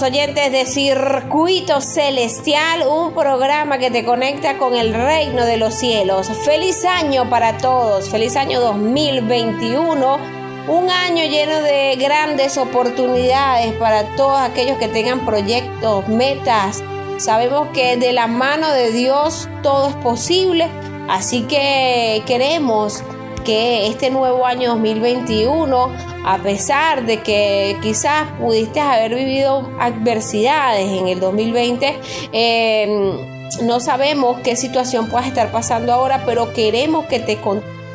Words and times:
oyentes 0.00 0.50
de 0.50 0.64
Circuito 0.64 1.82
Celestial, 1.82 2.86
un 2.88 3.12
programa 3.12 3.76
que 3.76 3.90
te 3.90 4.06
conecta 4.06 4.56
con 4.56 4.74
el 4.74 4.94
reino 4.94 5.44
de 5.44 5.58
los 5.58 5.74
cielos. 5.74 6.28
Feliz 6.46 6.86
año 6.86 7.28
para 7.28 7.58
todos, 7.58 8.08
feliz 8.08 8.36
año 8.36 8.60
2021, 8.60 10.16
un 10.68 10.90
año 10.90 11.24
lleno 11.24 11.60
de 11.60 11.96
grandes 11.96 12.56
oportunidades 12.56 13.74
para 13.74 14.04
todos 14.16 14.40
aquellos 14.40 14.78
que 14.78 14.88
tengan 14.88 15.26
proyectos, 15.26 16.08
metas. 16.08 16.82
Sabemos 17.18 17.68
que 17.74 17.98
de 17.98 18.14
la 18.14 18.28
mano 18.28 18.70
de 18.72 18.92
Dios 18.92 19.46
todo 19.62 19.90
es 19.90 19.96
posible, 19.96 20.68
así 21.10 21.42
que 21.42 22.22
queremos 22.26 23.04
que 23.44 23.88
este 23.88 24.08
nuevo 24.10 24.46
año 24.46 24.70
2021 24.70 26.11
a 26.24 26.38
pesar 26.38 27.04
de 27.04 27.20
que 27.20 27.76
quizás 27.82 28.28
pudiste 28.38 28.80
haber 28.80 29.14
vivido 29.14 29.70
adversidades 29.78 30.90
en 30.90 31.08
el 31.08 31.20
2020, 31.20 31.98
eh, 32.32 33.28
no 33.62 33.80
sabemos 33.80 34.38
qué 34.40 34.56
situación 34.56 35.08
puedas 35.08 35.26
estar 35.26 35.50
pasando 35.50 35.92
ahora, 35.92 36.22
pero 36.24 36.52
queremos 36.52 37.06
que 37.06 37.18
te 37.18 37.36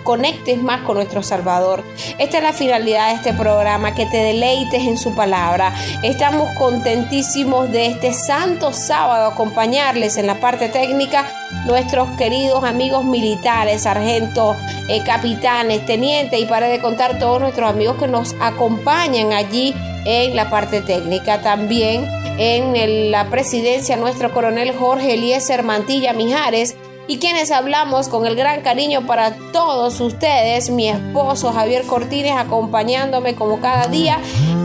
conectes 0.08 0.64
más 0.64 0.84
con 0.84 0.96
nuestro 0.96 1.22
Salvador. 1.22 1.84
Esta 2.18 2.38
es 2.38 2.44
la 2.44 2.54
finalidad 2.54 3.10
de 3.10 3.16
este 3.16 3.34
programa, 3.34 3.94
que 3.94 4.06
te 4.06 4.16
deleites 4.16 4.84
en 4.84 4.98
su 4.98 5.14
palabra. 5.14 5.76
Estamos 6.02 6.50
contentísimos 6.58 7.70
de 7.74 7.88
este 7.88 8.14
santo 8.14 8.72
sábado 8.72 9.28
acompañarles 9.28 10.16
en 10.16 10.26
la 10.26 10.40
parte 10.40 10.70
técnica 10.70 11.26
nuestros 11.66 12.08
queridos 12.12 12.64
amigos 12.64 13.04
militares, 13.04 13.82
sargentos, 13.82 14.56
eh, 14.88 15.04
capitanes, 15.06 15.86
tenientes 15.86 16.40
y 16.40 16.46
para 16.46 16.70
de 16.70 16.80
contar 16.80 17.20
todos 17.20 17.42
nuestros 17.42 17.70
amigos 17.70 17.98
que 17.98 18.08
nos 18.08 18.34
acompañan 18.40 19.34
allí 19.34 19.76
en 20.06 20.38
la 20.38 20.50
parte 20.50 20.80
técnica. 20.80 21.42
También 21.42 22.08
en 22.38 23.12
la 23.12 23.30
presidencia 23.30 23.98
nuestro 23.98 24.32
coronel 24.32 24.74
Jorge 24.74 25.16
Eliezer 25.16 25.64
Mantilla 25.64 26.14
Mijares 26.14 26.78
y 27.08 27.20
quienes 27.20 27.52
hablamos 27.52 28.10
con 28.10 28.26
el 28.26 28.36
gran 28.36 28.62
cariño 28.62 29.06
para 29.08 29.34
todos 29.52 30.02
ustedes, 30.02 30.70
mi 30.70 30.90
esposo 30.90 31.54
Javier 31.54 31.84
Cortines 31.84 32.34
acompañándome 32.38 33.36
como 33.36 33.62
cada 33.62 33.88
día 33.88 34.20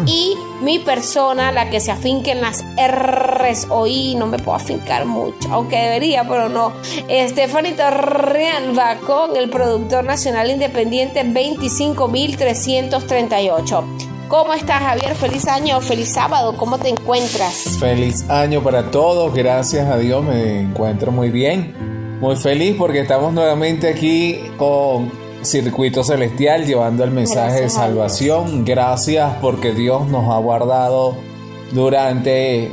y 0.06 0.34
mi 0.60 0.80
persona, 0.80 1.53
la 1.53 1.70
que 1.70 1.78
se 1.80 1.92
afinque 1.92 2.32
en 2.32 2.41
las 2.41 2.64
R's 2.76 3.69
no 4.16 4.26
me 4.26 4.38
puedo 4.38 4.56
afincar 4.56 5.04
mucho, 5.06 5.48
aunque 5.53 5.76
debería, 5.76 6.26
pero 6.28 6.48
no. 6.48 6.72
Estefanito 7.08 7.88
Realba 7.91 8.97
con 9.06 9.36
el 9.36 9.48
productor 9.50 10.04
nacional 10.04 10.50
independiente 10.50 11.22
25338. 11.24 13.84
¿Cómo 14.28 14.54
estás, 14.54 14.80
Javier? 14.80 15.14
Feliz 15.14 15.47
año, 15.47 15.80
feliz 15.80 16.14
sábado. 16.14 16.56
¿Cómo 16.56 16.78
te 16.78 16.88
encuentras? 16.88 17.76
Feliz 17.78 18.28
año 18.30 18.62
para 18.62 18.91
todos. 18.91 19.34
Gracias 19.34 19.86
a 19.88 19.98
Dios 19.98 20.24
me 20.24 20.60
encuentro 20.60 21.12
muy 21.12 21.28
bien. 21.30 21.91
Muy 22.22 22.37
feliz 22.37 22.77
porque 22.78 23.00
estamos 23.00 23.33
nuevamente 23.33 23.88
aquí 23.88 24.38
con 24.56 25.10
Circuito 25.43 26.05
Celestial 26.05 26.65
llevando 26.65 27.03
el 27.03 27.10
mensaje 27.10 27.62
de 27.62 27.69
salvación. 27.69 28.65
Gracias 28.65 29.34
porque 29.41 29.72
Dios 29.72 30.06
nos 30.06 30.33
ha 30.33 30.38
guardado 30.38 31.16
durante 31.72 32.71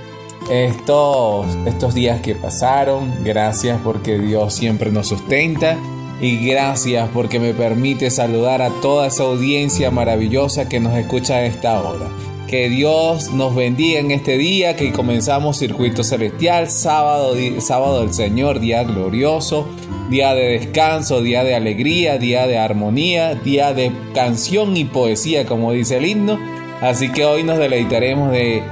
estos, 0.52 1.48
estos 1.66 1.96
días 1.96 2.22
que 2.22 2.36
pasaron. 2.36 3.12
Gracias 3.24 3.80
porque 3.84 4.20
Dios 4.20 4.54
siempre 4.54 4.92
nos 4.92 5.08
sustenta. 5.08 5.78
Y 6.22 6.46
gracias 6.48 7.10
porque 7.12 7.40
me 7.40 7.56
permite 7.56 8.12
saludar 8.12 8.62
a 8.62 8.70
toda 8.70 9.08
esa 9.08 9.24
audiencia 9.24 9.90
maravillosa 9.90 10.70
que 10.70 10.80
nos 10.80 10.96
escucha 10.96 11.38
a 11.38 11.46
esta 11.46 11.82
hora. 11.82 12.06
Que 12.50 12.68
Dios 12.68 13.32
nos 13.32 13.54
bendiga 13.54 14.00
en 14.00 14.10
este 14.10 14.36
día 14.36 14.76
que 14.76 14.92
comenzamos 14.92 15.60
Circuito 15.60 16.04
Celestial, 16.04 16.68
sábado, 16.68 17.36
sábado 17.60 18.02
del 18.02 18.12
Señor, 18.12 18.60
día 18.60 18.84
glorioso, 18.84 19.68
día 20.10 20.34
de 20.34 20.58
descanso, 20.58 21.22
día 21.22 21.44
de 21.44 21.54
alegría, 21.54 22.18
día 22.18 22.48
de 22.48 22.58
armonía, 22.58 23.36
día 23.36 23.72
de 23.74 23.92
canción 24.16 24.76
y 24.76 24.86
poesía, 24.86 25.46
como 25.46 25.74
dice 25.74 25.98
el 25.98 26.08
himno. 26.08 26.40
Así 26.82 27.12
que 27.12 27.24
hoy 27.24 27.44
nos 27.44 27.60
deleitaremos 27.60 28.32
de, 28.32 28.64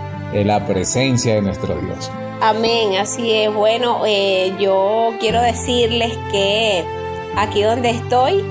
la 0.44 0.66
presencia 0.66 1.36
de 1.36 1.44
nuestro 1.44 1.80
Dios. 1.80 2.10
Amén, 2.42 2.96
así 3.00 3.32
es. 3.32 3.54
Bueno, 3.54 4.08
eh, 4.08 4.54
yo 4.60 5.14
quiero 5.20 5.40
decirles 5.40 6.18
que 6.32 6.84
aquí 7.36 7.62
donde 7.62 7.92
estoy 7.92 8.44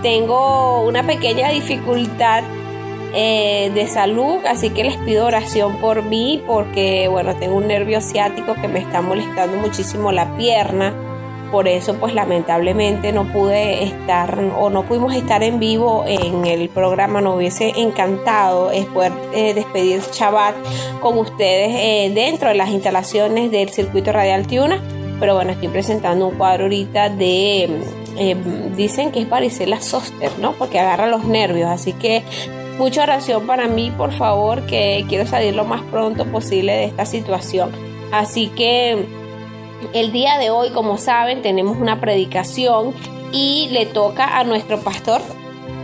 tengo 0.00 0.84
una 0.86 1.06
pequeña 1.06 1.50
dificultad 1.50 2.44
eh, 3.12 3.72
de 3.74 3.88
salud, 3.88 4.38
así 4.46 4.70
que 4.70 4.84
les 4.84 4.96
pido 4.98 5.26
oración 5.26 5.78
por 5.78 6.02
mí 6.02 6.42
porque, 6.46 7.08
bueno, 7.08 7.34
tengo 7.36 7.56
un 7.56 7.66
nervio 7.66 8.00
ciático 8.00 8.54
que 8.54 8.68
me 8.68 8.78
está 8.78 9.02
molestando 9.02 9.56
muchísimo 9.56 10.12
la 10.12 10.36
pierna. 10.36 10.94
Por 11.50 11.66
eso, 11.66 11.96
pues 11.96 12.14
lamentablemente 12.14 13.12
no 13.12 13.24
pude 13.24 13.82
estar 13.82 14.38
o 14.56 14.70
no 14.70 14.84
pudimos 14.84 15.12
estar 15.16 15.42
en 15.42 15.58
vivo 15.58 16.04
en 16.06 16.46
el 16.46 16.68
programa. 16.68 17.20
Nos 17.20 17.36
hubiese 17.36 17.72
encantado 17.76 18.70
es 18.70 18.86
poder 18.86 19.12
eh, 19.34 19.54
despedir 19.54 20.00
Shabbat 20.12 20.54
con 21.00 21.18
ustedes 21.18 21.70
eh, 21.74 22.12
dentro 22.14 22.50
de 22.50 22.54
las 22.54 22.68
instalaciones 22.68 23.50
del 23.50 23.70
circuito 23.70 24.12
radial 24.12 24.46
Tiuna. 24.46 24.80
Pero 25.18 25.34
bueno, 25.34 25.50
estoy 25.50 25.68
presentando 25.68 26.28
un 26.28 26.38
cuadro 26.38 26.64
ahorita 26.64 27.08
de 27.08 27.68
dicen 28.76 29.12
que 29.12 29.20
es 29.20 29.28
varicela 29.28 29.80
zoster, 29.80 30.30
¿no? 30.38 30.52
Porque 30.52 30.78
agarra 30.78 31.06
los 31.08 31.24
nervios, 31.24 31.68
así 31.70 31.92
que 31.94 32.22
Mucha 32.80 33.02
oración 33.02 33.46
para 33.46 33.68
mí, 33.68 33.90
por 33.90 34.10
favor, 34.10 34.64
que 34.64 35.04
quiero 35.06 35.26
salir 35.26 35.54
lo 35.54 35.66
más 35.66 35.82
pronto 35.90 36.24
posible 36.24 36.72
de 36.72 36.84
esta 36.86 37.04
situación. 37.04 37.70
Así 38.10 38.48
que 38.48 39.04
el 39.92 40.12
día 40.12 40.38
de 40.38 40.48
hoy, 40.48 40.70
como 40.70 40.96
saben, 40.96 41.42
tenemos 41.42 41.76
una 41.76 42.00
predicación 42.00 42.94
y 43.32 43.68
le 43.70 43.84
toca 43.84 44.38
a 44.38 44.44
nuestro 44.44 44.80
pastor 44.80 45.20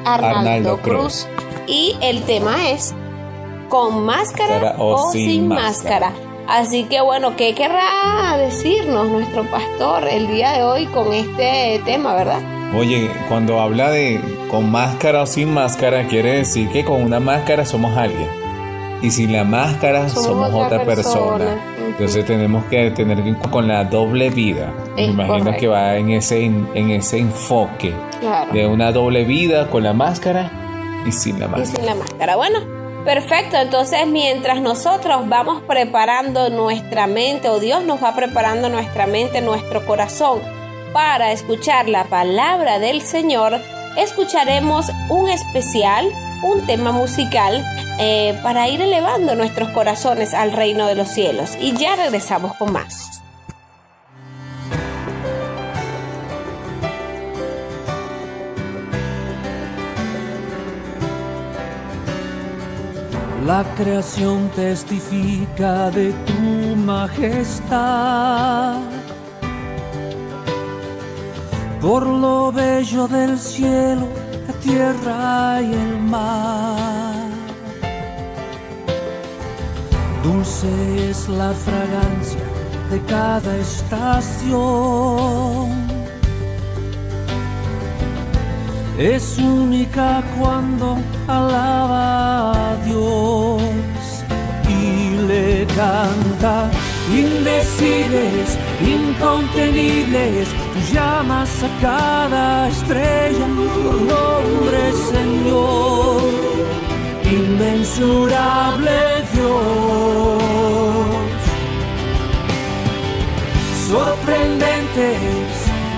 Arnaldo, 0.06 0.78
Cruz. 0.78 1.28
Y 1.66 1.94
el 2.00 2.22
tema 2.22 2.70
es 2.70 2.94
con 3.68 4.06
máscara 4.06 4.76
o, 4.78 5.12
sin 5.12 5.48
máscara. 5.48 6.14
Así 6.48 6.84
que 6.84 7.02
bueno, 7.02 7.36
¿qué 7.36 7.54
querrá 7.54 8.38
decirnos 8.38 9.06
nuestro 9.08 9.44
pastor 9.50 10.08
el 10.08 10.28
día 10.28 10.52
de 10.52 10.62
hoy 10.64 10.86
con 10.86 11.12
este 11.12 11.78
tema, 11.84 12.14
verdad? 12.14 12.55
Oye, 12.74 13.10
cuando 13.28 13.60
habla 13.60 13.90
de 13.90 14.20
con 14.50 14.70
máscara 14.70 15.22
o 15.22 15.26
sin 15.26 15.52
máscara, 15.52 16.06
quiere 16.06 16.38
decir 16.38 16.68
que 16.70 16.84
con 16.84 17.02
una 17.02 17.20
máscara 17.20 17.64
somos 17.64 17.96
alguien. 17.96 18.28
Y 19.02 19.10
sin 19.10 19.32
la 19.32 19.44
máscara 19.44 20.08
somos, 20.08 20.52
otra, 20.52 20.84
persona. 20.84 21.58
Entonces 21.86 22.24
tenemos 22.24 22.64
que 22.66 22.90
tener 22.90 23.18
con 23.50 23.68
la 23.68 23.84
doble 23.84 24.30
vida. 24.30 24.72
Me 24.96 25.06
imagino 25.06 25.56
que 25.56 25.68
va 25.68 25.96
en 25.96 26.10
ese, 26.10 26.44
en 26.44 26.90
ese 26.90 27.18
enfoque 27.18 27.94
de 28.52 28.66
una 28.66 28.92
doble 28.92 29.24
vida 29.24 29.70
con 29.70 29.82
la 29.82 29.92
máscara 29.92 30.50
y 31.06 31.12
sin 31.12 31.38
la 31.38 31.48
máscara. 31.48 31.70
Y 31.70 31.76
sin 31.76 31.86
la 31.86 31.94
máscara. 31.94 32.36
Bueno, 32.36 32.58
perfecto. 33.04 33.56
Entonces 33.58 34.06
mientras 34.06 34.60
nosotros 34.60 35.28
vamos 35.28 35.62
preparando 35.62 36.50
nuestra 36.50 37.06
mente 37.06 37.48
o 37.48 37.60
Dios 37.60 37.84
nos 37.84 38.02
va 38.02 38.14
preparando 38.14 38.68
nuestra 38.68 39.06
mente, 39.06 39.40
nuestro 39.40 39.86
corazón 39.86 40.55
para 40.96 41.30
escuchar 41.30 41.90
la 41.90 42.04
palabra 42.04 42.78
del 42.78 43.02
Señor, 43.02 43.60
escucharemos 43.98 44.86
un 45.10 45.28
especial, 45.28 46.10
un 46.42 46.64
tema 46.64 46.90
musical 46.90 47.62
eh, 48.00 48.40
para 48.42 48.66
ir 48.70 48.80
elevando 48.80 49.34
nuestros 49.34 49.68
corazones 49.72 50.32
al 50.32 50.52
reino 50.52 50.86
de 50.86 50.94
los 50.94 51.08
cielos. 51.08 51.50
Y 51.60 51.76
ya 51.76 51.96
regresamos 51.96 52.56
con 52.56 52.72
más. 52.72 53.20
La 63.44 63.66
creación 63.76 64.48
testifica 64.56 65.90
de 65.90 66.12
tu 66.24 66.40
majestad 66.74 67.66
por 71.80 72.06
lo 72.06 72.52
bello 72.52 73.06
del 73.08 73.38
cielo, 73.38 74.08
la 74.46 74.54
tierra 74.54 75.60
y 75.62 75.72
el 75.72 75.98
mar. 76.00 77.26
Dulce 80.22 81.10
es 81.10 81.28
la 81.28 81.52
fragancia 81.52 82.40
de 82.90 83.00
cada 83.02 83.56
estación. 83.56 84.56
Es 88.98 89.38
única 89.38 90.22
cuando 90.38 90.96
alaba 91.28 92.70
a 92.70 92.76
Dios 92.86 93.60
y 94.68 95.10
le 95.28 95.66
canta 95.66 96.70
indecibles, 97.12 98.58
incontenibles 98.80 100.48
llamas 100.92 101.62
a 101.62 101.68
cada 101.80 102.68
estrella 102.68 103.46
por 103.82 103.94
nombre, 104.12 104.92
Señor. 105.12 106.22
Inmensurable 107.24 108.98
Dios. 109.32 110.42
Sorprendentes, 113.88 115.50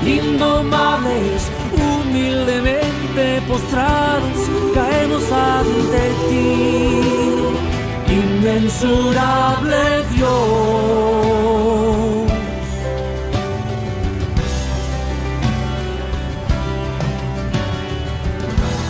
indomables, 0.05 1.51
humildemente 1.73 3.43
postrados, 3.49 4.41
caemos 4.75 5.25
ante 5.33 6.03
ti, 6.29 6.47
inmensurable 8.13 9.83
Dios. 10.15 12.08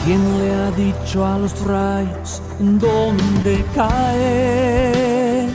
¿Quién 0.08 0.24
le 0.38 0.48
ha 0.54 0.70
dicho 0.70 1.16
a 1.22 1.36
los 1.36 1.52
rayos 1.66 2.40
dónde 2.58 3.62
caer? 3.74 5.50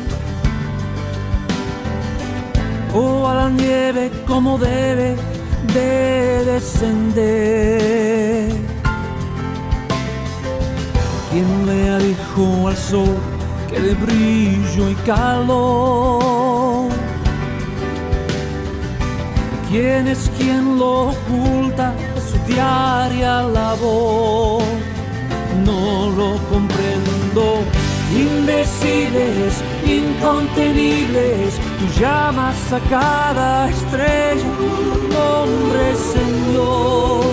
O 2.94 3.28
a 3.28 3.34
la 3.34 3.50
nieve 3.50 4.12
como 4.28 4.60
debe 4.60 5.16
de 5.74 6.46
descender. 6.46 7.72
¿Quién 11.32 11.66
le 11.66 11.90
ha 11.90 11.98
dicho 11.98 12.68
al 12.68 12.78
sol 12.78 13.18
que 13.72 13.80
de 13.80 13.96
brillo 13.96 14.88
y 14.92 14.96
calor? 15.04 16.92
¿Quién 19.72 20.08
es 20.08 20.30
quien 20.38 20.78
lo 20.78 21.10
oculta? 21.10 21.96
Diaria 22.48 23.42
labor. 23.44 24.63
No 25.66 26.10
lo 26.18 26.38
comprendo. 26.50 27.63
Indecibles, 28.13 29.54
incontenibles, 29.86 31.60
tú 31.80 31.86
llamas 32.00 32.72
a 32.72 32.80
cada 32.88 33.69
estrella 33.69 34.45
nombre, 35.10 35.95
Señor. 36.16 37.24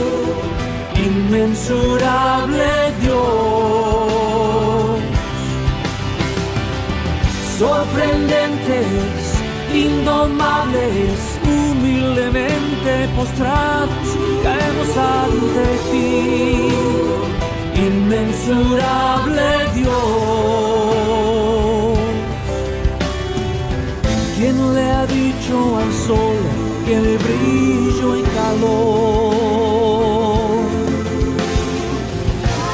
Inmensurable 0.96 2.70
Dios. 3.02 3.60
Sorprendentes, 7.58 9.34
indomables 9.74 11.09
postrados 13.16 14.08
caemos 14.42 14.96
ante 14.96 15.66
ti, 15.90 16.68
inmensurable 17.86 19.48
Dios. 19.74 20.00
¿Quién 24.36 24.56
le 24.74 24.84
ha 24.90 25.06
dicho 25.06 25.54
al 25.76 25.92
sol 26.06 26.38
que 26.86 26.94
el 26.96 27.18
brillo 27.18 28.16
y 28.16 28.22
calor? 28.38 29.70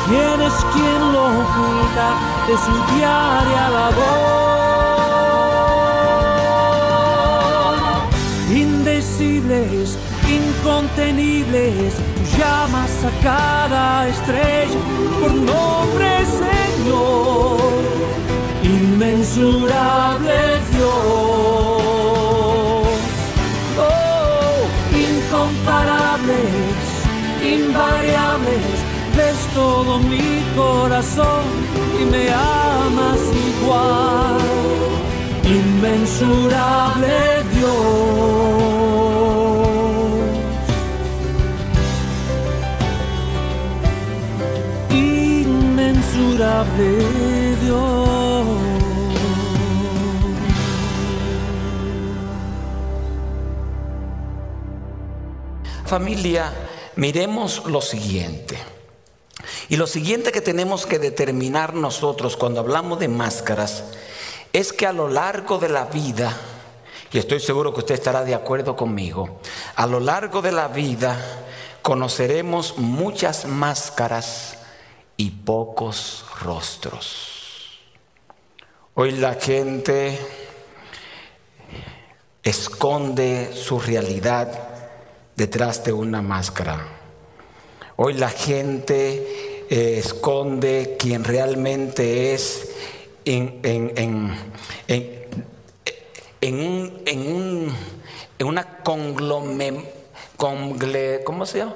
¿Quién 0.09 0.41
es 0.49 0.57
quien 0.73 1.01
lo 1.13 1.25
oculta 1.43 2.09
de 2.47 2.55
su 2.65 2.75
diaria 2.95 3.65
labor? 3.71 4.36
Incontenibles, 10.97 11.95
llamas 12.39 13.05
a 13.05 13.11
cada 13.23 14.09
estrella 14.09 14.79
por 15.21 15.33
nombre, 15.33 16.25
Señor, 16.25 17.59
inmensurable 18.63 20.33
Dios. 20.73 20.89
Oh, 23.79 24.67
incomparables, 24.93 26.41
invariables, 27.43 28.77
ves 29.17 29.39
todo 29.55 29.99
mi 29.99 30.43
corazón 30.57 31.45
y 32.01 32.05
me 32.07 32.31
amas 32.31 33.21
igual, 33.61 34.39
inmensurable 35.45 37.17
Dios. 37.55 38.66
Familia, 55.87 56.53
miremos 56.97 57.65
lo 57.65 57.81
siguiente. 57.81 58.59
Y 59.71 59.77
lo 59.77 59.87
siguiente 59.87 60.31
que 60.31 60.43
tenemos 60.43 60.85
que 60.85 60.99
determinar 60.99 61.73
nosotros 61.73 62.37
cuando 62.37 62.61
hablamos 62.61 62.99
de 62.99 63.09
máscaras 63.09 63.85
es 64.53 64.75
que 64.75 64.87
a 64.87 64.93
lo 64.93 65.09
largo 65.09 65.59
de 65.59 65.71
la 65.71 65.87
vida, 65.87 66.37
y 67.13 67.19
estoy 67.19 67.41
seguro 67.41 67.73
que 67.73 67.81
usted 67.81 67.95
estará 67.95 68.25
de 68.25 68.35
acuerdo 68.35 68.77
conmigo, 68.77 69.41
a 69.75 69.87
lo 69.87 70.01
largo 70.01 70.43
de 70.43 70.53
la 70.53 70.69
vida 70.69 71.17
conoceremos 71.81 72.77
muchas 72.77 73.47
máscaras 73.47 74.56
y 75.17 75.31
pocos 75.31 76.25
rostros. 76.41 77.81
Hoy 78.95 79.13
la 79.13 79.35
gente 79.35 80.19
esconde 82.43 83.53
su 83.55 83.81
realidad 83.81 84.69
detrás 85.35 85.85
de 85.85 85.93
una 85.93 86.23
máscara. 86.23 86.87
Hoy 87.97 88.15
la 88.15 88.31
gente 88.31 89.65
eh, 89.69 89.99
esconde 89.99 90.97
quien 90.99 91.25
realmente 91.25 92.35
es 92.35 92.73
en, 93.25 93.61
en, 93.65 94.37
en, 96.41 96.41
en 96.41 98.47
una 98.47 98.79
conglome, 98.79 99.85
¿cómo 100.37 101.47
se 101.47 101.59
llama? 101.59 101.75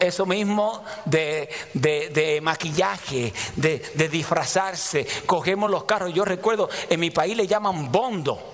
Eso 0.00 0.26
mismo 0.26 0.82
de, 1.04 2.40
maquillaje, 2.42 3.32
de, 3.56 4.08
disfrazarse. 4.10 5.06
Cogemos 5.26 5.70
los 5.70 5.84
carros. 5.84 6.12
Yo 6.12 6.24
recuerdo, 6.24 6.68
en 6.88 7.00
mi 7.00 7.10
país 7.10 7.36
le 7.36 7.46
llaman 7.46 7.90
bondo. 7.90 8.51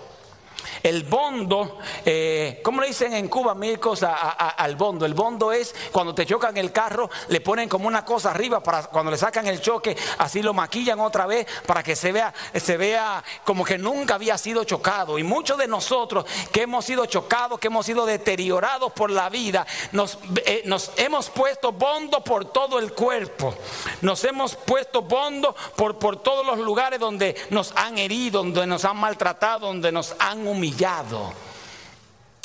El 0.82 1.04
bondo, 1.04 1.78
eh, 2.04 2.60
¿cómo 2.62 2.80
le 2.80 2.88
dicen 2.88 3.12
en 3.14 3.28
Cuba, 3.28 3.54
Mircos, 3.54 4.02
al 4.02 4.76
bondo? 4.76 5.04
El 5.04 5.14
bondo 5.14 5.52
es 5.52 5.74
cuando 5.92 6.14
te 6.14 6.24
chocan 6.24 6.56
el 6.56 6.72
carro, 6.72 7.10
le 7.28 7.40
ponen 7.40 7.68
como 7.68 7.88
una 7.88 8.04
cosa 8.04 8.30
arriba 8.30 8.62
para 8.62 8.84
cuando 8.84 9.10
le 9.10 9.18
sacan 9.18 9.46
el 9.46 9.60
choque, 9.60 9.96
así 10.18 10.42
lo 10.42 10.54
maquillan 10.54 11.00
otra 11.00 11.26
vez 11.26 11.46
para 11.66 11.82
que 11.82 11.96
se 11.96 12.12
vea, 12.12 12.32
se 12.54 12.76
vea 12.76 13.22
como 13.44 13.64
que 13.64 13.78
nunca 13.78 14.14
había 14.14 14.38
sido 14.38 14.64
chocado. 14.64 15.18
Y 15.18 15.24
muchos 15.24 15.58
de 15.58 15.66
nosotros 15.66 16.24
que 16.52 16.62
hemos 16.62 16.84
sido 16.84 17.06
chocados, 17.06 17.58
que 17.58 17.66
hemos 17.66 17.86
sido 17.86 18.06
deteriorados 18.06 18.92
por 18.92 19.10
la 19.10 19.28
vida, 19.28 19.66
nos, 19.92 20.18
eh, 20.44 20.64
hemos 20.96 21.30
puesto 21.30 21.72
bondo 21.72 22.22
por 22.22 22.46
todo 22.46 22.78
el 22.78 22.92
cuerpo. 22.92 23.54
Nos 24.02 24.22
hemos 24.24 24.54
puesto 24.54 25.02
bondo 25.02 25.54
por, 25.76 25.98
por 25.98 26.22
todos 26.22 26.46
los 26.46 26.58
lugares 26.58 27.00
donde 27.00 27.36
nos 27.50 27.72
han 27.74 27.98
herido, 27.98 28.42
donde 28.42 28.66
nos 28.66 28.84
han 28.84 28.96
maltratado, 28.96 29.66
donde 29.66 29.90
nos 29.90 30.14
han 30.18 30.46
humillado 30.46 30.67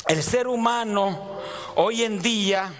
el 0.06 0.22
ser 0.22 0.46
humano 0.46 1.40
hoy 1.76 2.04
en 2.04 2.20
día 2.20 2.72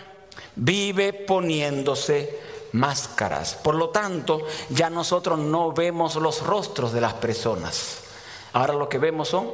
vive 0.57 1.13
poniéndose 1.13 2.41
máscaras. 2.73 3.55
Por 3.55 3.75
lo 3.77 3.91
tanto, 3.91 4.43
ya 4.71 4.91
nosotros 4.91 5.39
no 5.39 5.73
vemos 5.73 6.17
los 6.17 6.43
rostros 6.43 6.93
de 6.93 7.01
las 7.01 7.15
personas. 7.15 7.99
Ahora 8.53 8.75
lo 8.75 8.89
que 8.89 8.99
vemos 8.99 9.29
son 9.29 9.51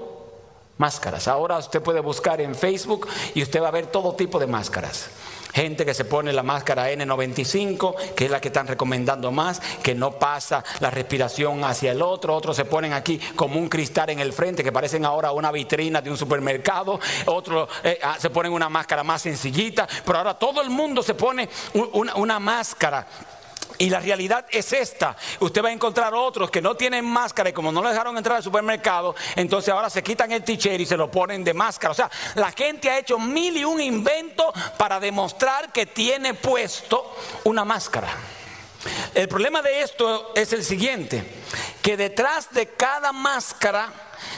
máscaras. 0.79 1.29
Ahora 1.29 1.59
usted 1.59 1.83
puede 1.83 2.01
buscar 2.01 2.41
en 2.41 2.55
Facebook 2.55 3.07
y 3.35 3.43
usted 3.43 3.63
va 3.63 3.69
a 3.69 3.73
ver 3.73 3.87
todo 3.87 4.15
tipo 4.15 4.39
de 4.39 4.47
máscaras. 4.47 5.11
Gente 5.53 5.85
que 5.85 5.95
se 5.95 6.05
pone 6.05 6.33
la 6.33 6.43
máscara 6.43 6.91
N95, 6.91 8.15
que 8.15 8.27
es 8.27 8.31
la 8.31 8.41
que 8.41 8.49
están 8.49 8.67
recomendando 8.67 9.31
más, 9.33 9.61
que 9.83 9.95
no 9.95 10.13
pasa 10.13 10.65
la 10.81 10.91
respiración 10.91 11.65
hacia 11.65 11.93
el 11.93 12.03
otro. 12.03 12.35
Otros 12.35 12.57
se 12.57 12.65
ponen 12.65 12.93
aquí 12.93 13.19
como 13.37 13.59
un 13.59 13.69
cristal 13.69 14.11
en 14.11 14.21
el 14.21 14.33
frente, 14.33 14.63
que 14.63 14.73
parecen 14.73 15.05
ahora 15.05 15.33
una 15.33 15.53
vitrina 15.53 16.01
de 16.01 16.11
un 16.11 16.17
supermercado. 16.17 17.01
Otros 17.27 17.69
eh, 17.85 17.99
ah, 18.03 18.17
se 18.19 18.31
ponen 18.31 18.53
una 18.53 18.69
máscara 18.69 19.03
más 19.03 19.23
sencillita. 19.23 19.89
Pero 20.05 20.19
ahora 20.19 20.35
todo 20.35 20.63
el 20.63 20.71
mundo 20.71 21.03
se 21.03 21.15
pone 21.15 21.49
una 21.75 22.39
máscara 22.39 23.07
y 23.81 23.89
la 23.89 23.99
realidad 23.99 24.45
es 24.51 24.75
esta. 24.75 25.17
Usted 25.41 25.65
va 25.65 25.71
a 25.71 25.73
encontrar 25.73 26.13
otros 26.15 26.51
que 26.51 26.61
no 26.61 26.77
tienen 26.77 27.05
máscara 27.05 27.49
y 27.49 27.53
como 27.55 27.73
no 27.73 27.81
lo 27.81 27.89
dejaron 27.89 28.17
entrar 28.17 28.37
al 28.37 28.43
supermercado, 28.43 29.17
entonces 29.35 29.73
ahora 29.73 29.89
se 29.89 30.03
quitan 30.03 30.31
el 30.33 30.45
t 30.45 30.53
y 30.53 30.87
se 30.87 30.97
lo 30.99 31.11
ponen 31.11 31.43
de 31.43 31.55
máscara. 31.55 31.93
O 31.93 31.95
sea, 31.95 32.11
la 32.35 32.53
gente 32.53 32.91
ha 32.91 32.99
hecho 32.99 33.19
mil 33.19 33.57
y 33.57 33.65
un 33.65 33.81
invento 33.81 34.53
para 34.77 35.01
demostrar 35.01 35.73
que 35.73 35.87
tiene 35.87 36.35
puesto 36.35 37.17
una 37.45 37.65
máscara. 37.65 38.09
El 39.15 39.29
problema 39.29 39.63
de 39.63 39.81
esto 39.81 40.33
es 40.35 40.53
el 40.53 40.63
siguiente, 40.63 41.25
que 41.81 41.97
detrás 41.97 42.53
de 42.53 42.69
cada 42.69 43.13
máscara 43.13 43.91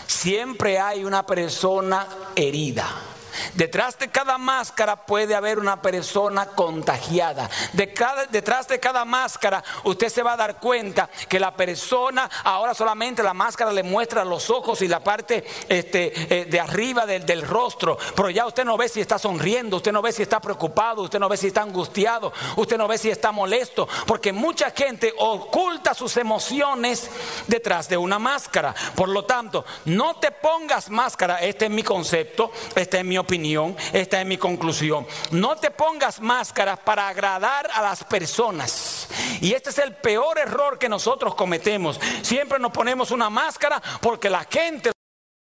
siempre 0.07 0.79
hay 0.79 1.05
una 1.05 1.27
persona 1.27 2.07
herida. 2.37 3.12
Detrás 3.55 3.99
de 3.99 4.09
cada 4.09 4.39
máscara 4.39 5.07
puede 5.07 5.35
haber 5.35 5.59
una 5.59 5.81
persona 5.81 6.47
contagiada. 6.47 7.49
detrás 7.73 8.69
de 8.69 8.81
cada 8.81 9.05
máscara 9.05 9.63
usted 9.85 10.09
se 10.09 10.23
va 10.23 10.33
a 10.33 10.37
dar 10.37 10.59
cuenta 10.59 11.09
que 11.29 11.41
la 11.41 11.55
persona 11.55 12.29
ahora 12.45 12.75
solamente 12.75 13.23
la 13.23 13.35
máscara 13.35 13.73
le 13.73 13.83
muestra 13.83 14.25
los 14.25 14.51
ojos 14.51 14.83
y 14.83 14.89
la 14.89 15.01
parte 15.01 15.45
este, 15.69 16.41
eh, 16.41 16.45
de 16.47 16.61
arriba 16.61 17.07
del, 17.07 17.25
del 17.27 17.43
rostro. 17.43 17.99
Pero 18.15 18.31
ya 18.31 18.47
usted 18.47 18.65
no 18.65 18.77
ve 18.77 18.89
si 18.89 19.01
está 19.01 19.19
sonriendo, 19.19 19.77
usted 19.77 19.93
no 19.93 20.03
ve 20.03 20.13
si 20.13 20.23
está 20.23 20.41
preocupado, 20.41 21.03
usted 21.03 21.19
no 21.19 21.29
ve 21.29 21.37
si 21.37 21.49
está 21.49 21.63
angustiado, 21.63 22.33
usted 22.57 22.79
no 22.79 22.89
ve 22.89 22.99
si 22.99 23.11
está 23.11 23.33
molesto. 23.33 23.89
Porque 24.07 24.33
mucha 24.33 24.71
gente 24.71 25.13
oculta 25.19 25.95
sus 25.95 26.17
emociones 26.17 27.11
detrás 27.47 27.89
de 27.89 27.97
una 27.97 28.19
máscara. 28.19 28.75
Por 28.95 29.09
lo 29.09 29.25
tanto, 29.25 29.65
no 29.87 30.17
te 30.17 30.31
pongas 30.31 30.91
máscara. 30.91 31.41
Este 31.41 31.67
es 31.67 31.71
mi 31.71 31.83
concepto, 31.83 32.51
este 32.75 32.99
es 32.99 33.05
mi 33.05 33.19
opinión, 33.23 33.77
esta 33.93 34.21
es 34.21 34.27
mi 34.27 34.37
conclusión. 34.37 35.07
No 35.31 35.57
te 35.57 35.71
pongas 35.71 36.21
máscaras 36.21 36.79
para 36.81 37.09
agradar 37.09 37.71
a 37.73 37.83
las 37.83 38.05
personas. 38.05 39.09
Y 39.41 39.53
este 39.53 39.71
es 39.71 39.79
el 39.79 39.95
peor 39.95 40.39
error 40.39 40.79
que 40.79 40.89
nosotros 40.89 41.35
cometemos. 41.35 41.99
Siempre 42.23 42.59
nos 42.59 42.73
ponemos 42.73 43.11
una 43.11 43.31
máscara 43.31 43.83
porque 44.01 44.29
la 44.31 44.47
gente... 44.51 44.93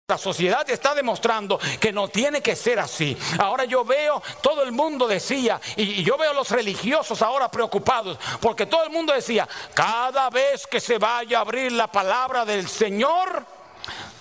La 0.08 0.18
sociedad 0.18 0.68
está 0.68 0.94
demostrando 0.94 1.58
que 1.80 1.90
no 1.92 2.08
tiene 2.08 2.42
que 2.42 2.54
ser 2.54 2.78
así. 2.80 3.16
Ahora 3.38 3.64
yo 3.64 3.82
veo, 3.82 4.22
todo 4.42 4.62
el 4.62 4.72
mundo 4.72 5.06
decía, 5.06 5.58
y 5.76 6.02
yo 6.02 6.18
veo 6.18 6.34
los 6.34 6.50
religiosos 6.50 7.22
ahora 7.22 7.50
preocupados, 7.50 8.18
porque 8.40 8.66
todo 8.66 8.84
el 8.84 8.90
mundo 8.90 9.14
decía, 9.14 9.48
cada 9.72 10.28
vez 10.28 10.66
que 10.66 10.80
se 10.80 10.98
vaya 10.98 11.38
a 11.38 11.42
abrir 11.42 11.72
la 11.72 11.86
palabra 11.86 12.44
del 12.44 12.68
Señor, 12.68 13.46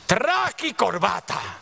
traje 0.06 0.68
y 0.68 0.74
corbata. 0.74 1.61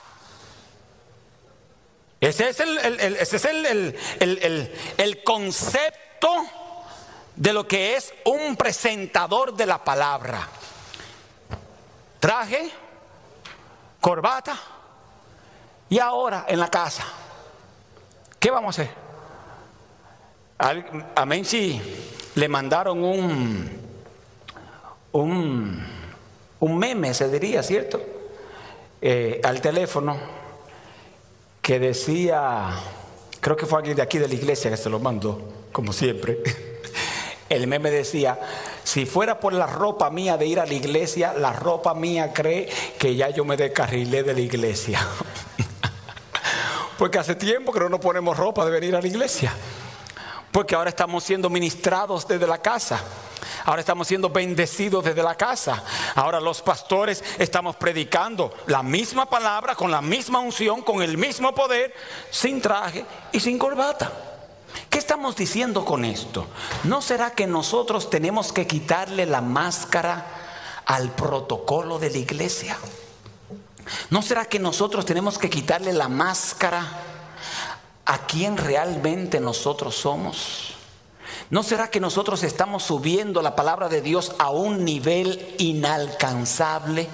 Ese 2.20 2.50
es, 2.50 2.60
el, 2.60 3.98
el, 4.98 5.24
concepto 5.24 6.30
de 7.36 7.54
lo 7.54 7.66
que 7.66 7.96
es 7.96 8.14
un 8.26 8.58
presentador 8.58 9.56
de 9.56 9.66
la 9.66 9.82
palabra. 9.82 10.46
Traje, 12.20 12.72
corbata 14.02 14.60
y 15.88 16.00
ahora 16.00 16.46
en 16.50 16.60
la 16.60 16.70
casa. 16.70 17.06
¿Qué 18.38 18.52
vamos 18.52 18.78
a 18.78 18.82
hacer? 18.82 18.94
A 21.16 21.26
Menchi 21.26 21.82
le 22.36 22.50
mandaron 22.50 23.02
un, 23.02 23.80
un, 25.14 25.88
un 26.60 26.78
meme, 26.78 27.14
se 27.14 27.30
diría, 27.30 27.64
¿cierto? 27.64 28.02
Eh, 29.02 29.40
al 29.42 29.62
teléfono 29.62 30.39
que 31.70 31.78
decía, 31.78 32.72
creo 33.40 33.56
que 33.56 33.68
fue 33.68 33.78
alguien 33.78 33.96
de 33.96 34.02
aquí 34.02 34.18
de 34.18 34.28
la 34.28 34.34
iglesia 34.34 34.72
que 34.72 34.78
se 34.78 34.90
lo 34.90 35.00
mandó, 35.00 35.40
como 35.72 35.94
siempre. 35.94 36.40
El 37.48 37.68
meme 37.68 37.92
decía, 37.92 38.40
si 38.84 39.06
fuera 39.06 39.40
por 39.40 39.54
la 39.54 39.68
ropa 39.68 40.10
mía 40.10 40.36
de 40.36 40.48
ir 40.48 40.60
a 40.60 40.66
la 40.66 40.74
iglesia, 40.74 41.32
la 41.32 41.54
ropa 41.54 41.94
mía 41.94 42.34
cree 42.34 42.68
que 42.98 43.16
ya 43.16 43.30
yo 43.30 43.46
me 43.46 43.56
descarrilé 43.56 44.24
de 44.24 44.34
la 44.34 44.40
iglesia. 44.40 45.00
Porque 46.98 47.20
hace 47.20 47.36
tiempo 47.36 47.72
que 47.72 47.82
no 47.82 47.90
nos 47.90 48.00
ponemos 48.00 48.36
ropa 48.36 48.66
de 48.66 48.72
venir 48.72 48.96
a 48.96 49.02
la 49.02 49.08
iglesia. 49.08 49.54
Porque 50.52 50.74
ahora 50.74 50.90
estamos 50.90 51.24
siendo 51.24 51.52
ministrados 51.52 52.28
desde 52.28 52.48
la 52.48 52.58
casa. 52.58 53.00
Ahora 53.66 53.82
estamos 53.82 54.08
siendo 54.08 54.30
bendecidos 54.30 55.04
desde 55.04 55.24
la 55.24 55.36
casa. 55.36 55.84
Ahora 56.16 56.40
los 56.40 56.62
pastores 56.62 57.24
estamos 57.38 57.76
predicando 57.76 58.54
la 58.68 58.84
misma 58.84 59.30
palabra, 59.30 59.76
con 59.76 59.92
la 59.92 60.02
misma 60.02 60.40
unción, 60.40 60.82
con 60.82 61.02
el 61.02 61.18
mismo 61.18 61.54
poder, 61.54 61.94
sin 62.32 62.62
traje 62.62 63.06
y 63.32 63.40
sin 63.40 63.58
corbata. 63.58 64.12
¿Qué 64.90 64.98
estamos 64.98 65.36
diciendo 65.36 65.86
con 65.86 66.06
esto? 66.06 66.48
¿No 66.84 67.02
será 67.02 67.32
que 67.32 67.48
nosotros 67.48 68.10
tenemos 68.10 68.52
que 68.54 68.68
quitarle 68.68 69.26
la 69.26 69.42
máscara 69.42 70.26
al 70.86 71.12
protocolo 71.12 72.00
de 72.00 72.10
la 72.10 72.18
iglesia? 72.18 72.78
¿No 74.10 74.22
será 74.22 74.46
que 74.46 74.60
nosotros 74.60 75.06
tenemos 75.06 75.38
que 75.38 75.50
quitarle 75.50 75.94
la 75.94 76.10
máscara 76.10 76.86
a 78.06 78.18
quien 78.26 78.58
realmente 78.58 79.40
nosotros 79.40 79.96
somos? 79.96 80.79
¿No 81.50 81.64
será 81.64 81.90
que 81.90 82.00
nosotros 82.00 82.44
estamos 82.44 82.84
subiendo 82.84 83.42
la 83.42 83.56
palabra 83.56 83.90
de 83.90 84.02
Dios 84.02 84.36
a 84.38 84.52
un 84.52 84.86
nivel 84.86 85.56
inalcanzable? 85.58 87.08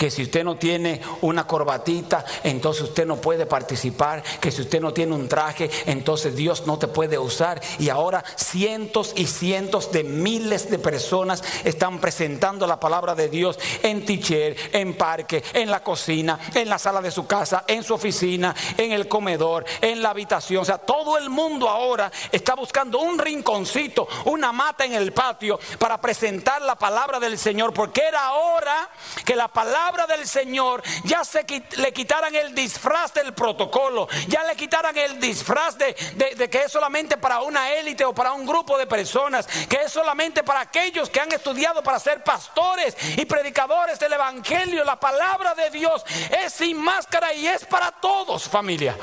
Que 0.00 0.10
si 0.10 0.22
usted 0.22 0.44
no 0.44 0.56
tiene 0.56 0.98
una 1.20 1.46
corbatita, 1.46 2.24
entonces 2.42 2.84
usted 2.84 3.04
no 3.04 3.16
puede 3.16 3.44
participar, 3.44 4.22
que 4.40 4.50
si 4.50 4.62
usted 4.62 4.80
no 4.80 4.94
tiene 4.94 5.14
un 5.14 5.28
traje, 5.28 5.70
entonces 5.84 6.34
Dios 6.34 6.66
no 6.66 6.78
te 6.78 6.88
puede 6.88 7.18
usar. 7.18 7.60
Y 7.78 7.90
ahora 7.90 8.24
cientos 8.34 9.12
y 9.14 9.26
cientos 9.26 9.92
de 9.92 10.02
miles 10.02 10.70
de 10.70 10.78
personas 10.78 11.44
están 11.64 11.98
presentando 11.98 12.66
la 12.66 12.80
palabra 12.80 13.14
de 13.14 13.28
Dios 13.28 13.58
en 13.82 14.06
teacher, 14.06 14.56
en 14.72 14.96
parque, 14.96 15.44
en 15.52 15.70
la 15.70 15.82
cocina, 15.84 16.40
en 16.54 16.70
la 16.70 16.78
sala 16.78 17.02
de 17.02 17.10
su 17.10 17.26
casa, 17.26 17.64
en 17.66 17.82
su 17.82 17.92
oficina, 17.92 18.56
en 18.78 18.92
el 18.92 19.06
comedor, 19.06 19.66
en 19.82 20.00
la 20.00 20.12
habitación. 20.12 20.62
O 20.62 20.64
sea, 20.64 20.78
todo 20.78 21.18
el 21.18 21.28
mundo 21.28 21.68
ahora 21.68 22.10
está 22.32 22.54
buscando 22.54 23.00
un 23.00 23.18
rinconcito, 23.18 24.08
una 24.24 24.50
mata 24.50 24.86
en 24.86 24.94
el 24.94 25.12
patio 25.12 25.60
para 25.78 26.00
presentar 26.00 26.62
la 26.62 26.76
palabra 26.76 27.20
del 27.20 27.36
Señor, 27.36 27.74
porque 27.74 28.00
era 28.00 28.32
hora 28.32 28.88
que 29.26 29.36
la 29.36 29.48
palabra 29.48 29.89
del 29.90 30.26
Señor, 30.26 30.82
ya 31.04 31.24
se 31.24 31.44
le 31.76 31.92
quitaran 31.92 32.34
el 32.34 32.54
disfraz 32.54 33.12
del 33.12 33.34
protocolo, 33.34 34.08
ya 34.28 34.44
le 34.44 34.54
quitaran 34.54 34.96
el 34.96 35.20
disfraz 35.20 35.76
de 35.76 35.94
que 36.50 36.62
es 36.62 36.72
solamente 36.72 37.16
para 37.16 37.40
una 37.40 37.72
élite 37.72 38.04
o 38.04 38.14
para 38.14 38.32
un 38.32 38.46
grupo 38.46 38.78
de 38.78 38.86
personas, 38.86 39.46
que 39.68 39.82
es 39.82 39.92
solamente 39.92 40.42
para 40.42 40.60
aquellos 40.60 41.10
que 41.10 41.20
han 41.20 41.32
estudiado 41.32 41.82
para 41.82 41.98
ser 41.98 42.22
pastores 42.22 42.96
y 43.16 43.24
predicadores 43.24 43.98
del 43.98 44.12
Evangelio. 44.12 44.84
La 44.84 44.98
palabra 44.98 45.54
de 45.54 45.70
Dios 45.70 46.04
es 46.44 46.52
sin 46.52 46.80
máscara 46.80 47.34
y 47.34 47.46
es 47.46 47.64
para 47.64 47.90
todos, 47.90 48.44
familia. 48.44 48.96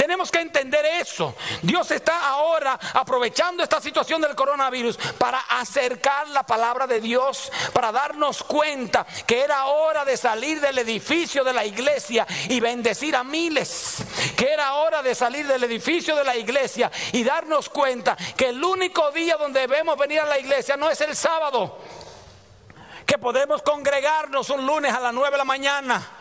Tenemos 0.00 0.30
que 0.30 0.40
entender 0.40 0.82
eso. 0.98 1.34
Dios 1.60 1.90
está 1.90 2.26
ahora 2.26 2.80
aprovechando 2.94 3.62
esta 3.62 3.82
situación 3.82 4.22
del 4.22 4.34
coronavirus 4.34 4.96
para 5.18 5.40
acercar 5.40 6.26
la 6.30 6.42
palabra 6.42 6.86
de 6.86 7.02
Dios, 7.02 7.52
para 7.74 7.92
darnos 7.92 8.42
cuenta 8.42 9.06
que 9.26 9.42
era 9.42 9.66
hora 9.66 10.06
de 10.06 10.16
salir 10.16 10.58
del 10.58 10.78
edificio 10.78 11.44
de 11.44 11.52
la 11.52 11.66
iglesia 11.66 12.26
y 12.48 12.60
bendecir 12.60 13.14
a 13.14 13.22
miles. 13.22 13.96
Que 14.38 14.50
era 14.50 14.72
hora 14.76 15.02
de 15.02 15.14
salir 15.14 15.46
del 15.46 15.64
edificio 15.64 16.16
de 16.16 16.24
la 16.24 16.34
iglesia 16.34 16.90
y 17.12 17.22
darnos 17.22 17.68
cuenta 17.68 18.16
que 18.38 18.48
el 18.48 18.64
único 18.64 19.10
día 19.10 19.36
donde 19.36 19.60
debemos 19.60 19.98
venir 19.98 20.20
a 20.20 20.24
la 20.24 20.38
iglesia 20.38 20.78
no 20.78 20.88
es 20.88 20.98
el 21.02 21.14
sábado. 21.14 21.76
Que 23.04 23.18
podemos 23.18 23.60
congregarnos 23.60 24.48
un 24.48 24.64
lunes 24.64 24.94
a 24.94 25.00
las 25.00 25.12
9 25.12 25.32
de 25.32 25.36
la 25.36 25.44
mañana 25.44 26.19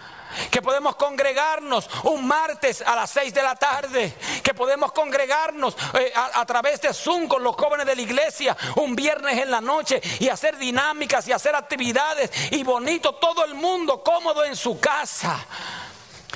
que 0.51 0.62
podemos 0.62 0.95
congregarnos 0.95 1.89
un 2.03 2.27
martes 2.27 2.81
a 2.81 2.95
las 2.95 3.09
6 3.12 3.33
de 3.33 3.43
la 3.43 3.55
tarde, 3.55 4.13
que 4.43 4.53
podemos 4.53 4.91
congregarnos 4.91 5.75
eh, 5.93 6.12
a, 6.15 6.41
a, 6.41 6.45
través 6.45 6.81
de 6.81 6.93
Zoom 6.93 7.27
con 7.27 7.43
los 7.43 7.55
jóvenes 7.55 7.86
de 7.86 7.95
la 7.95 8.01
iglesia 8.01 8.55
un 8.75 8.95
viernes 8.95 9.38
en 9.38 9.51
la 9.51 9.62
noche 9.62 10.01
y 10.19 10.29
hacer 10.29 10.57
dinámicas 10.57 11.27
y 11.27 11.31
hacer 11.31 11.55
actividades 11.55 12.31
y 12.51 12.63
bonito, 12.63 13.15
todo 13.15 13.45
el 13.45 13.55
mundo 13.55 14.03
cómodo 14.03 14.43
en 14.43 14.55
su 14.55 14.79
casa. 14.79 15.45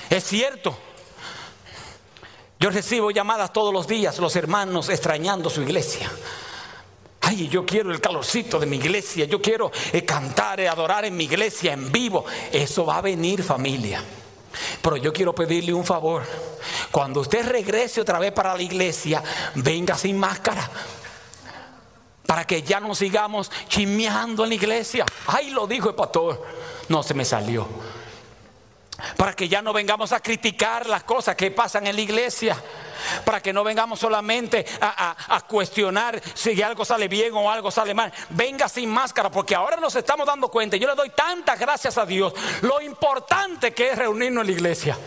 Es 0.09 0.23
cierto. 0.23 0.77
Yo 2.59 2.69
recibo 2.69 3.11
llamadas 3.11 3.51
todos 3.51 3.73
los 3.73 3.87
días, 3.87 4.19
los 4.19 4.35
hermanos 4.37 4.87
extrañando 4.87 5.49
su 5.49 5.61
iglesia. 5.61 6.09
Ay, 7.33 7.49
yo 7.49 7.65
quiero 7.65 7.91
el 7.91 7.99
calorcito 7.99 8.59
de 8.59 8.67
mi 8.67 8.77
iglesia, 8.77 9.25
yo 9.25 9.41
quiero 9.41 9.71
eh, 9.91 10.05
cantar, 10.05 10.59
y 10.59 10.67
adorar 10.67 11.03
en 11.05 11.17
mi 11.17 11.23
iglesia 11.23 11.73
en 11.73 11.91
vivo. 11.91 12.25
Eso 12.51 12.85
va 12.85 12.97
a 12.97 13.01
venir 13.01 13.41
familia. 13.41 14.03
Pero 14.83 14.97
yo 14.97 15.11
quiero 15.11 15.33
pedirle 15.33 15.73
un 15.73 15.83
favor. 15.83 16.21
Cuando 16.91 17.21
usted 17.21 17.47
regrese 17.47 18.01
otra 18.01 18.19
vez 18.19 18.31
para 18.31 18.55
la 18.55 18.61
iglesia, 18.61 19.23
venga 19.55 19.97
sin 19.97 20.19
máscara. 20.19 20.69
Para 22.27 22.45
que 22.45 22.61
ya 22.61 22.79
no 22.79 22.93
sigamos 22.93 23.49
chismeando 23.67 24.43
en 24.43 24.49
la 24.49 24.55
iglesia. 24.55 25.03
Ay, 25.25 25.49
lo 25.49 25.65
dijo 25.65 25.89
el 25.89 25.95
pastor. 25.95 26.39
No 26.87 27.01
se 27.01 27.15
me 27.15 27.25
salió. 27.25 27.67
Para 29.17 29.33
que 29.33 29.47
ya 29.47 29.61
no 29.61 29.73
vengamos 29.73 30.11
a 30.11 30.19
criticar 30.19 30.87
las 30.87 31.03
cosas 31.03 31.35
que 31.35 31.51
pasan 31.51 31.87
en 31.87 31.95
la 31.95 32.01
iglesia 32.01 32.57
para 33.25 33.41
que 33.41 33.53
no 33.53 33.63
vengamos 33.63 33.99
solamente 33.99 34.65
a, 34.81 35.41
cuestionar 35.47 36.21
si 36.33 36.61
algo 36.61 36.85
sale 36.85 37.07
bien 37.07 37.33
o 37.33 37.51
algo 37.51 37.69
sale 37.71 37.93
mal. 37.93 38.11
Venga 38.29 38.67
sin 38.69 38.89
máscara, 38.89 39.29
porque 39.29 39.55
ahora 39.55 39.77
nos 39.77 39.95
estamos 39.95 40.25
dando 40.25 40.49
cuenta. 40.49 40.77
Yo 40.77 40.87
le 40.87 40.95
doy 40.95 41.09
tantas 41.09 41.59
gracias 41.59 41.97
a 41.97 42.05
Dios 42.05 42.33
lo 42.61 42.81
importante 42.81 43.73
que 43.73 43.91
es 43.91 43.97
reunirnos 43.97 44.41
en 44.41 44.47
la 44.47 44.53
iglesia. 44.53 44.97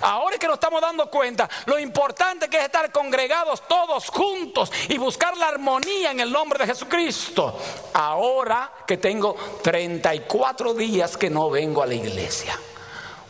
Ahora 0.00 0.38
que 0.38 0.46
nos 0.46 0.54
estamos 0.54 0.80
dando 0.80 1.08
cuenta 1.10 1.48
lo 1.66 1.78
importante 1.78 2.48
que 2.48 2.58
es 2.58 2.64
estar 2.64 2.90
congregados 2.90 3.62
todos 3.68 4.08
juntos 4.08 4.72
y 4.88 4.98
buscar 4.98 5.36
la 5.36 5.48
armonía 5.48 6.10
en 6.10 6.20
el 6.20 6.32
nombre 6.32 6.58
de 6.58 6.66
Jesucristo. 6.66 7.58
Ahora 7.92 8.72
que 8.86 8.96
tengo 8.96 9.36
34 9.62 10.74
días 10.74 11.16
que 11.16 11.30
no 11.30 11.50
vengo 11.50 11.82
a 11.82 11.86
la 11.86 11.94
iglesia. 11.94 12.58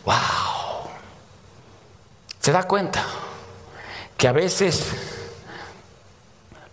Wow. 0.04 0.14
¿Se 2.40 2.52
da 2.52 2.64
cuenta? 2.64 3.04
Que 4.16 4.28
a 4.28 4.32
veces 4.32 4.92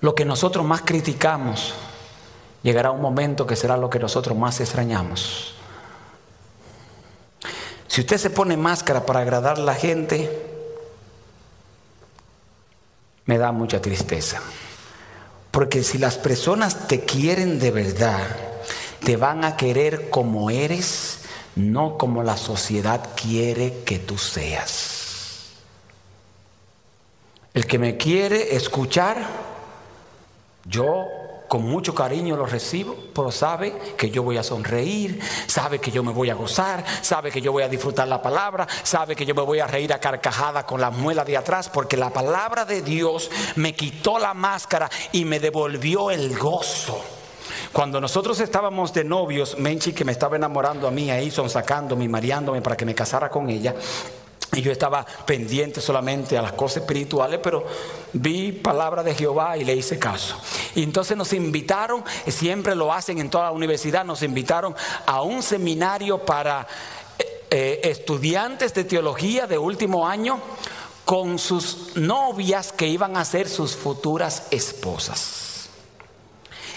lo 0.02 0.16
que 0.16 0.26
nosotros 0.26 0.66
más 0.66 0.82
criticamos 0.82 1.74
llegará 2.64 2.92
un 2.92 3.02
momento 3.02 3.48
que 3.48 3.56
será 3.56 3.78
lo 3.78 3.90
que 3.90 4.00
nosotros 4.00 4.38
más 4.38 4.60
extrañamos. 4.60 5.56
Si 7.88 8.02
usted 8.02 8.18
se 8.18 8.30
pone 8.30 8.58
máscara 8.58 9.06
para 9.06 9.20
agradar 9.20 9.58
a 9.58 9.62
la 9.62 9.76
gente, 9.76 10.52
me 13.26 13.38
da 13.38 13.52
mucha 13.52 13.82
tristeza. 13.82 14.42
Porque 15.52 15.84
si 15.84 15.98
las 15.98 16.18
personas 16.18 16.88
te 16.88 17.02
quieren 17.02 17.60
de 17.60 17.72
verdad, 17.72 18.26
te 19.04 19.18
van 19.18 19.44
a 19.44 19.58
querer 19.58 20.10
como 20.10 20.50
eres, 20.50 21.21
no 21.56 21.98
como 21.98 22.24
la 22.24 22.38
sociedad 22.38 23.10
quiere 23.16 23.84
que 23.84 24.00
tú 24.00 24.18
seas. 24.18 25.02
El 27.54 27.66
que 27.66 27.78
me 27.78 27.98
quiere 27.98 28.56
escuchar, 28.56 29.18
yo 30.66 31.08
con 31.50 31.64
mucho 31.64 31.94
cariño 31.94 32.38
lo 32.38 32.46
recibo, 32.46 32.96
pero 33.14 33.30
sabe 33.30 33.78
que 33.98 34.10
yo 34.10 34.24
voy 34.24 34.38
a 34.38 34.44
sonreír, 34.44 35.20
sabe 35.48 35.80
que 35.80 35.92
yo 35.92 36.02
me 36.02 36.14
voy 36.14 36.30
a 36.30 36.34
gozar, 36.34 36.86
sabe 37.02 37.30
que 37.30 37.42
yo 37.42 37.52
voy 37.52 37.64
a 37.64 37.68
disfrutar 37.68 38.08
la 38.08 38.22
palabra, 38.22 38.66
sabe 38.84 39.18
que 39.18 39.26
yo 39.26 39.36
me 39.36 39.42
voy 39.42 39.60
a 39.60 39.68
reír 39.68 39.92
a 39.92 40.00
carcajada 40.00 40.66
con 40.66 40.80
la 40.80 40.92
muela 40.92 41.26
de 41.26 41.36
atrás, 41.36 41.68
porque 41.68 41.98
la 41.98 42.10
palabra 42.10 42.64
de 42.64 42.82
Dios 42.82 43.30
me 43.58 43.76
quitó 43.76 44.18
la 44.18 44.34
máscara 44.34 44.90
y 45.12 45.26
me 45.26 45.42
devolvió 45.42 46.10
el 46.10 46.38
gozo. 46.38 47.21
Cuando 47.72 48.02
nosotros 48.02 48.40
estábamos 48.42 48.94
de 48.94 49.06
novios, 49.06 49.58
Menchi 49.58 49.94
que 49.94 50.04
me 50.04 50.12
estaba 50.12 50.36
enamorando 50.36 50.88
a 50.88 50.92
mí, 50.92 51.10
a 51.10 51.22
Ison 51.22 51.50
sacándome 51.50 52.06
y 52.06 52.10
mareándome 52.10 52.62
para 52.62 52.76
que 52.76 52.86
me 52.86 52.94
casara 52.94 53.30
con 53.30 53.50
ella, 53.50 53.76
y 54.54 54.62
yo 54.62 54.72
estaba 54.72 55.06
pendiente 55.26 55.80
solamente 55.80 56.38
a 56.38 56.42
las 56.42 56.52
cosas 56.52 56.84
espirituales, 56.84 57.40
pero 57.42 57.66
vi 58.12 58.52
palabra 58.52 59.02
de 59.02 59.16
Jehová 59.16 59.58
y 59.58 59.64
le 59.64 59.74
hice 59.74 59.98
caso. 59.98 60.36
Y 60.76 60.84
entonces 60.84 61.16
nos 61.16 61.32
invitaron, 61.32 62.04
siempre 62.28 62.76
lo 62.76 62.92
hacen 62.92 63.20
en 63.20 63.30
toda 63.30 63.46
la 63.46 63.52
universidad, 63.52 64.04
nos 64.04 64.24
invitaron 64.24 64.76
a 65.06 65.22
un 65.22 65.42
seminario 65.42 66.18
para 66.26 66.68
eh, 67.18 67.46
eh, 67.50 67.82
estudiantes 67.86 68.74
de 68.74 68.84
teología 68.84 69.48
de 69.48 69.58
último 69.58 70.06
año 70.06 70.42
con 71.06 71.40
sus 71.40 71.96
novias 71.96 72.74
que 72.74 72.88
iban 72.88 73.16
a 73.16 73.24
ser 73.24 73.48
sus 73.48 73.78
futuras 73.78 74.48
esposas. 74.52 75.41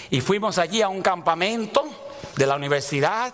Y 0.09 0.21
fuimos 0.21 0.57
allí 0.57 0.81
a 0.81 0.89
un 0.89 1.01
campamento 1.01 1.83
de 2.35 2.45
la 2.45 2.55
universidad 2.55 3.33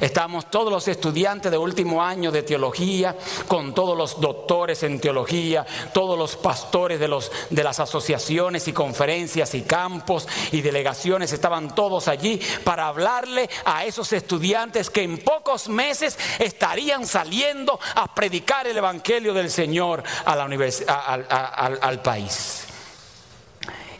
Estamos 0.00 0.50
todos 0.50 0.72
los 0.72 0.86
estudiantes 0.88 1.50
de 1.50 1.58
último 1.58 2.02
año 2.02 2.30
de 2.30 2.42
teología, 2.42 3.16
con 3.48 3.74
todos 3.74 3.96
los 3.96 4.20
doctores 4.20 4.82
en 4.82 5.00
teología, 5.00 5.64
todos 5.92 6.18
los 6.18 6.36
pastores 6.36 7.00
de, 7.00 7.08
los, 7.08 7.30
de 7.50 7.64
las 7.64 7.80
asociaciones 7.80 8.66
y 8.68 8.72
conferencias 8.72 9.54
y 9.54 9.62
campos 9.62 10.28
y 10.52 10.60
delegaciones, 10.60 11.32
estaban 11.32 11.74
todos 11.74 12.08
allí 12.08 12.40
para 12.62 12.88
hablarle 12.88 13.48
a 13.64 13.84
esos 13.84 14.12
estudiantes 14.12 14.90
que 14.90 15.02
en 15.02 15.18
pocos 15.18 15.68
meses 15.68 16.18
estarían 16.38 17.06
saliendo 17.06 17.78
a 17.94 18.12
predicar 18.14 18.66
el 18.66 18.76
Evangelio 18.76 19.34
del 19.34 19.50
Señor 19.50 20.02
a 20.24 20.36
la 20.36 20.44
al 20.44 22.02
país. 22.02 22.63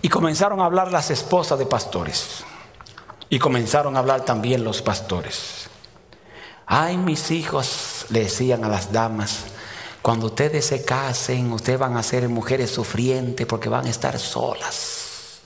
Y 0.05 0.11
comenzaron 0.11 0.61
a 0.61 0.67
hablar 0.67 0.93
las 0.93 1.11
esposas 1.11 1.59
de 1.59 1.65
pastores. 1.65 2.45
Y 3.31 3.39
comenzaron 3.39 3.97
a 3.97 4.01
hablar 4.01 4.23
también 4.23 4.63
los 4.63 4.83
pastores. 4.83 5.71
Ay, 6.67 6.99
mis 6.99 7.31
hijos, 7.31 8.05
le 8.11 8.25
decían 8.25 8.65
a 8.65 8.69
las 8.69 8.93
damas, 8.93 9.45
cuando 10.03 10.27
ustedes 10.27 10.67
se 10.67 10.85
casen, 10.85 11.51
ustedes 11.55 11.79
van 11.79 11.97
a 11.97 12.03
ser 12.03 12.29
mujeres 12.29 12.71
sufrientes 12.71 13.47
porque 13.47 13.71
van 13.71 13.87
a 13.87 13.89
estar 13.89 14.19
solas. 14.19 15.41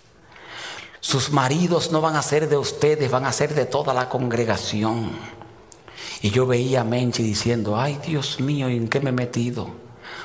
Sus 0.99 1.31
maridos 1.31 1.93
no 1.93 2.01
van 2.01 2.17
a 2.17 2.23
ser 2.23 2.49
de 2.49 2.57
ustedes, 2.57 3.13
van 3.13 3.27
a 3.27 3.33
ser 3.33 3.55
de 3.55 3.65
toda 3.65 3.95
la 3.95 4.09
congregación. 4.09 5.13
Y 6.21 6.31
yo 6.31 6.49
veía 6.49 6.81
a 6.81 6.85
Menchi 6.85 7.23
diciendo, 7.23 7.79
ay 7.79 8.01
Dios 8.05 8.41
mío, 8.41 8.67
¿en 8.67 8.89
qué 8.89 8.99
me 8.99 9.11
he 9.11 9.13
metido? 9.13 9.71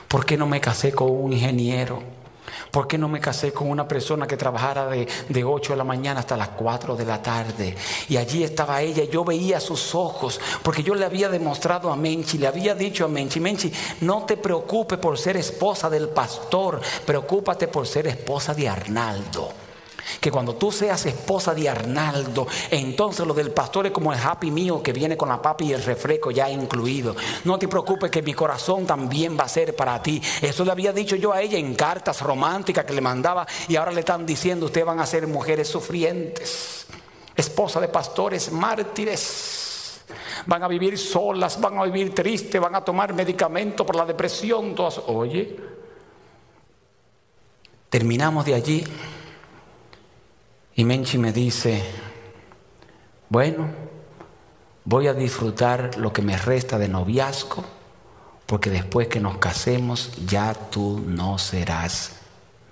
¿Por 0.08 0.26
qué 0.26 0.38
no 0.38 0.48
me 0.48 0.60
casé 0.60 0.91
con 0.91 1.12
un 1.12 1.34
ingeniero? 1.34 2.22
¿Por 2.71 2.87
qué 2.87 2.97
no 2.97 3.07
me 3.07 3.19
casé 3.19 3.51
con 3.51 3.69
una 3.69 3.87
persona 3.87 4.27
que 4.27 4.37
trabajara 4.37 4.87
de, 4.87 5.07
de 5.29 5.43
8 5.43 5.73
de 5.73 5.77
la 5.77 5.83
mañana 5.83 6.21
hasta 6.21 6.37
las 6.37 6.49
4 6.49 6.95
de 6.95 7.05
la 7.05 7.21
tarde? 7.21 7.75
Y 8.09 8.17
allí 8.17 8.43
estaba 8.43 8.81
ella, 8.81 9.03
yo 9.05 9.23
veía 9.23 9.59
sus 9.59 9.95
ojos, 9.95 10.39
porque 10.61 10.83
yo 10.83 10.95
le 10.95 11.05
había 11.05 11.29
demostrado 11.29 11.91
a 11.91 11.95
Menchi, 11.95 12.37
le 12.37 12.47
había 12.47 12.75
dicho 12.75 13.05
a 13.05 13.07
Menchi, 13.07 13.39
Menchi, 13.39 13.71
no 14.01 14.23
te 14.23 14.37
preocupes 14.37 14.99
por 14.99 15.17
ser 15.17 15.37
esposa 15.37 15.89
del 15.89 16.09
pastor, 16.09 16.81
preocúpate 17.05 17.67
por 17.67 17.87
ser 17.87 18.07
esposa 18.07 18.53
de 18.53 18.69
Arnaldo. 18.69 19.62
Que 20.19 20.31
cuando 20.31 20.55
tú 20.55 20.71
seas 20.71 21.05
esposa 21.05 21.53
de 21.53 21.69
Arnaldo, 21.69 22.47
entonces 22.69 23.25
lo 23.25 23.33
del 23.33 23.51
pastor 23.51 23.87
es 23.87 23.91
como 23.91 24.13
el 24.13 24.19
happy 24.19 24.51
mío 24.51 24.81
que 24.81 24.93
viene 24.93 25.17
con 25.17 25.29
la 25.29 25.41
papa 25.41 25.63
y 25.63 25.73
el 25.73 25.83
refresco 25.83 26.31
ya 26.31 26.49
incluido. 26.49 27.15
No 27.45 27.57
te 27.57 27.67
preocupes 27.67 28.11
que 28.11 28.21
mi 28.21 28.33
corazón 28.33 28.85
también 28.85 29.37
va 29.37 29.43
a 29.43 29.49
ser 29.49 29.75
para 29.75 30.01
ti. 30.01 30.21
Eso 30.41 30.65
le 30.65 30.71
había 30.71 30.93
dicho 30.93 31.15
yo 31.15 31.33
a 31.33 31.41
ella 31.41 31.57
en 31.57 31.75
cartas 31.75 32.21
románticas 32.21 32.85
que 32.85 32.93
le 32.93 33.01
mandaba 33.01 33.45
y 33.67 33.75
ahora 33.75 33.91
le 33.91 34.01
están 34.01 34.25
diciendo, 34.25 34.65
ustedes 34.65 34.85
van 34.85 34.99
a 34.99 35.05
ser 35.05 35.27
mujeres 35.27 35.67
sufrientes, 35.67 36.87
esposa 37.35 37.79
de 37.79 37.87
pastores 37.87 38.51
mártires. 38.51 40.03
Van 40.45 40.61
a 40.61 40.67
vivir 40.67 40.97
solas, 40.97 41.59
van 41.59 41.77
a 41.77 41.83
vivir 41.85 42.13
tristes, 42.13 42.59
van 42.59 42.75
a 42.75 42.83
tomar 42.83 43.13
medicamentos 43.13 43.85
por 43.85 43.95
la 43.95 44.05
depresión. 44.05 44.75
Todas. 44.75 44.99
Oye, 45.07 45.55
terminamos 47.89 48.45
de 48.45 48.53
allí. 48.53 48.83
Y 50.75 50.83
Menchi 50.86 51.19
me 51.19 51.31
dice, 51.31 51.83
bueno, 53.29 53.67
voy 54.86 55.07
a 55.07 55.13
disfrutar 55.13 55.97
lo 55.97 56.12
que 56.12 56.23
me 56.23 56.36
resta 56.36 56.79
de 56.79 56.88
noviazgo, 56.88 57.63
porque 58.47 58.71
después 58.71 59.07
que 59.07 59.19
nos 59.19 59.38
casemos 59.38 60.12
ya 60.25 60.53
tú 60.53 61.03
no 61.05 61.38
serás 61.38 62.13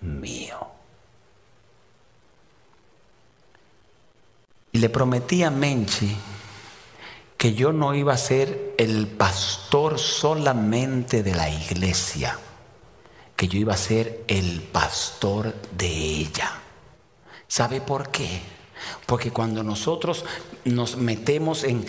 mío. 0.01 0.67
Y 4.71 4.79
le 4.79 4.89
prometí 4.89 5.43
a 5.43 5.51
Menchi 5.51 6.15
que 7.37 7.53
yo 7.53 7.71
no 7.71 7.93
iba 7.93 8.13
a 8.13 8.17
ser 8.17 8.73
el 8.77 9.07
pastor 9.07 9.99
solamente 9.99 11.23
de 11.23 11.35
la 11.35 11.49
iglesia, 11.49 12.37
que 13.35 13.47
yo 13.47 13.59
iba 13.59 13.73
a 13.73 13.77
ser 13.77 14.23
el 14.27 14.61
pastor 14.61 15.53
de 15.75 15.87
ella. 15.87 16.61
¿Sabe 17.51 17.81
por 17.81 18.07
qué? 18.11 18.39
Porque 19.05 19.31
cuando 19.31 19.61
nosotros 19.61 20.23
nos 20.63 20.95
metemos 20.95 21.65
en, 21.65 21.83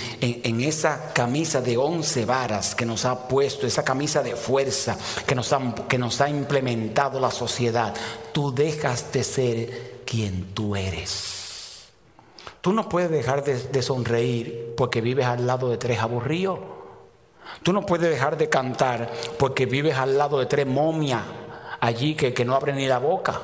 esa 0.61 1.13
camisa 1.13 1.61
de 1.61 1.77
once 1.77 2.25
varas 2.25 2.75
que 2.75 2.85
nos 2.85 3.05
ha 3.05 3.29
puesto, 3.29 3.65
esa 3.65 3.85
camisa 3.85 4.25
de 4.25 4.35
fuerza 4.35 4.99
que 5.25 5.37
nos, 5.37 5.53
ha, 5.53 5.73
que 5.89 5.99
nos 5.99 6.21
ha 6.21 6.29
implementado 6.29 7.21
la 7.21 7.31
sociedad, 7.31 7.95
tú 8.33 8.53
dejas 8.53 9.13
de 9.13 9.23
ser 9.23 10.01
quien 10.05 10.53
tú 10.53 10.75
eres. 10.75 11.85
Tú 12.61 12.73
no 12.73 12.89
puedes 12.89 13.13
dejar 13.13 13.45
de, 13.45 13.57
de 13.57 13.83
sonreír 13.83 14.75
porque 14.77 15.01
vives 15.01 15.27
al 15.27 15.47
lado 15.47 15.71
de 15.71 15.77
tres 15.77 16.01
aburridos. 16.01 16.59
Tú 17.63 17.73
no 17.73 17.87
puedes 17.87 18.11
dejar 18.11 18.37
de 18.37 18.49
cantar 18.49 19.13
porque 19.39 19.67
vives 19.67 19.95
al 19.95 20.19
lado 20.19 20.41
de 20.41 20.47
tres 20.47 20.67
momias 20.67 21.23
allí 21.79 22.17
que, 22.17 22.35
que 22.35 22.45
no 22.45 22.57
abren 22.57 22.77
ni 22.77 22.89
la 22.89 22.99
boca. 22.99 23.41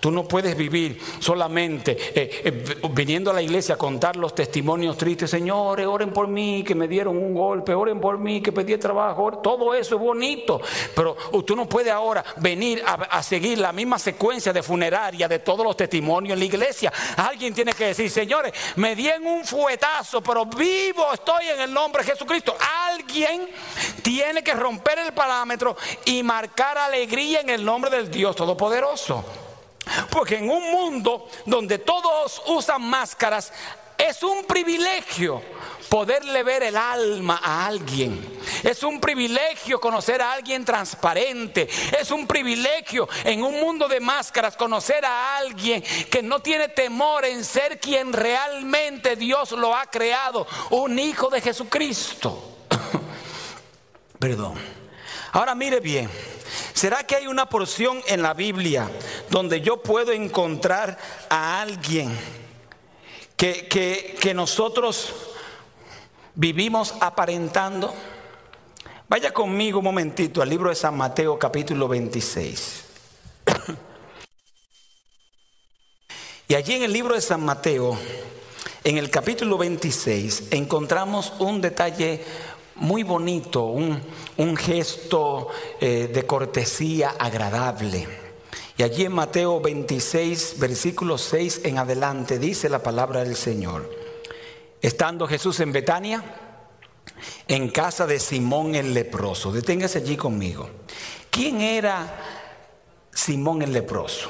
Tú 0.00 0.10
no 0.10 0.24
puedes 0.24 0.56
vivir 0.56 1.00
solamente 1.18 1.96
eh, 2.14 2.42
eh, 2.44 2.80
viniendo 2.90 3.30
a 3.30 3.34
la 3.34 3.42
iglesia 3.42 3.74
a 3.74 3.78
contar 3.78 4.16
los 4.16 4.34
testimonios 4.34 4.96
tristes. 4.96 5.30
Señores, 5.30 5.86
oren 5.86 6.12
por 6.12 6.28
mí, 6.28 6.62
que 6.62 6.74
me 6.74 6.88
dieron 6.88 7.16
un 7.16 7.34
golpe, 7.34 7.74
oren 7.74 8.00
por 8.00 8.18
mí, 8.18 8.40
que 8.40 8.52
pedí 8.52 8.76
trabajo. 8.78 9.38
Todo 9.42 9.74
eso 9.74 9.96
es 9.96 10.00
bonito. 10.00 10.60
Pero 10.94 11.16
tú 11.44 11.56
no 11.56 11.68
puedes 11.68 11.92
ahora 11.92 12.24
venir 12.36 12.82
a, 12.84 13.22
seguir 13.22 13.58
la 13.58 13.72
misma 13.72 13.98
secuencia 13.98 14.52
de 14.52 14.62
funeraria 14.62 15.28
de 15.28 15.38
todos 15.38 15.64
los 15.64 15.76
testimonios 15.76 16.34
en 16.34 16.38
la 16.38 16.44
iglesia. 16.44 16.92
Alguien 17.16 17.54
tiene 17.54 17.72
que 17.72 17.86
decir, 17.86 18.10
señores, 18.10 18.52
me 18.76 18.94
dieron 18.96 19.26
un 19.26 19.44
fuetazo, 19.44 20.22
pero 20.22 20.46
vivo 20.46 21.12
estoy 21.12 21.46
en 21.48 21.60
el 21.60 21.72
nombre 21.72 22.02
de 22.02 22.12
Jesucristo. 22.12 22.56
Alguien 22.90 23.48
tiene 24.02 24.42
que 24.42 24.54
romper 24.54 24.98
el 24.98 25.12
parámetro 25.12 25.76
y 26.04 26.22
marcar 26.22 26.78
alegría 26.78 27.40
en 27.40 27.50
el 27.50 27.64
nombre 27.64 27.90
del 27.90 28.10
Dios 28.10 28.36
Todopoderoso. 28.36 29.24
Porque 30.10 30.36
en 30.36 30.48
un 30.48 30.70
mundo 30.70 31.28
donde 31.46 31.78
todos 31.78 32.42
usan 32.46 32.82
máscaras, 32.82 33.52
Es 33.98 34.22
un 34.24 34.44
privilegio 34.46 35.40
poderle 35.88 36.42
ver 36.42 36.64
el 36.64 36.76
alma 36.76 37.40
a 37.40 37.66
alguien. 37.66 38.40
Es 38.64 38.82
un 38.82 39.00
privilegio 39.00 39.78
conocer 39.78 40.20
a 40.20 40.32
alguien 40.32 40.64
transparente. 40.64 41.68
Es 42.00 42.10
un 42.10 42.26
privilegio 42.26 43.08
en 43.22 43.44
un 43.44 43.60
mundo 43.60 43.86
de 43.86 44.00
máscaras 44.00 44.56
conocer 44.56 45.04
a 45.04 45.36
alguien 45.36 45.82
que 46.10 46.20
no 46.20 46.40
tiene 46.40 46.68
temor 46.68 47.24
en 47.26 47.44
ser 47.44 47.78
quien 47.78 48.12
realmente 48.12 49.14
Dios 49.14 49.52
lo 49.52 49.76
ha 49.76 49.86
creado, 49.86 50.48
un 50.70 50.98
hijo 50.98 51.30
de 51.30 51.40
Jesucristo. 51.40 52.56
Perdón. 54.18 54.54
Ahora 55.32 55.54
mire 55.54 55.78
bien. 55.78 56.10
¿Será 56.72 57.04
que 57.04 57.16
hay 57.16 57.26
una 57.26 57.48
porción 57.48 58.00
en 58.06 58.22
la 58.22 58.34
Biblia 58.34 58.90
donde 59.30 59.60
yo 59.60 59.82
puedo 59.82 60.12
encontrar 60.12 60.98
a 61.28 61.60
alguien 61.60 62.16
que, 63.36 63.68
que 64.20 64.34
nosotros 64.34 65.12
vivimos 66.34 66.94
aparentando? 67.00 67.94
Vaya 69.08 69.32
conmigo 69.32 69.80
un 69.80 69.84
momentito 69.84 70.40
al 70.40 70.48
libro 70.48 70.70
de 70.70 70.74
San 70.74 70.96
Mateo 70.96 71.38
capítulo 71.38 71.86
26. 71.88 72.84
Y 76.48 76.54
allí 76.54 76.74
en 76.74 76.82
el 76.82 76.92
libro 76.92 77.14
de 77.14 77.22
San 77.22 77.42
Mateo, 77.42 77.98
en 78.84 78.98
el 78.98 79.08
capítulo 79.10 79.56
26, 79.56 80.48
encontramos 80.50 81.32
un 81.38 81.62
detalle 81.62 82.22
muy 82.82 83.04
bonito, 83.04 83.64
un, 83.66 84.56
gesto 84.56 85.48
eh, 85.80 86.10
de 86.12 86.26
cortesía 86.26 87.14
agradable. 87.18 88.06
Y 88.76 88.82
allí 88.82 89.04
en 89.04 89.12
Mateo 89.12 89.60
26, 89.60 90.56
versículo 90.58 91.16
6 91.16 91.60
en 91.64 91.78
adelante, 91.78 92.38
dice 92.40 92.68
la 92.68 92.82
palabra 92.82 93.22
del 93.22 93.36
Señor. 93.36 93.88
Estando 94.80 95.28
Jesús 95.28 95.60
en 95.60 95.70
Betania, 95.70 96.24
en 97.46 97.70
casa 97.70 98.04
de 98.06 98.18
Simón 98.18 98.74
el 98.74 98.92
leproso. 98.92 99.52
Deténgase 99.52 99.98
allí 99.98 100.16
conmigo. 100.16 100.68
¿Quién 101.30 101.60
era 101.60 102.18
Simón 103.12 103.62
el 103.62 103.72
leproso? 103.72 104.28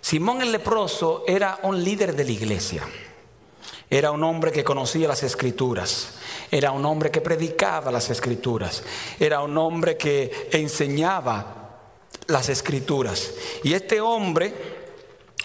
Simón 0.00 0.40
el 0.40 0.50
leproso 0.50 1.24
era 1.26 1.58
un 1.62 1.84
líder 1.84 2.16
de 2.16 2.24
la 2.24 2.30
iglesia. 2.30 2.88
Era 3.90 4.12
un 4.12 4.24
hombre 4.24 4.50
que 4.50 4.64
conocía 4.64 5.08
las 5.08 5.22
escrituras. 5.22 6.19
Era 6.50 6.72
un 6.72 6.84
hombre 6.84 7.10
que 7.10 7.20
predicaba 7.20 7.92
las 7.92 8.10
escrituras. 8.10 8.82
Era 9.18 9.40
un 9.40 9.56
hombre 9.56 9.96
que 9.96 10.48
enseñaba 10.52 11.56
las 12.26 12.48
escrituras. 12.48 13.32
Y 13.62 13.74
este 13.74 14.00
hombre 14.00 14.79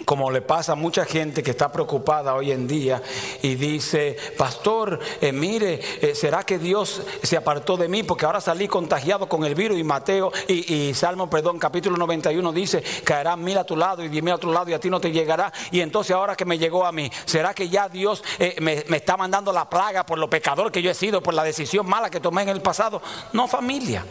como 0.03 0.29
le 0.29 0.41
pasa 0.41 0.73
a 0.73 0.75
mucha 0.75 1.05
gente 1.05 1.41
que 1.41 1.51
está 1.51 1.71
preocupada 1.71 2.35
hoy 2.35 2.51
en 2.51 2.67
día 2.67 3.01
y 3.41 3.55
dice, 3.55 4.17
pastor, 4.37 4.99
eh, 5.21 5.31
mire, 5.31 5.79
eh, 6.01 6.13
¿será 6.13 6.43
que 6.43 6.59
Dios 6.59 7.01
se 7.23 7.37
apartó 7.37 7.77
de 7.77 7.87
mí? 7.87 8.03
Porque 8.03 8.25
ahora 8.25 8.41
salí 8.41 8.67
contagiado 8.67 9.29
con 9.29 9.45
el 9.45 9.55
virus 9.55 9.79
y 9.79 9.83
Mateo 9.83 10.33
y, 10.47 10.93
Salmo, 10.93 11.29
perdón, 11.29 11.59
capítulo 11.59 11.95
91 11.95 12.51
dice, 12.51 12.83
caerán 13.05 13.41
mil 13.41 13.57
a 13.57 13.63
tu 13.63 13.77
lado 13.77 14.03
y 14.03 14.09
diez 14.09 14.23
mil 14.23 14.33
a 14.33 14.37
tu 14.37 14.51
lado 14.51 14.69
y 14.69 14.73
a 14.73 14.79
ti 14.79 14.89
no 14.89 14.99
te 14.99 15.11
llegará. 15.11 15.53
Y 15.71 15.79
entonces 15.79 16.13
ahora 16.13 16.35
que 16.35 16.43
me 16.43 16.57
llegó 16.57 16.85
a 16.85 16.91
mí, 16.91 17.09
¿será 17.25 17.53
que 17.53 17.69
ya 17.69 17.87
Dios 17.87 18.21
eh, 18.37 18.55
me, 18.59 18.83
me 18.89 18.97
está 18.97 19.15
mandando 19.15 19.53
la 19.53 19.69
plaga 19.69 20.05
por 20.05 20.17
lo 20.17 20.29
pecador 20.29 20.71
que 20.71 20.81
yo 20.81 20.91
he 20.91 20.95
sido, 20.95 21.23
por 21.23 21.33
la 21.33 21.43
decisión 21.43 21.87
mala 21.87 22.09
que 22.09 22.19
tomé 22.19 22.41
en 22.41 22.49
el 22.49 22.61
pasado? 22.61 23.01
No 23.31 23.47
familia. 23.47 24.05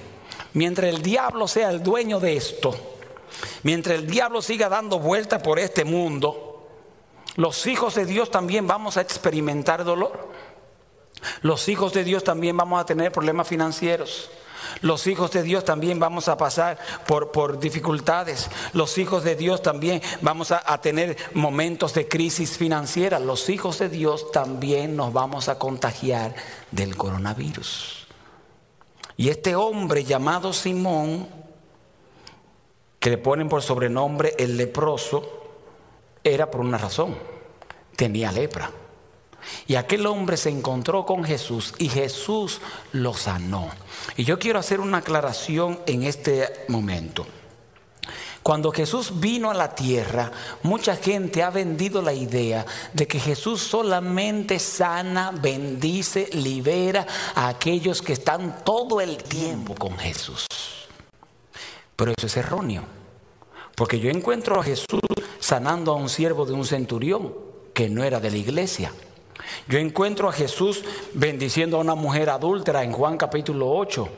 Mientras 0.55 0.89
el 0.89 1.03
diablo 1.03 1.49
sea 1.49 1.71
el 1.71 1.83
dueño 1.83 2.21
de 2.21 2.37
esto, 2.37 2.94
Mientras 3.63 3.99
el 3.99 4.07
diablo 4.07 4.43
siga 4.43 4.69
dando 4.69 4.99
vueltas 4.99 5.43
por 5.43 5.59
este 5.59 5.85
mundo, 5.85 6.69
los 7.37 7.67
hijos 7.67 7.95
de 7.95 8.07
Dios 8.07 8.31
también 8.31 8.67
vamos 8.67 8.97
a 8.97 9.01
experimentar 9.01 9.85
dolor. 9.85 10.33
Los 11.43 11.69
hijos 11.69 11.93
de 11.93 12.05
Dios 12.05 12.23
también 12.23 12.57
vamos 12.57 12.81
a 12.81 12.87
tener 12.87 13.11
problemas 13.11 13.49
financieros. 13.49 14.31
Los 14.81 15.07
hijos 15.07 15.31
de 15.31 15.43
Dios 15.43 15.65
también 15.65 15.99
vamos 15.99 16.29
a 16.29 16.37
pasar 16.37 16.79
por, 17.07 17.59
dificultades. 17.59 18.51
Los 18.73 18.99
hijos 18.99 19.25
de 19.25 19.37
Dios 19.37 19.63
también 19.63 20.03
vamos 20.21 20.53
a, 20.53 20.63
a, 20.65 20.81
tener 20.81 21.17
momentos 21.35 21.95
de 21.95 22.09
crisis 22.09 22.57
financiera. 22.57 23.19
Los 23.19 23.49
hijos 23.49 23.79
de 23.79 23.89
Dios 23.89 24.31
también 24.33 24.97
nos 24.97 25.13
vamos 25.13 25.49
a 25.49 25.59
contagiar 25.59 26.35
del 26.71 26.97
coronavirus. 26.97 28.07
Y 29.17 29.29
este 29.29 29.55
hombre 29.55 30.05
llamado 30.05 30.53
Simón 30.53 31.44
que 33.05 33.11
le 33.11 33.19
ponen 33.19 33.51
por 33.51 33.61
sobrenombre 33.61 34.35
el 34.39 34.57
leproso, 34.57 35.43
era 36.25 36.51
por 36.51 36.63
una 36.63 36.79
razón, 36.79 37.15
tenía 37.97 38.33
lepra. 38.33 38.71
Y 39.67 39.75
aquel 39.75 40.07
hombre 40.07 40.39
se 40.39 40.49
encontró 40.49 41.05
con 41.05 41.23
Jesús 41.23 41.75
y 41.77 41.91
Jesús 41.91 42.63
lo 42.93 43.13
sanó. 43.13 43.69
Y 44.17 44.25
yo 44.25 44.39
quiero 44.39 44.59
hacer 44.59 44.81
una 44.81 44.99
aclaración 44.99 45.81
en 45.85 46.05
este 46.05 46.65
momento. 46.69 47.27
Cuando 48.43 48.73
Jesús 48.73 49.21
vino 49.21 49.51
a 49.51 49.55
la 49.55 49.75
tierra, 49.75 50.33
mucha 50.63 50.97
gente 50.97 51.43
ha 51.43 51.51
vendido 51.51 52.01
la 52.01 52.15
idea 52.15 52.65
de 52.95 53.07
que 53.07 53.21
Jesús 53.21 53.61
solamente 53.61 54.59
sana, 54.59 55.31
bendice, 55.31 56.31
libera 56.33 57.07
a 57.35 57.49
aquellos 57.49 58.01
que 58.01 58.15
están 58.15 58.65
todo 58.65 59.03
el 59.03 59.19
tiempo 59.19 59.75
con 59.75 59.99
Jesús. 59.99 60.47
Pero 61.97 62.13
eso 62.17 62.27
es 62.27 62.37
erróneo. 62.39 62.94
Porque 63.75 63.99
yo 63.99 64.11
encuentro 64.11 64.59
a 64.59 64.63
Jesús 64.63 65.01
sanando 65.39 65.93
a 65.93 65.97
un 65.97 66.09
siervo 66.09 66.47
de 66.47 66.53
un 66.53 66.65
centurión 66.65 67.35
que 67.73 67.89
no 67.89 68.05
era 68.05 68.21
de 68.21 68.31
la 68.31 68.37
iglesia. 68.37 68.93
Yo 69.69 69.79
encuentro 69.79 70.29
a 70.29 70.33
Jesús 70.33 70.85
bendiciendo 71.13 71.77
a 71.77 71.81
una 71.81 71.95
mujer 71.95 72.31
adúltera 72.31 72.83
en 72.85 72.93
Juan 72.93 73.17
capítulo 73.17 73.71
8 73.71 74.09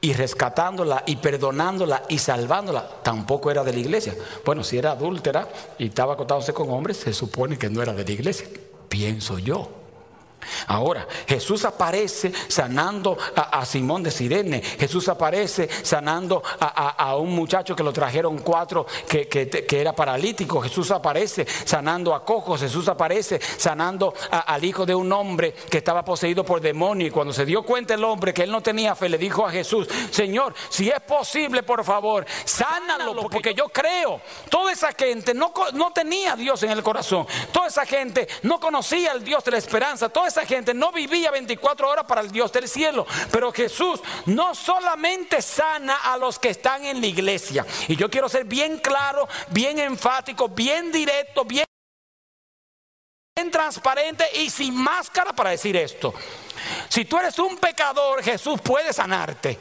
y 0.00 0.12
rescatándola 0.12 1.04
y 1.06 1.16
perdonándola 1.16 2.02
y 2.08 2.18
salvándola. 2.18 2.88
Tampoco 3.02 3.50
era 3.50 3.64
de 3.64 3.72
la 3.72 3.78
iglesia. 3.78 4.14
Bueno, 4.44 4.62
si 4.64 4.78
era 4.78 4.92
adúltera 4.92 5.48
y 5.78 5.86
estaba 5.86 6.14
acotándose 6.14 6.52
con 6.52 6.70
hombres, 6.70 6.98
se 6.98 7.12
supone 7.12 7.56
que 7.56 7.70
no 7.70 7.82
era 7.82 7.92
de 7.92 8.04
la 8.04 8.12
iglesia. 8.12 8.48
Pienso 8.88 9.38
yo. 9.38 9.77
Ahora, 10.66 11.06
Jesús 11.26 11.64
aparece 11.64 12.32
sanando 12.48 13.16
a, 13.34 13.64
Simón 13.64 14.02
de 14.02 14.10
Sirene. 14.10 14.60
Jesús 14.60 15.08
aparece 15.08 15.68
sanando 15.82 16.42
a, 16.60 17.16
un 17.16 17.34
muchacho 17.34 17.74
que 17.74 17.82
lo 17.82 17.92
trajeron 17.92 18.38
cuatro 18.38 18.86
que, 19.08 19.66
era 19.70 19.92
paralítico. 19.92 20.60
Jesús 20.60 20.90
aparece 20.90 21.46
sanando 21.64 22.14
a 22.14 22.24
cojos. 22.24 22.60
Jesús 22.60 22.88
aparece 22.88 23.40
sanando 23.40 24.14
al 24.30 24.64
hijo 24.64 24.86
de 24.86 24.94
un 24.94 25.12
hombre 25.12 25.52
que 25.52 25.78
estaba 25.78 26.04
poseído 26.04 26.44
por 26.44 26.60
demonio. 26.60 27.06
Y 27.06 27.10
cuando 27.10 27.32
se 27.32 27.44
dio 27.44 27.62
cuenta 27.62 27.94
el 27.94 28.04
hombre 28.04 28.34
que 28.34 28.42
él 28.42 28.50
no 28.50 28.62
tenía 28.62 28.94
fe, 28.94 29.08
le 29.08 29.18
dijo 29.18 29.46
a 29.46 29.50
Jesús, 29.50 29.88
Señor, 30.10 30.54
si 30.68 30.88
es 30.88 31.00
posible, 31.00 31.62
por 31.62 31.84
favor, 31.84 32.26
sánalo, 32.44 33.28
porque 33.28 33.54
yo 33.54 33.68
creo. 33.68 34.20
Toda 34.48 34.72
esa 34.72 34.92
gente 34.92 35.34
no, 35.34 35.52
no 35.74 35.92
tenía 35.92 36.32
a 36.32 36.36
Dios 36.36 36.62
en 36.62 36.70
el 36.70 36.82
corazón. 36.82 37.26
Toda 37.52 37.68
esa 37.68 37.86
gente 37.86 38.28
no 38.42 38.60
conocía 38.60 39.12
al 39.12 39.24
Dios 39.24 39.44
de 39.44 39.52
la 39.52 39.58
esperanza. 39.58 40.08
Toda 40.08 40.27
esa 40.28 40.46
gente 40.46 40.72
no 40.72 40.92
vivía 40.92 41.30
24 41.30 41.88
horas 41.88 42.04
para 42.06 42.20
el 42.20 42.30
Dios 42.30 42.52
del 42.52 42.68
cielo. 42.68 43.06
Pero 43.30 43.52
Jesús 43.52 44.00
no 44.26 44.54
solamente 44.54 45.42
sana 45.42 45.96
a 46.04 46.16
los 46.16 46.38
que 46.38 46.50
están 46.50 46.84
en 46.84 47.00
la 47.00 47.06
iglesia. 47.06 47.66
Y 47.88 47.96
yo 47.96 48.08
quiero 48.10 48.28
ser 48.28 48.44
bien 48.44 48.78
claro, 48.78 49.28
bien 49.50 49.78
enfático, 49.78 50.48
bien 50.48 50.92
directo, 50.92 51.44
bien 51.44 51.64
transparente 53.50 54.24
y 54.34 54.50
sin 54.50 54.74
máscara 54.74 55.32
para 55.32 55.50
decir 55.50 55.76
esto. 55.76 56.12
Si 56.88 57.04
tú 57.04 57.18
eres 57.18 57.38
un 57.38 57.56
pecador, 57.56 58.22
Jesús 58.22 58.60
puede 58.60 58.92
sanarte. 58.92 59.58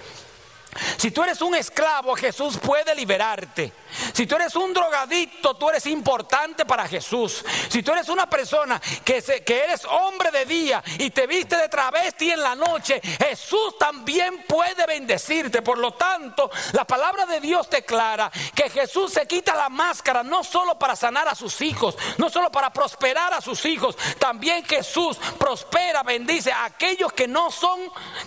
Si 0.98 1.12
tú 1.12 1.24
eres 1.24 1.42
un 1.42 1.56
esclavo, 1.56 2.16
Jesús 2.16 2.58
puede 2.58 2.94
liberarte. 2.96 3.72
Si 4.14 4.26
tú 4.28 4.36
eres 4.36 4.56
un 4.56 4.74
drogadicto, 4.74 5.56
tú 5.56 5.70
eres 5.70 5.86
importante 5.88 6.66
para 6.66 6.88
Jesús. 6.88 7.44
Si 7.70 7.82
tú 7.84 7.92
eres 7.92 8.10
una 8.10 8.30
persona 8.30 8.80
que, 9.04 9.22
que 9.46 9.64
eres 9.64 9.86
hombre 9.86 10.32
de 10.32 10.46
día 10.46 10.84
y 11.00 11.10
te 11.10 11.26
viste 11.26 11.56
de 11.56 11.70
travesti 11.70 12.32
en 12.32 12.42
la 12.42 12.56
noche, 12.56 13.02
Jesús 13.02 13.78
también 13.80 14.44
puede 14.48 14.86
bendecirte. 14.86 15.62
Por 15.62 15.78
lo 15.78 15.94
tanto, 15.94 16.50
la 16.74 16.86
palabra 16.86 17.26
de 17.26 17.40
Dios 17.40 17.70
declara 17.70 18.32
que 18.54 18.70
Jesús 18.70 19.14
se 19.14 19.26
quita 19.28 19.56
la 19.56 19.70
máscara 19.70 20.24
no 20.24 20.44
solo 20.44 20.78
para 20.78 20.96
sanar 20.96 21.28
a 21.28 21.36
sus 21.36 21.62
hijos, 21.62 21.98
no 22.18 22.30
solo 22.30 22.52
para 22.52 22.72
prosperar 22.72 23.34
a 23.34 23.42
sus 23.42 23.66
hijos, 23.66 23.98
también 24.20 24.66
Jesús 24.66 25.18
prospera, 25.38 26.04
bendice 26.04 26.52
a 26.52 26.66
aquellos 26.66 27.14
que 27.14 27.28
no 27.28 27.52
son, 27.52 27.80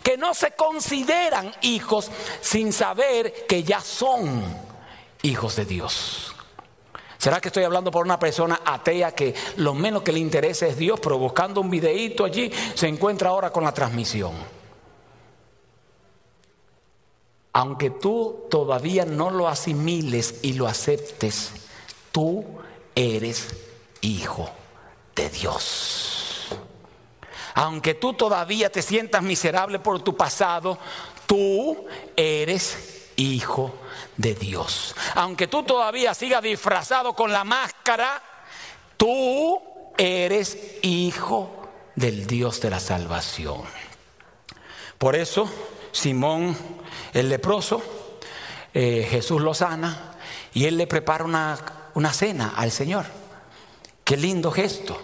que 0.02 0.16
no 0.16 0.34
se 0.34 0.52
consideran 0.52 1.54
hijos 1.60 2.10
sin 2.40 2.72
saber 2.72 3.46
que 3.46 3.62
ya 3.62 3.80
son 3.80 4.42
hijos 5.22 5.56
de 5.56 5.64
Dios. 5.64 6.34
¿Será 7.18 7.38
que 7.38 7.48
estoy 7.48 7.64
hablando 7.64 7.90
por 7.90 8.04
una 8.04 8.18
persona 8.18 8.62
atea 8.64 9.14
que 9.14 9.34
lo 9.56 9.74
menos 9.74 10.02
que 10.02 10.12
le 10.12 10.20
interesa 10.20 10.66
es 10.66 10.78
Dios, 10.78 10.98
pero 11.00 11.18
buscando 11.18 11.60
un 11.60 11.68
videíto 11.68 12.24
allí 12.24 12.50
se 12.74 12.88
encuentra 12.88 13.28
ahora 13.28 13.52
con 13.52 13.62
la 13.62 13.74
transmisión? 13.74 14.32
Aunque 17.52 17.90
tú 17.90 18.46
todavía 18.48 19.04
no 19.04 19.30
lo 19.30 19.48
asimiles 19.48 20.36
y 20.42 20.54
lo 20.54 20.66
aceptes, 20.66 21.52
tú 22.10 22.44
eres 22.94 23.48
hijo 24.00 24.48
de 25.14 25.28
Dios. 25.28 26.19
Aunque 27.54 27.94
tú 27.94 28.14
todavía 28.14 28.70
te 28.70 28.82
sientas 28.82 29.22
miserable 29.22 29.78
por 29.78 30.02
tu 30.02 30.16
pasado, 30.16 30.78
tú 31.26 31.86
eres 32.16 33.10
hijo 33.16 33.74
de 34.16 34.34
Dios. 34.34 34.94
Aunque 35.14 35.46
tú 35.46 35.62
todavía 35.62 36.14
sigas 36.14 36.42
disfrazado 36.42 37.14
con 37.14 37.32
la 37.32 37.44
máscara, 37.44 38.22
tú 38.96 39.60
eres 39.96 40.78
hijo 40.82 41.68
del 41.94 42.26
Dios 42.26 42.60
de 42.60 42.70
la 42.70 42.80
salvación. 42.80 43.62
Por 44.98 45.16
eso, 45.16 45.50
Simón 45.92 46.56
el 47.12 47.28
leproso, 47.28 47.82
eh, 48.72 49.06
Jesús 49.10 49.40
lo 49.40 49.54
sana 49.54 50.14
y 50.52 50.66
él 50.66 50.76
le 50.76 50.86
prepara 50.86 51.24
una, 51.24 51.58
una 51.94 52.12
cena 52.12 52.54
al 52.56 52.70
Señor. 52.70 53.06
Qué 54.04 54.16
lindo 54.16 54.50
gesto. 54.50 55.00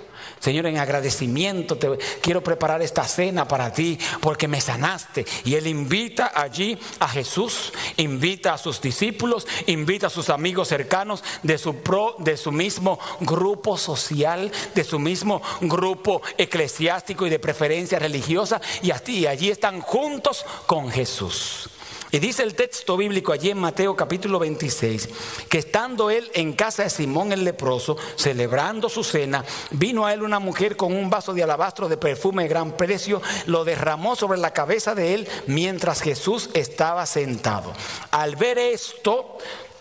Señor, 0.47 0.67
en 0.67 0.79
agradecimiento 0.79 1.77
te 1.77 1.99
quiero 2.21 2.41
preparar 2.41 2.81
esta 2.81 3.03
cena 3.03 3.49
para 3.49 3.73
ti 3.73 3.99
porque 4.21 4.47
me 4.47 4.61
sanaste. 4.61 5.27
Y 5.45 5.57
Él 5.57 5.67
invita 5.67 6.31
allí 6.37 6.79
a 7.01 7.09
Jesús, 7.09 7.73
invita 7.97 8.55
a 8.55 8.59
sus 8.59 8.81
discípulos, 8.81 9.45
invita 9.67 10.07
a 10.07 10.11
sus 10.11 10.31
amigos 10.31 10.69
cercanos 10.69 11.25
de 11.43 11.59
su, 11.59 11.75
pro, 11.79 12.15
de 12.21 12.37
su 12.37 12.53
mismo 12.53 13.01
grupo 13.19 13.77
social, 13.77 14.53
de 14.73 14.85
su 14.85 15.01
mismo 15.01 15.43
grupo 15.63 16.23
eclesiástico 16.39 17.27
y 17.27 17.31
de 17.31 17.41
preferencia 17.41 17.99
religiosa. 17.99 18.61
Y 18.83 18.93
allí 19.27 19.51
están 19.51 19.81
juntos 19.81 20.47
con 20.69 20.93
Jesús. 20.93 21.71
Y 22.17 22.19
dice 22.19 22.45
el 22.45 22.55
texto 22.55 22.97
bíblico 22.97 23.31
allí 23.31 23.51
en 23.51 23.59
Mateo 23.59 23.95
capítulo 23.95 24.39
26, 24.39 25.11
que 25.51 25.59
estando 25.59 26.09
él 26.09 26.31
en 26.33 26.55
casa 26.55 26.85
de 26.85 26.89
Simón 26.89 27.31
el 27.31 27.45
leproso, 27.45 27.99
celebrando 28.17 28.89
su 28.89 29.05
cena, 29.05 29.45
vino 29.73 30.07
a 30.07 30.15
él 30.15 30.23
una 30.23 30.39
mujer 30.39 30.79
con 30.79 30.97
un 30.97 31.11
vaso 31.11 31.35
de 31.35 31.43
alabastro 31.43 31.91
de 31.91 31.99
perfume 31.99 32.45
de 32.45 32.49
gran 32.49 32.73
precio, 32.73 33.21
lo 33.45 33.67
derramó 33.67 34.17
sobre 34.17 34.39
la 34.39 34.55
cabeza 34.55 34.95
de 34.95 35.13
él 35.13 35.29
mientras 35.47 36.01
Jesús 36.01 36.49
estaba 36.55 37.05
sentado. 37.05 37.75
Al 38.11 38.35
ver 38.37 38.57
esto, 38.57 39.37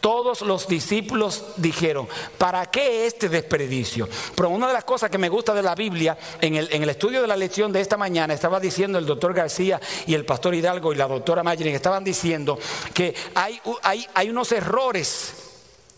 todos 0.06 0.42
los 0.42 0.68
discípulos 0.68 1.46
dijeron, 1.58 2.08
¿para 2.38 2.68
qué 2.68 3.08
este 3.08 3.28
desperdicio? 3.28 4.08
Pero 4.36 4.50
una 4.50 4.68
de 4.68 4.74
las 4.74 4.84
cosas 4.84 5.10
que 5.10 5.18
me 5.18 5.30
gusta 5.30 5.52
de 5.52 5.64
la 5.64 5.74
Biblia, 5.74 6.16
en 6.40 6.54
el, 6.54 6.90
estudio 6.92 7.24
de 7.24 7.28
la 7.28 7.36
lección 7.36 7.74
de 7.74 7.82
esta 7.82 7.98
mañana, 7.98 8.32
estaba 8.36 8.60
diciendo 8.60 9.00
el 9.00 9.08
doctor 9.08 9.34
García 9.34 9.82
y 10.06 10.14
el 10.14 10.24
pastor 10.24 10.54
Hidalgo 10.54 10.94
y 10.94 10.96
la 10.96 11.08
doctora 11.08 11.42
Mayerin, 11.42 11.74
estaban 11.74 12.04
diciendo 12.04 12.60
que 12.94 13.16
hay 13.34 14.30
unos 14.30 14.52
errores 14.52 15.45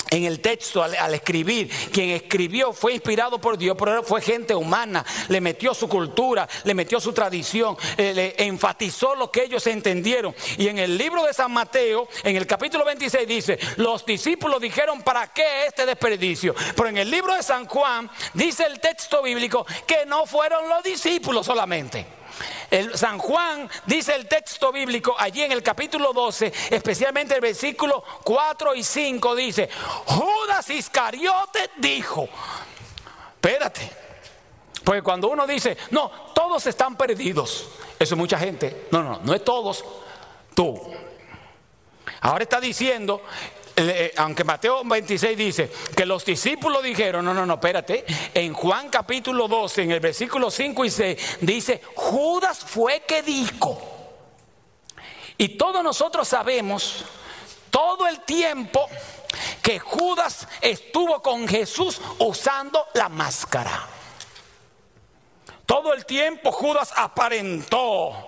en 0.10 0.24
el 0.26 0.40
texto 0.40 0.84
al, 0.84 1.14
escribir, 1.14 1.70
quien 1.92 2.10
escribió 2.10 2.74
fue 2.74 2.94
inspirado 2.94 3.40
por 3.40 3.58
Dios, 3.58 3.76
pero 3.78 4.04
fue 4.04 4.22
gente 4.22 4.56
humana, 4.56 5.06
le 5.28 5.42
metió 5.42 5.74
su 5.74 5.88
cultura, 5.88 6.48
le 6.64 6.74
metió 6.74 7.00
su 7.00 7.14
tradición, 7.14 7.78
eh, 7.98 8.14
le 8.14 8.36
enfatizó 8.46 9.16
lo 9.16 9.32
que 9.32 9.44
ellos 9.44 9.66
entendieron. 9.68 10.36
Y 10.58 10.68
en 10.68 10.80
el 10.80 10.98
libro 10.98 11.24
de 11.24 11.34
San 11.34 11.52
Mateo, 11.52 12.08
en 12.24 12.36
el 12.36 12.48
capítulo 12.48 12.86
26 12.86 13.28
dice, 13.28 13.60
los 13.78 14.06
discípulos 14.06 14.62
dijeron, 14.62 15.02
¿para 15.02 15.28
qué 15.28 15.66
este 15.68 15.86
desperdicio? 15.86 16.56
Pero 16.76 16.90
en 16.90 16.98
el 16.98 17.12
libro 17.12 17.36
de 17.36 17.44
San 17.44 17.66
Juan 17.66 18.10
dice 18.34 18.66
el 18.66 18.80
texto 18.80 19.22
bíblico 19.22 19.66
que 19.86 20.06
no 20.06 20.26
fueron 20.26 20.68
los 20.70 20.84
discípulos 20.84 21.46
solamente. 21.46 22.17
El 22.70 22.98
San 22.98 23.18
Juan 23.18 23.70
dice 23.86 24.16
el 24.16 24.28
texto 24.28 24.72
bíblico 24.72 25.16
allí 25.18 25.44
en 25.44 25.52
el 25.52 25.64
capítulo 25.64 26.14
12, 26.14 26.52
especialmente 26.72 27.36
el 27.36 27.42
versículo 27.42 28.04
4 28.24 28.76
y 28.76 28.84
5 28.84 29.36
dice, 29.36 29.70
Judas 30.06 30.70
Iscariote 30.70 31.72
dijo, 31.78 32.28
espérate, 33.36 33.92
porque 34.84 35.02
cuando 35.02 35.30
uno 35.30 35.48
dice, 35.48 35.78
no, 35.92 36.10
todos 36.34 36.66
están 36.68 36.96
perdidos, 36.96 37.70
eso 38.00 38.16
es 38.16 38.18
mucha 38.18 38.38
gente, 38.38 38.88
no, 38.92 39.04
no, 39.04 39.20
no 39.24 39.34
es 39.34 39.44
todos, 39.44 39.84
tú. 40.54 40.94
Ahora 42.22 42.44
está 42.44 42.60
diciendo 42.60 43.22
aunque 44.18 44.44
Mateo 44.44 44.84
26 44.84 45.38
dice 45.38 45.72
que 45.96 46.06
los 46.06 46.26
discípulos 46.26 46.82
dijeron, 46.82 47.24
no, 47.24 47.34
no, 47.34 47.46
no, 47.46 47.56
espérate, 47.56 48.06
en 48.34 48.54
Juan 48.54 48.90
capítulo 48.90 49.48
12, 49.48 49.84
en 49.84 49.92
el 49.92 50.00
versículo 50.00 50.50
5 50.50 50.86
y 50.86 50.90
6, 50.90 51.38
dice, 51.42 51.82
Judas 51.96 52.60
fue 52.60 53.04
que 53.08 53.22
dijo. 53.22 53.82
Y 55.38 55.50
todos 55.50 55.84
nosotros 55.84 56.28
sabemos 56.28 57.06
todo 57.70 58.08
el 58.08 58.22
tiempo 58.22 58.90
que 59.62 59.78
Judas 59.78 60.48
estuvo 60.62 61.22
con 61.22 61.48
Jesús 61.48 62.02
usando 62.18 62.88
la 62.96 63.10
máscara. 63.10 63.88
Todo 65.68 65.94
el 65.94 66.06
tiempo 66.06 66.52
Judas 66.52 66.94
aparentó 66.96 68.27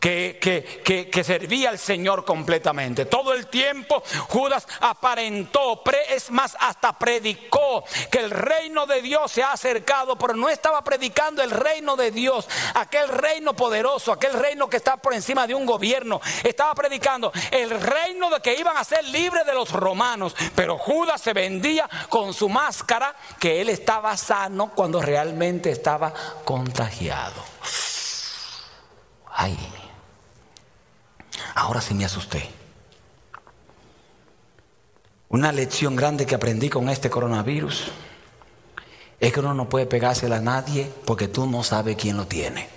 que, 0.00 1.08
que, 1.10 1.24
servía 1.24 1.70
al 1.70 1.78
Señor 1.78 2.24
completamente. 2.24 3.06
Todo 3.06 3.32
el 3.32 3.46
tiempo 3.48 4.02
Judas 4.28 4.66
aparentó, 4.80 5.82
es 6.08 6.30
más, 6.30 6.56
hasta 6.60 6.98
predicó 6.98 7.84
que 8.10 8.18
el 8.18 8.30
reino 8.30 8.86
de 8.86 9.02
Dios 9.02 9.32
se 9.32 9.42
ha 9.42 9.52
acercado, 9.52 10.16
pero 10.16 10.34
no 10.34 10.48
estaba 10.48 10.82
predicando 10.84 11.42
el 11.42 11.50
reino 11.50 11.96
de 11.96 12.10
Dios, 12.10 12.48
aquel 12.74 13.08
reino 13.08 13.54
poderoso, 13.54 14.12
aquel 14.12 14.34
reino 14.34 14.68
que 14.68 14.76
está 14.76 14.96
por 14.96 15.14
encima 15.14 15.46
de 15.46 15.54
un 15.54 15.66
gobierno. 15.66 16.20
Estaba 16.44 16.74
predicando 16.74 17.32
el 17.50 17.70
reino 17.70 18.30
de 18.30 18.40
que 18.40 18.54
iban 18.54 18.76
a 18.76 18.84
ser 18.84 19.04
libres 19.04 19.44
de 19.46 19.54
los 19.54 19.72
romanos, 19.72 20.36
pero 20.54 20.78
Judas 20.78 21.20
se 21.20 21.32
vendía 21.32 21.88
con 22.08 22.32
su 22.32 22.48
máscara 22.48 23.14
que 23.40 23.60
él 23.60 23.70
estaba 23.70 24.16
sano 24.16 24.72
cuando 24.74 25.00
realmente 25.02 25.70
estaba 25.70 26.12
contagiado. 26.44 27.42
Ay. 29.32 29.85
Ahora 31.54 31.80
sí 31.80 31.94
me 31.94 32.04
asusté. 32.04 32.48
Una 35.28 35.52
lección 35.52 35.96
grande 35.96 36.24
que 36.24 36.34
aprendí 36.34 36.68
con 36.68 36.88
este 36.88 37.10
coronavirus 37.10 37.90
es 39.18 39.32
que 39.32 39.40
uno 39.40 39.54
no 39.54 39.68
puede 39.68 39.86
pegársela 39.86 40.36
a 40.36 40.40
nadie 40.40 40.90
porque 41.04 41.28
tú 41.28 41.46
no 41.46 41.62
sabes 41.62 41.96
quién 41.96 42.16
lo 42.16 42.26
tiene. 42.26 42.68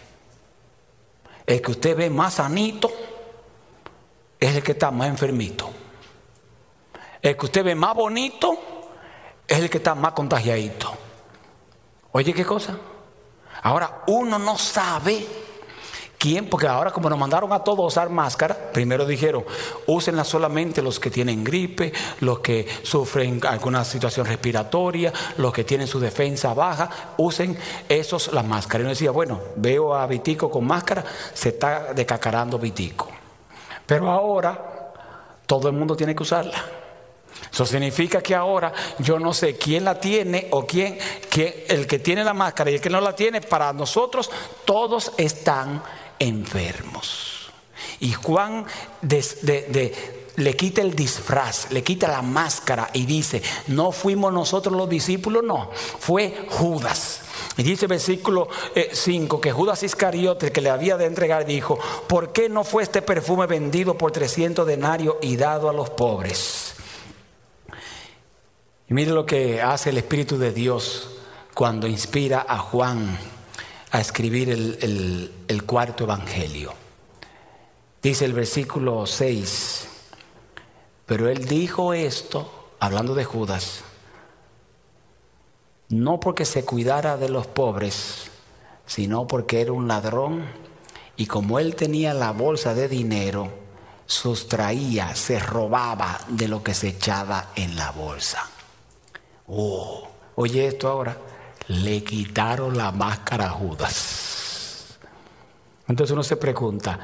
El 1.45 1.62
que 1.62 1.72
usted 1.72 1.95
ve 1.95 2.10
más 2.10 2.36
sanito 2.36 2.91
es 4.39 4.56
el 4.56 4.63
que 4.63 4.72
está 4.72 4.91
más 4.91 5.10
enfermito. 5.10 5.69
El 7.22 7.36
que 7.36 7.45
usted 7.45 7.63
ve 7.63 7.76
más 7.76 7.93
bonito 7.93 8.58
es 9.48 9.60
el 9.60 9.69
que 9.69 9.78
está 9.78 9.95
más 9.95 10.13
contagiadito. 10.13 10.93
Oye, 12.12 12.34
¿qué 12.34 12.45
cosa? 12.45 12.78
Ahora, 13.62 14.04
uno 14.08 14.39
no 14.39 14.58
sabe 14.58 15.26
¿Quién? 16.19 16.49
Porque 16.49 16.67
ahora 16.67 16.91
como 16.91 17.10
nos 17.10 17.17
mandaron 17.17 17.53
a 17.53 17.63
todos 17.63 17.79
a 17.79 17.88
usar 17.88 18.10
máscara, 18.10 18.53
primero 18.73 19.05
dijeron, 19.05 19.45
úsenla 19.88 20.25
solamente 20.25 20.82
los 20.82 20.99
que 20.99 21.10
tienen 21.10 21.45
gripe, 21.45 21.93
los 22.19 22.39
que 22.39 22.67
sufren 22.84 23.39
alguna 23.47 23.86
situación 23.86 24.25
respiratoria, 24.25 25.13
los 25.38 25.53
que 25.53 25.63
tienen 25.63 25.88
su 25.88 25.97
defensa 25.97 26.53
baja, 26.53 27.13
usen 27.15 27.58
esos 27.88 28.34
la 28.34 28.43
máscara. 28.43 28.82
Y 28.82 28.84
uno 28.84 28.89
decía, 28.89 29.12
bueno, 29.12 29.39
veo 29.55 29.95
a 29.95 30.05
Vitico 30.08 30.51
con 30.51 30.67
máscara, 30.67 31.05
se 31.34 31.49
está 31.49 31.93
decacarando 31.93 32.60
Vitico. 32.60 33.08
Pero 33.86 34.12
ahora 34.12 34.91
todo 35.45 35.69
el 35.69 35.73
mundo 35.73 35.95
tiene 35.95 36.13
que 36.13 36.23
usarla. 36.23 36.65
Eso 37.49 37.65
significa 37.65 38.21
que 38.21 38.36
ahora 38.36 38.73
yo 38.99 39.19
no 39.19 39.34
sé 39.34 39.55
quién 39.55 39.86
la 39.86 39.97
tiene 39.97 40.49
o 40.51 40.65
quién, 40.65 40.97
quién, 41.29 41.53
el 41.69 41.88
que 41.88 41.99
tiene 41.99 42.25
la 42.25 42.34
máscara 42.34 42.71
y 42.71 42.75
el 42.75 42.82
que 42.82 42.89
no 42.89 42.99
la 42.99 43.15
tiene, 43.15 43.39
para 43.39 43.71
nosotros 43.71 44.29
todos 44.65 45.13
están 45.17 45.82
enfermos. 46.19 47.51
Y 47.99 48.13
Juan 48.13 48.65
le 50.36 50.55
quita 50.55 50.82
el 50.82 50.95
disfraz, 50.95 51.71
le 51.71 51.84
quita 51.84 52.08
la 52.08 52.21
máscara 52.21 52.89
y 52.93 53.05
dice, 53.05 53.41
no 53.67 53.91
fuimos 53.91 54.32
nosotros 54.32 54.75
los 54.75 54.89
discípulos, 54.89 55.43
no, 55.43 55.71
fue 55.71 56.45
Judas. 56.49 57.21
Y 57.58 57.63
dice 57.63 57.88
versículo 57.88 58.47
5 58.91 59.36
eh, 59.36 59.41
que 59.41 59.51
Judas 59.51 59.84
Iscariote, 59.84 60.51
que 60.51 60.62
le 60.62 60.69
había 60.69 60.95
de 60.95 61.05
entregar, 61.05 61.45
dijo, 61.45 61.77
¿por 62.08 62.32
qué 62.32 62.47
no 62.47 62.63
fue 62.63 62.84
este 62.84 63.01
perfume 63.01 63.47
vendido 63.47 63.97
por 63.97 64.12
300 64.12 64.65
denarios 64.65 65.15
y 65.21 65.36
dado 65.36 65.69
a 65.69 65.73
los 65.73 65.89
pobres? 65.89 66.75
Y 68.89 68.93
mire 68.93 69.12
lo 69.12 69.25
que 69.25 69.62
hace 69.62 69.89
el 69.89 69.97
Espíritu 69.97 70.38
de 70.38 70.53
Dios 70.53 71.17
cuando 71.53 71.86
inspira 71.86 72.45
a 72.47 72.58
Juan 72.60 73.19
a 73.91 73.99
escribir 73.99 74.49
el, 74.49 75.63
cuarto 75.65 76.04
evangelio. 76.04 76.73
Dice 78.02 78.25
el 78.25 78.34
versículo 78.34 79.06
6, 79.06 79.88
pero 81.06 81.28
él 81.28 81.45
dijo 81.45 81.93
esto, 81.93 82.71
hablando 82.80 83.15
de 83.15 83.25
Judas, 83.25 83.82
no 85.89 86.19
porque 86.19 86.45
se 86.45 86.63
cuidara 86.65 87.17
de 87.17 87.30
los 87.30 87.47
pobres, 87.47 88.30
sino 88.86 89.28
porque 89.28 89.62
era 89.62 89.71
un 89.71 89.88
ladrón 89.88 90.43
y 91.17 91.25
como 91.25 91.60
él 91.60 91.75
tenía 91.75 92.13
la 92.13 92.32
bolsa 92.32 92.73
de 92.73 92.88
dinero, 92.88 93.52
sustraía, 94.06 95.15
se 95.15 95.39
robaba 95.39 96.19
de 96.30 96.47
lo 96.47 96.63
que 96.63 96.73
se 96.73 96.89
echaba 96.89 97.49
en 97.56 97.75
la 97.75 97.91
bolsa. 97.91 98.49
Oh, 99.47 100.08
oye 100.36 100.67
esto 100.67 100.88
ahora 100.88 101.17
le 101.69 102.03
quitaron 102.03 102.77
la 102.77 102.91
máscara 102.91 103.45
a 103.45 103.51
Judas. 103.51 104.97
Entonces 105.88 106.13
uno 106.13 106.23
se 106.23 106.36
pregunta, 106.36 106.99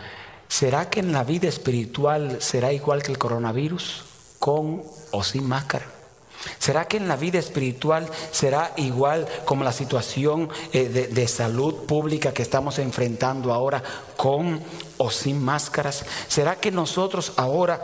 ¿será 0.47 0.89
que 0.89 0.99
en 0.99 1.11
la 1.11 1.23
vida 1.23 1.47
espiritual 1.47 2.37
será 2.41 2.73
igual 2.73 3.01
que 3.01 3.11
el 3.11 3.17
coronavirus, 3.17 4.03
con 4.39 4.83
o 5.11 5.23
sin 5.23 5.47
máscara? 5.47 5.85
¿Será 6.59 6.87
que 6.87 6.97
en 6.97 7.07
la 7.07 7.15
vida 7.15 7.39
espiritual 7.39 8.07
será 8.31 8.71
igual 8.77 9.27
como 9.45 9.63
la 9.63 9.71
situación 9.71 10.49
eh, 10.73 10.89
de, 10.89 11.07
de, 11.07 11.27
salud 11.27 11.85
pública 11.85 12.33
que 12.33 12.43
estamos 12.43 12.77
enfrentando 12.77 13.51
ahora 13.51 13.81
con 14.15 14.61
o 14.97 15.09
sin 15.09 15.43
máscaras? 15.43 16.05
¿Será 16.27 16.57
que 16.57 16.71
nosotros 16.71 17.33
ahora 17.37 17.81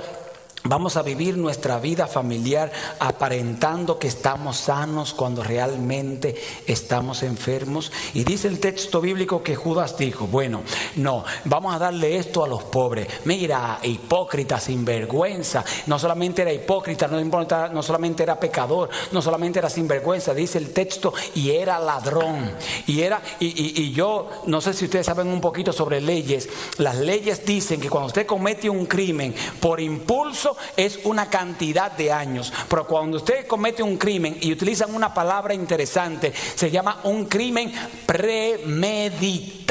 Vamos 0.63 0.95
a 0.95 1.01
vivir 1.01 1.37
nuestra 1.37 1.79
vida 1.79 2.05
familiar 2.05 2.71
aparentando 2.99 3.97
que 3.97 4.07
estamos 4.07 4.57
sanos 4.57 5.13
cuando 5.13 5.43
realmente 5.43 6.35
estamos 6.67 7.23
enfermos. 7.23 7.91
Y 8.13 8.23
dice 8.23 8.47
el 8.47 8.59
texto 8.59 9.01
bíblico 9.01 9.41
que 9.41 9.55
Judas 9.55 9.97
dijo, 9.97 10.27
bueno, 10.27 10.61
no, 10.97 11.25
vamos 11.45 11.73
a 11.73 11.79
darle 11.79 12.17
esto 12.17 12.43
a 12.43 12.47
los 12.47 12.61
pobres. 12.63 13.07
Mira, 13.25 13.79
hipócrita, 13.81 14.59
sinvergüenza. 14.59 15.65
No 15.87 15.97
solamente 15.97 16.43
era 16.43 16.53
hipócrita, 16.53 17.07
no, 17.07 17.19
no 17.19 17.81
solamente 17.83 18.21
era 18.21 18.39
pecador, 18.39 18.89
no 19.11 19.21
solamente 19.21 19.57
era 19.57 19.69
sinvergüenza, 19.69 20.33
dice 20.35 20.59
el 20.59 20.71
texto, 20.71 21.11
y 21.33 21.49
era 21.49 21.79
ladrón. 21.79 22.51
Y 22.85 23.01
era, 23.01 23.19
y, 23.39 23.81
y 23.81 23.91
yo 23.93 24.29
no 24.45 24.61
sé 24.61 24.75
si 24.75 24.85
ustedes 24.85 25.07
saben 25.07 25.27
un 25.27 25.41
poquito 25.41 25.73
sobre 25.73 25.99
leyes. 26.01 26.47
Las 26.77 26.97
leyes 26.97 27.43
dicen 27.43 27.81
que 27.81 27.89
cuando 27.89 28.07
usted 28.07 28.27
comete 28.27 28.69
un 28.69 28.85
crimen 28.85 29.33
por 29.59 29.81
impulso, 29.81 30.50
es 30.75 30.99
una 31.03 31.29
cantidad 31.29 31.91
de 31.91 32.11
años. 32.11 32.51
Pero 32.69 32.87
cuando 32.87 33.17
usted 33.17 33.47
comete 33.47 33.83
un 33.83 33.97
crimen 33.97 34.37
y 34.41 34.51
utilizan 34.51 34.93
una 34.93 35.13
palabra 35.13 35.53
interesante, 35.53 36.33
se 36.55 36.71
llama 36.71 37.01
un 37.03 37.25
crimen 37.25 37.71
premeditado. 38.05 39.61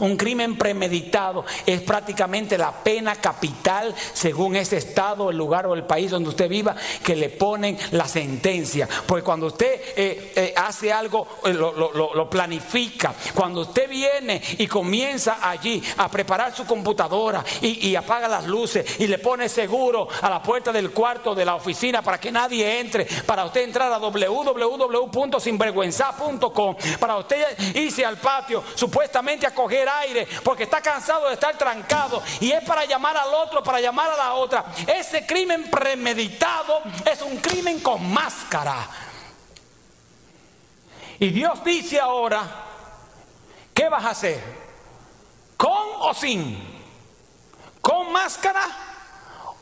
Un 0.00 0.16
crimen 0.16 0.56
premeditado 0.56 1.44
es 1.66 1.80
prácticamente 1.82 2.58
la 2.58 2.72
pena 2.72 3.16
capital 3.16 3.94
según 4.12 4.56
ese 4.56 4.76
estado, 4.76 5.30
el 5.30 5.36
lugar 5.36 5.66
o 5.66 5.74
el 5.74 5.84
país 5.84 6.10
donde 6.10 6.30
usted 6.30 6.48
viva 6.48 6.74
que 7.02 7.16
le 7.16 7.28
ponen 7.28 7.78
la 7.92 8.08
sentencia. 8.08 8.88
Porque 9.06 9.24
cuando 9.24 9.46
usted 9.46 9.80
eh, 9.96 10.32
eh, 10.34 10.54
hace 10.56 10.92
algo, 10.92 11.26
eh, 11.44 11.52
lo, 11.52 12.28
planifica. 12.28 13.14
Cuando 13.34 13.62
usted 13.62 13.88
viene 13.88 14.42
y 14.58 14.66
comienza 14.66 15.38
allí 15.42 15.82
a 15.96 16.10
preparar 16.10 16.54
su 16.54 16.66
computadora 16.66 17.42
y, 17.62 17.88
y 17.88 17.96
apaga 17.96 18.28
las 18.28 18.46
luces 18.46 19.00
y 19.00 19.06
le 19.06 19.18
pone 19.18 19.48
seguro 19.48 20.08
a 20.20 20.28
la 20.28 20.42
puerta 20.42 20.70
del 20.72 20.90
cuarto 20.90 21.34
de 21.34 21.44
la 21.44 21.54
oficina 21.54 22.02
para 22.02 22.18
que 22.18 22.30
nadie 22.30 22.80
entre, 22.80 23.06
para 23.26 23.44
usted 23.44 23.62
entrar 23.62 23.92
a 23.92 23.98
www.sinvergüenza.com, 23.98 26.76
para 26.98 27.16
usted 27.16 27.56
irse 27.74 28.04
al 28.04 28.18
patio 28.18 28.62
supuestamente 28.74 29.46
a 29.46 29.54
coger 29.54 29.77
aire 29.86 30.26
porque 30.42 30.62
está 30.62 30.80
cansado 30.80 31.28
de 31.28 31.34
estar 31.34 31.58
trancado 31.58 32.22
y 32.40 32.50
es 32.50 32.64
para 32.64 32.86
llamar 32.86 33.18
al 33.18 33.34
otro, 33.34 33.62
para 33.62 33.80
llamar 33.80 34.10
a 34.12 34.16
la 34.16 34.34
otra. 34.34 34.64
Ese 34.86 35.26
crimen 35.26 35.70
premeditado 35.70 36.80
es 37.04 37.20
un 37.20 37.36
crimen 37.36 37.80
con 37.80 38.10
máscara. 38.10 38.88
Y 41.18 41.28
Dios 41.28 41.62
dice 41.62 42.00
ahora, 42.00 42.42
¿qué 43.74 43.90
vas 43.90 44.04
a 44.06 44.10
hacer? 44.10 44.42
¿Con 45.58 45.88
o 46.00 46.14
sin? 46.14 46.78
¿Con 47.82 48.10
máscara? 48.12 48.88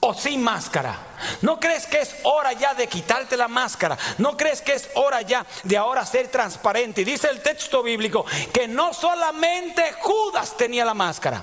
o 0.00 0.14
sin 0.14 0.42
máscara? 0.42 0.98
¿No 1.42 1.58
crees 1.60 1.86
que 1.86 2.00
es 2.00 2.16
hora 2.22 2.52
ya 2.52 2.74
de 2.74 2.86
quitarte 2.86 3.36
la 3.36 3.48
máscara? 3.48 3.96
¿No 4.18 4.36
crees 4.36 4.62
que 4.62 4.74
es 4.74 4.88
hora 4.94 5.22
ya 5.22 5.44
de 5.62 5.76
ahora 5.76 6.04
ser 6.04 6.28
transparente? 6.28 7.02
Y 7.02 7.04
dice 7.04 7.28
el 7.28 7.40
texto 7.40 7.82
bíblico 7.82 8.24
que 8.52 8.68
no 8.68 8.92
solamente 8.92 9.94
Judas 10.00 10.56
tenía 10.56 10.84
la 10.84 10.94
máscara. 10.94 11.42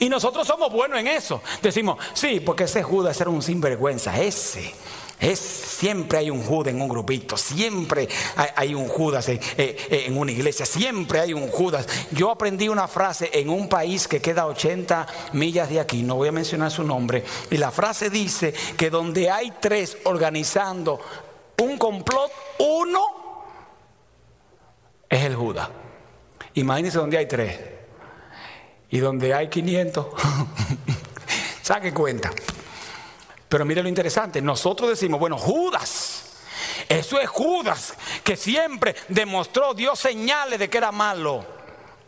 Y 0.00 0.08
nosotros 0.08 0.46
somos 0.46 0.72
buenos 0.72 0.98
en 0.98 1.08
eso. 1.08 1.42
Decimos, 1.62 1.98
sí, 2.12 2.40
porque 2.40 2.64
ese 2.64 2.82
Judas 2.82 3.20
era 3.20 3.30
un 3.30 3.42
sinvergüenza, 3.42 4.20
ese 4.20 4.74
es, 5.20 5.38
siempre 5.38 6.18
hay 6.18 6.30
un 6.30 6.42
Judas 6.42 6.72
en 6.72 6.80
un 6.80 6.88
grupito, 6.88 7.36
siempre 7.36 8.08
hay, 8.54 8.74
un 8.74 8.88
Judas 8.88 9.28
en, 9.28 9.40
eh, 9.56 10.04
en, 10.06 10.16
una 10.16 10.32
iglesia, 10.32 10.64
siempre 10.64 11.20
hay 11.20 11.34
un 11.34 11.48
Judas. 11.48 11.86
Yo 12.12 12.30
aprendí 12.30 12.68
una 12.68 12.88
frase 12.88 13.30
en 13.32 13.48
un 13.48 13.68
país 13.68 14.06
que 14.06 14.20
queda 14.20 14.46
80 14.46 15.06
millas 15.32 15.68
de 15.68 15.80
aquí, 15.80 16.02
no 16.02 16.16
voy 16.16 16.28
a 16.28 16.32
mencionar 16.32 16.70
su 16.70 16.84
nombre, 16.84 17.24
y 17.50 17.56
la 17.56 17.70
frase 17.70 18.10
dice 18.10 18.54
que 18.76 18.90
donde 18.90 19.30
hay 19.30 19.52
tres 19.60 19.98
organizando 20.04 21.00
un 21.60 21.76
complot, 21.76 22.30
uno 22.58 23.18
es 25.08 25.24
el 25.24 25.34
Judas. 25.34 25.68
Imagínense 26.54 26.98
donde 26.98 27.18
hay 27.18 27.26
tres 27.26 27.58
y 28.90 28.98
donde 28.98 29.34
hay 29.34 29.48
500. 29.48 30.06
Saque 31.62 31.92
cuenta. 31.92 32.30
Pero 33.48 33.64
mire 33.64 33.82
lo 33.82 33.88
interesante, 33.88 34.42
nosotros 34.42 34.90
decimos, 34.90 35.18
bueno, 35.18 35.38
Judas, 35.38 36.24
eso 36.88 37.18
es 37.18 37.28
Judas, 37.28 37.94
que 38.22 38.36
siempre 38.36 38.94
demostró, 39.08 39.74
dio 39.74 39.96
señales 39.96 40.58
de 40.58 40.68
que 40.68 40.78
era 40.78 40.92
malo. 40.92 41.44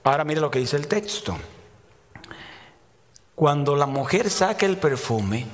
Ahora 0.04 0.24
mire 0.24 0.40
lo 0.40 0.50
que 0.50 0.58
dice 0.58 0.76
el 0.76 0.86
texto. 0.86 1.36
Cuando 3.34 3.74
la 3.74 3.86
mujer 3.86 4.28
saca 4.28 4.66
el 4.66 4.76
perfume, 4.76 5.46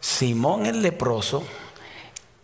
Simón 0.00 0.66
el 0.66 0.82
leproso, 0.82 1.44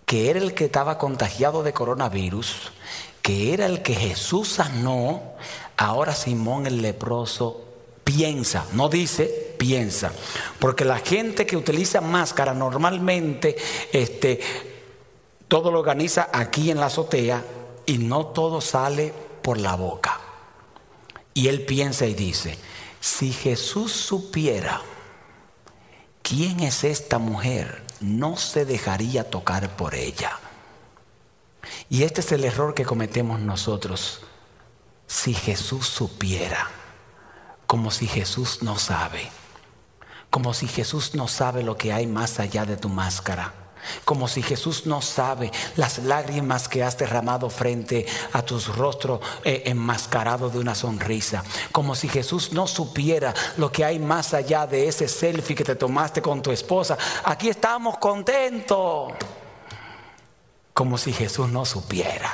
que 0.07 0.31
era 0.31 0.39
el 0.39 0.55
que 0.55 0.67
estaba 0.67 0.99
contagiado 0.99 1.63
de 1.63 1.75
coronavirus, 1.75 2.73
que 3.21 3.53
era 3.53 3.67
el 3.67 3.83
que 3.83 3.95
Jesús 3.95 4.49
sanó, 4.49 5.35
ahora 5.77 6.15
Simón 6.15 6.67
el 6.67 6.81
leproso 6.81 7.65
piensa, 8.05 8.67
no 8.73 8.89
dice, 8.89 9.46
piensa. 9.57 10.13
Porque 10.59 10.85
la 10.85 10.99
gente 10.99 11.47
que 11.47 11.57
utiliza 11.57 12.01
máscara 12.01 12.55
normalmente 12.55 13.57
este, 13.93 14.41
todo 15.49 15.71
lo 15.71 15.81
organiza 15.81 16.29
aquí 16.33 16.71
en 16.71 16.81
la 16.81 16.87
azotea 16.87 17.45
y 17.87 17.99
no 17.99 18.27
todo 18.27 18.61
sale 18.61 19.13
por 19.43 19.59
la 19.59 19.75
boca. 19.75 20.21
Y 21.35 21.49
él 21.49 21.65
piensa 21.65 22.07
y 22.07 22.15
dice, 22.15 22.59
si 23.01 23.33
Jesús 23.33 23.93
supiera 23.93 24.81
quién 26.23 26.61
es 26.61 26.83
esta 26.83 27.19
mujer, 27.19 27.85
no 28.01 28.37
se 28.37 28.65
dejaría 28.65 29.31
tocar 29.31 29.77
por 29.77 29.95
ella. 29.95 30.39
Y 31.89 32.03
este 32.03 32.21
es 32.21 32.33
el 32.33 32.45
error 32.45 32.75
que 32.75 32.85
cometemos 32.85 33.41
nosotros. 33.41 34.23
Si 35.07 35.35
Jesús 35.35 35.87
supiera 35.87 36.69
como 37.67 37.91
si 37.91 38.07
Jesús 38.07 38.63
no 38.63 38.79
sabe, 38.79 39.29
como 40.37 40.53
si 40.53 40.69
Jesús 40.69 41.15
no 41.15 41.29
sabe 41.29 41.63
lo 41.63 41.79
que 41.79 41.95
hay 41.95 42.07
más 42.07 42.41
allá 42.41 42.67
de 42.67 42.77
tu 42.77 42.91
máscara. 42.91 43.55
Como 44.05 44.29
si 44.29 44.43
Jesús 44.43 44.85
no 44.85 45.01
sabe 45.01 45.51
las 45.77 45.97
lágrimas 46.01 46.69
que 46.69 46.85
has 46.85 46.99
derramado 46.99 47.49
frente 47.49 48.05
a 48.35 48.43
tus 48.43 48.69
rostros 48.77 49.21
eh, 49.45 49.63
enmascarado 49.65 50.51
de 50.51 50.59
una 50.59 50.75
sonrisa. 50.75 51.43
Como 51.73 51.95
si 51.95 52.07
Jesús 52.07 52.53
no 52.53 52.67
supiera 52.67 53.33
lo 53.57 53.73
que 53.73 53.83
hay 53.83 53.99
más 53.99 54.35
allá 54.35 54.67
de 54.67 54.87
ese 54.87 55.09
selfie 55.09 55.57
que 55.57 55.65
te 55.65 55.75
tomaste 55.75 56.21
con 56.21 56.43
tu 56.43 56.53
esposa. 56.53 56.99
Aquí 57.25 57.49
estamos 57.49 57.97
contentos. 57.97 59.15
Como 60.75 60.99
si 60.99 61.15
Jesús 61.15 61.49
no 61.49 61.65
supiera. 61.65 62.31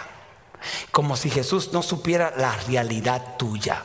Como 0.90 1.16
si 1.16 1.30
Jesús 1.30 1.72
no 1.72 1.84
supiera 1.84 2.34
la 2.36 2.50
realidad 2.66 3.36
tuya. 3.38 3.84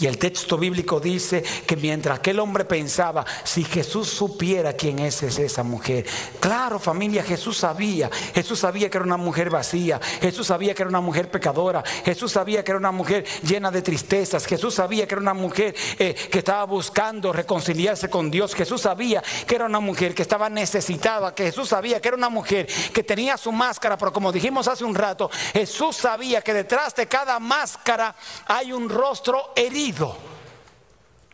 Y 0.00 0.06
el 0.06 0.18
texto 0.18 0.58
bíblico 0.58 1.00
dice 1.00 1.42
que 1.66 1.76
mientras 1.76 2.18
aquel 2.18 2.40
hombre 2.40 2.64
pensaba, 2.64 3.24
si 3.44 3.64
Jesús 3.64 4.08
supiera 4.08 4.72
quién 4.72 4.98
es, 4.98 5.22
esa 5.22 5.62
mujer. 5.62 6.06
Claro, 6.40 6.78
familia, 6.78 7.22
Jesús 7.22 7.58
sabía. 7.58 8.10
Jesús 8.34 8.60
sabía 8.60 8.88
que 8.88 8.98
era 8.98 9.04
una 9.04 9.16
mujer 9.16 9.50
vacía. 9.50 10.00
Jesús 10.20 10.46
sabía 10.46 10.74
que 10.74 10.82
era 10.82 10.88
una 10.88 11.00
mujer 11.00 11.30
pecadora. 11.30 11.82
Jesús 12.04 12.32
sabía 12.32 12.64
que 12.64 12.70
era 12.70 12.78
una 12.78 12.92
mujer 12.92 13.24
llena 13.42 13.70
de 13.70 13.82
tristezas. 13.82 14.46
Jesús 14.46 14.74
sabía 14.74 15.06
que 15.06 15.14
era 15.14 15.20
una 15.20 15.34
mujer 15.34 15.74
eh, 15.98 16.14
que 16.14 16.38
estaba 16.38 16.64
buscando 16.64 17.32
reconciliarse 17.32 18.08
con 18.08 18.30
Dios. 18.30 18.54
Jesús 18.54 18.82
sabía 18.82 19.22
que 19.46 19.54
era 19.54 19.66
una 19.66 19.80
mujer 19.80 20.14
que 20.14 20.22
estaba 20.22 20.48
necesitada. 20.48 21.34
Que 21.34 21.44
Jesús 21.44 21.68
sabía 21.68 22.00
que 22.00 22.08
era 22.08 22.16
una 22.16 22.28
mujer 22.28 22.66
que 22.92 23.02
tenía 23.02 23.36
su 23.36 23.52
máscara. 23.52 23.96
Pero 23.98 24.12
como 24.12 24.32
dijimos 24.32 24.68
hace 24.68 24.84
un 24.84 24.94
rato, 24.94 25.30
Jesús 25.52 25.96
sabía 25.96 26.42
que 26.42 26.54
detrás 26.54 26.94
de 26.94 27.06
cada 27.06 27.38
máscara 27.38 28.14
hay 28.46 28.72
un 28.72 28.88
rostro 28.88 29.52
herido. 29.68 30.16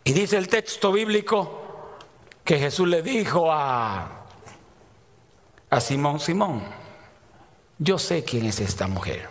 Y 0.05 0.13
dice 0.13 0.37
el 0.37 0.49
texto 0.49 0.93
bíblico 0.93 1.63
que 2.45 2.59
Jesús 2.59 2.87
le 2.87 3.03
dijo 3.03 3.51
a, 3.51 4.27
a 5.71 5.81
Simón, 5.81 6.21
Simón, 6.21 6.63
yo 7.79 7.99
sé 7.99 8.23
quién 8.23 8.45
es 8.45 8.61
esta 8.61 8.87
mujer. 8.87 9.29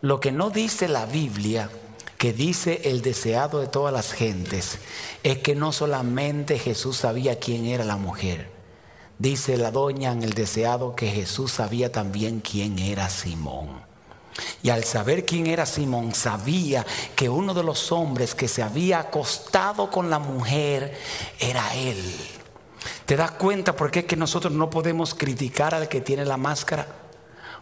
Lo 0.00 0.20
que 0.20 0.32
no 0.32 0.50
dice 0.50 0.88
la 0.88 1.06
Biblia, 1.06 1.70
que 2.18 2.32
dice 2.32 2.82
el 2.84 3.00
deseado 3.00 3.60
de 3.60 3.68
todas 3.68 3.92
las 3.92 4.12
gentes, 4.12 4.78
es 5.22 5.38
que 5.38 5.54
no 5.54 5.72
solamente 5.72 6.58
Jesús 6.58 6.98
sabía 6.98 7.38
quién 7.38 7.64
era 7.64 7.84
la 7.84 7.96
mujer. 7.96 8.50
Dice 9.18 9.56
la 9.56 9.70
doña 9.70 10.12
en 10.12 10.22
el 10.22 10.34
deseado 10.34 10.94
que 10.94 11.08
Jesús 11.08 11.52
sabía 11.52 11.90
también 11.90 12.40
quién 12.40 12.78
era 12.78 13.08
Simón. 13.08 13.87
Y 14.62 14.70
al 14.70 14.84
saber 14.84 15.24
quién 15.24 15.46
era 15.46 15.66
Simón, 15.66 16.14
sabía 16.14 16.86
que 17.16 17.28
uno 17.28 17.54
de 17.54 17.62
los 17.62 17.92
hombres 17.92 18.34
que 18.34 18.48
se 18.48 18.62
había 18.62 19.00
acostado 19.00 19.90
con 19.90 20.10
la 20.10 20.18
mujer 20.18 20.96
era 21.38 21.74
él. 21.74 22.02
¿Te 23.06 23.16
das 23.16 23.32
cuenta 23.32 23.74
por 23.74 23.90
qué 23.90 24.00
es 24.00 24.04
que 24.04 24.16
nosotros 24.16 24.52
no 24.52 24.70
podemos 24.70 25.14
criticar 25.14 25.74
al 25.74 25.88
que 25.88 26.00
tiene 26.00 26.24
la 26.24 26.36
máscara? 26.36 26.86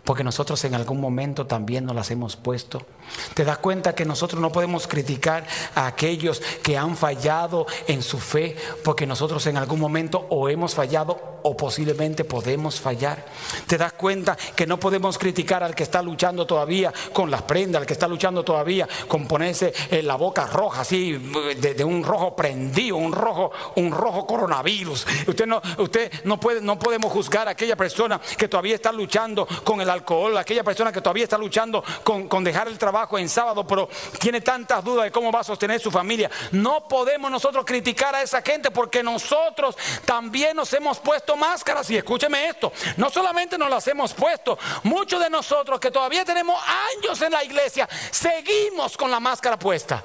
Porque 0.05 0.25
nosotros 0.25 0.63
en 0.65 0.75
algún 0.75 1.01
momento 1.01 1.47
también 1.47 1.85
nos 1.85 1.97
las 1.97 2.11
hemos 2.11 2.37
puesto. 2.37 2.85
¿Te 3.35 3.45
das 3.45 3.59
cuenta 3.59 3.95
que 3.95 4.05
nosotros 4.05 4.41
no 4.41 4.51
podemos 4.51 4.87
criticar 4.87 5.47
a 5.75 5.87
aquellos 5.87 6.41
que 6.63 6.77
han 6.77 6.97
fallado 6.97 7.67
en 7.87 8.03
su 8.03 8.19
fe? 8.19 8.57
Porque 8.83 9.07
nosotros 9.07 9.47
en 9.47 9.57
algún 9.57 9.81
momento 9.81 10.27
o 10.31 10.49
hemos 10.49 10.75
fallado 10.75 11.37
o 11.43 11.57
posiblemente 11.57 12.25
podemos 12.25 12.81
fallar. 12.81 13.25
¿Te 13.67 13.79
das 13.79 13.93
cuenta 13.93 14.37
que 14.57 14.67
no 14.67 14.81
podemos 14.81 15.17
criticar 15.17 15.63
al 15.63 15.75
que 15.75 15.85
está 15.85 16.03
luchando 16.03 16.45
todavía 16.45 16.93
con 17.13 17.31
las 17.31 17.43
prendas, 17.43 17.81
al 17.81 17.87
que 17.87 17.93
está 17.93 18.09
luchando 18.09 18.43
todavía 18.43 18.89
con 19.07 19.29
ponerse 19.29 19.73
en 19.91 20.07
la 20.07 20.17
boca 20.17 20.47
roja, 20.47 20.81
así 20.81 21.13
de, 21.13 21.85
un 21.85 22.03
rojo 22.03 22.35
prendido, 22.35 22.97
un 22.97 23.13
rojo, 23.13 23.53
un 23.77 23.93
rojo 23.93 24.27
coronavirus? 24.27 25.07
Usted 25.29 25.47
no, 25.47 25.63
usted 25.79 26.11
no 26.25 26.41
puede, 26.41 26.61
no 26.61 26.79
podemos 26.79 27.13
juzgar 27.13 27.47
a 27.47 27.53
aquella 27.53 27.77
persona 27.77 28.21
que 28.37 28.49
todavía 28.49 28.75
está 28.75 28.91
luchando 28.91 29.47
con 29.63 29.81
el 29.81 29.89
alcohol, 29.89 30.37
aquella 30.37 30.65
persona 30.65 30.91
que 30.91 31.01
todavía 31.01 31.25
está 31.25 31.39
luchando 31.39 31.85
con, 32.03 32.27
con 32.27 32.43
dejar 32.43 32.67
el 32.67 32.77
trabajo 32.77 32.96
en 33.19 33.29
sábado, 33.29 33.67
pero 33.67 33.89
tiene 34.19 34.41
tantas 34.41 34.83
dudas 34.83 35.05
de 35.05 35.13
cómo 35.13 35.31
va 35.31 35.41
a 35.41 35.45
sostener 35.45 35.81
su 35.81 35.91
familia. 35.91 36.31
No 36.53 36.89
podemos 36.89 37.31
nosotros 37.31 37.65
criticar 37.65 38.15
a 38.15 38.23
esa 38.23 38.41
gente 38.43 38.71
porque 38.71 39.03
nosotros 39.03 39.77
también 40.05 40.57
nos 40.57 40.73
hemos 40.73 40.99
puesto 40.99 41.37
máscaras. 41.37 41.91
Y 41.91 41.97
escúcheme 41.97 42.49
esto, 42.49 42.73
no 42.97 43.11
solamente 43.11 43.59
nos 43.59 43.69
las 43.69 43.87
hemos 43.89 44.15
puesto, 44.15 44.59
muchos 44.85 45.21
de 45.21 45.29
nosotros 45.29 45.79
que 45.79 45.91
todavía 45.91 46.25
tenemos 46.25 46.61
años 46.97 47.21
en 47.21 47.33
la 47.33 47.45
iglesia, 47.45 47.89
seguimos 48.11 48.97
con 48.97 49.11
la 49.11 49.21
máscara 49.21 49.59
puesta. 49.59 50.03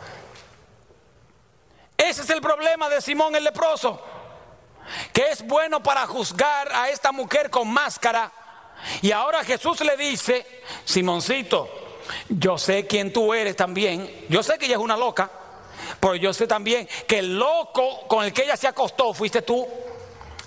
Ese 1.97 2.23
es 2.23 2.29
el 2.29 2.41
problema 2.41 2.89
de 2.89 2.99
Simón 2.99 3.35
el 3.35 3.43
leproso, 3.43 4.01
que 5.13 5.29
es 5.29 5.45
bueno 5.45 5.81
para 5.81 6.05
juzgar 6.07 6.71
a 6.73 6.89
esta 6.89 7.11
mujer 7.11 7.49
con 7.49 7.71
máscara 7.71 8.31
y 9.01 9.11
ahora 9.11 9.43
Jesús 9.43 9.79
le 9.81 9.97
dice, 9.97 10.45
Simoncito, 10.85 11.69
yo 12.30 12.57
sé 12.57 12.88
quién 12.88 13.12
tú 13.14 13.34
eres 13.34 13.55
también. 13.55 14.09
Yo 14.30 14.43
sé 14.43 14.57
que 14.57 14.66
ella 14.66 14.76
es 14.76 14.82
una 14.82 14.97
loca, 14.97 15.30
pero 15.99 16.16
yo 16.16 16.34
sé 16.34 16.47
también 16.47 16.88
que 17.07 17.20
el 17.20 17.38
loco 17.38 18.07
con 18.07 18.24
el 18.24 18.34
que 18.34 18.43
ella 18.43 18.57
se 18.57 18.68
acostó 18.68 19.14
fuiste 19.14 19.41
tú. 19.41 19.68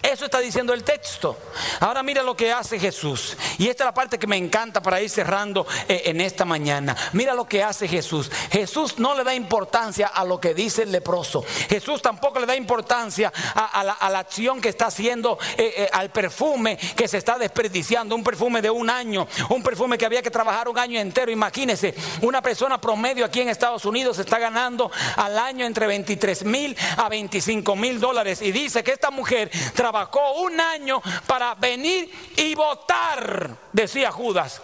Eso 0.05 0.27
está 0.27 0.39
diciendo 0.39 0.75
el 0.75 0.85
texto. 0.85 1.39
Ahora 1.81 2.03
mira 2.03 2.23
lo 2.23 2.37
que 2.37 2.53
hace 2.53 2.79
Jesús. 2.79 3.39
Y 3.57 3.69
esta 3.69 3.85
es 3.85 3.87
la 3.87 3.95
parte 3.95 4.19
que 4.19 4.27
me 4.27 4.37
encanta 4.37 4.83
para 4.83 5.01
ir 5.01 5.09
cerrando 5.09 5.67
eh, 5.89 6.03
en 6.05 6.21
esta 6.21 6.45
mañana. 6.45 6.95
Mira 7.15 7.33
lo 7.33 7.47
que 7.47 7.63
hace 7.63 7.89
Jesús. 7.89 8.31
Jesús 8.51 8.99
no 8.99 9.15
le 9.15 9.25
da 9.25 9.35
importancia 9.35 10.09
a 10.09 10.27
lo 10.27 10.39
que 10.39 10.53
dice 10.53 10.83
el 10.83 10.93
leproso. 10.93 11.43
Jesús 11.71 12.03
tampoco 12.03 12.39
le 12.39 12.45
da 12.45 12.55
importancia 12.55 13.33
a, 13.55 13.83
la, 13.83 14.19
acción 14.19 14.61
que 14.61 14.69
está 14.69 14.87
haciendo, 14.87 15.39
eh, 15.57 15.73
eh, 15.75 15.89
al 15.91 16.11
perfume 16.11 16.77
que 16.77 17.09
se 17.09 17.17
está 17.17 17.39
desperdiciando. 17.39 18.15
Un 18.15 18.25
perfume 18.25 18.61
de 18.61 18.69
un 18.69 18.91
año, 18.91 19.27
un 19.49 19.63
perfume 19.63 19.97
que 19.97 20.05
había 20.05 20.21
que 20.21 20.31
trabajar 20.31 20.69
un 20.69 20.79
año 20.79 21.01
entero. 21.01 21.33
Imagínese, 21.33 21.95
una 22.21 22.43
persona 22.43 22.79
promedio 22.79 23.25
aquí 23.25 23.41
en 23.41 23.49
Estados 23.49 23.87
Unidos 23.87 24.19
está 24.19 24.39
ganando 24.39 24.91
al 25.17 25.39
año 25.39 25.65
entre 25.65 25.87
23 25.87 26.45
mil 26.45 26.77
a 26.99 27.09
25 27.09 27.75
mil 27.75 27.99
dólares. 27.99 28.43
Y 28.43 28.53
dice 28.53 28.85
que 28.85 28.93
esta 28.93 29.11
mujer 29.11 29.51
trabaja 29.75 29.94
trabajó 29.95 30.33
un 30.41 30.61
año 30.61 31.01
para 31.25 31.55
venir 31.55 32.11
y 32.37 32.53
votar, 32.57 33.57
decía 33.73 34.11
Judas. 34.11 34.61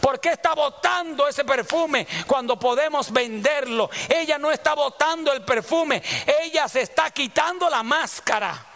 ¿Por 0.00 0.18
qué 0.18 0.30
está 0.30 0.54
votando 0.54 1.28
ese 1.28 1.44
perfume 1.44 2.06
cuando 2.26 2.58
podemos 2.58 3.12
venderlo? 3.12 3.90
Ella 4.08 4.38
no 4.38 4.50
está 4.50 4.72
votando 4.74 5.34
el 5.34 5.42
perfume, 5.42 6.02
ella 6.42 6.66
se 6.66 6.80
está 6.80 7.10
quitando 7.10 7.68
la 7.68 7.82
máscara. 7.82 8.68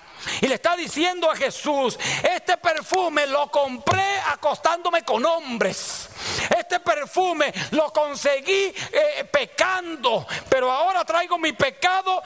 Y 0.42 0.46
le 0.46 0.57
está 0.57 0.76
diciendo 0.76 1.30
a 1.30 1.36
Jesús, 1.36 1.98
este 2.22 2.59
perfume 2.59 3.26
lo 3.26 3.50
compré 3.50 4.20
acostándome 4.26 5.05
con 5.05 5.24
hombres. 5.24 6.09
Este 6.55 6.80
perfume 6.80 7.52
lo 7.70 7.90
conseguí 7.92 8.74
eh, 8.92 9.28
pecando, 9.32 10.26
pero 10.50 10.70
ahora 10.70 11.02
traigo 11.05 11.38
mi 11.38 11.52
pecado 11.52 12.22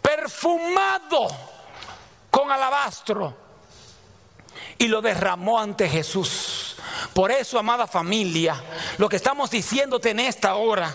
perfumado 0.00 1.57
con 2.30 2.50
alabastro 2.50 3.34
y 4.78 4.88
lo 4.88 5.02
derramó 5.02 5.58
ante 5.58 5.88
Jesús. 5.88 6.76
Por 7.12 7.30
eso, 7.30 7.58
amada 7.58 7.86
familia, 7.86 8.62
lo 8.98 9.08
que 9.08 9.16
estamos 9.16 9.50
diciéndote 9.50 10.10
en 10.10 10.20
esta 10.20 10.54
hora, 10.54 10.94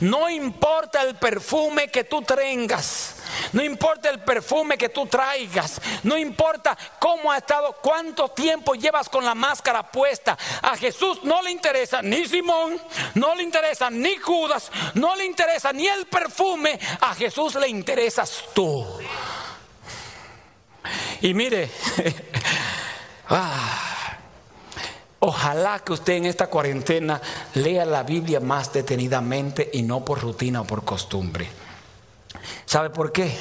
no 0.00 0.28
importa 0.28 1.02
el 1.02 1.16
perfume 1.16 1.88
que 1.88 2.04
tú 2.04 2.22
tengas, 2.22 3.16
no 3.52 3.62
importa 3.62 4.10
el 4.10 4.20
perfume 4.20 4.76
que 4.76 4.88
tú 4.88 5.06
traigas, 5.06 5.80
no 6.02 6.16
importa 6.16 6.76
cómo 6.98 7.32
ha 7.32 7.38
estado, 7.38 7.76
cuánto 7.82 8.28
tiempo 8.28 8.74
llevas 8.74 9.08
con 9.08 9.24
la 9.24 9.34
máscara 9.34 9.90
puesta. 9.90 10.36
A 10.62 10.76
Jesús 10.76 11.20
no 11.24 11.42
le 11.42 11.50
interesa 11.50 12.02
ni 12.02 12.26
Simón, 12.26 12.80
no 13.14 13.34
le 13.34 13.42
interesa 13.42 13.90
ni 13.90 14.16
Judas, 14.16 14.70
no 14.94 15.16
le 15.16 15.24
interesa 15.24 15.72
ni 15.72 15.86
el 15.86 16.06
perfume, 16.06 16.78
a 17.00 17.14
Jesús 17.14 17.54
le 17.54 17.68
interesas 17.68 18.44
tú. 18.54 18.86
Y 21.20 21.34
mire, 21.34 21.68
ah, 23.28 24.18
ojalá 25.20 25.80
que 25.80 25.92
usted 25.92 26.14
en 26.14 26.26
esta 26.26 26.48
cuarentena 26.48 27.20
lea 27.54 27.84
la 27.84 28.02
Biblia 28.02 28.40
más 28.40 28.72
detenidamente 28.72 29.70
y 29.72 29.82
no 29.82 30.04
por 30.04 30.20
rutina 30.20 30.62
o 30.62 30.66
por 30.66 30.84
costumbre. 30.84 31.48
¿Sabe 32.64 32.90
por 32.90 33.12
qué? 33.12 33.32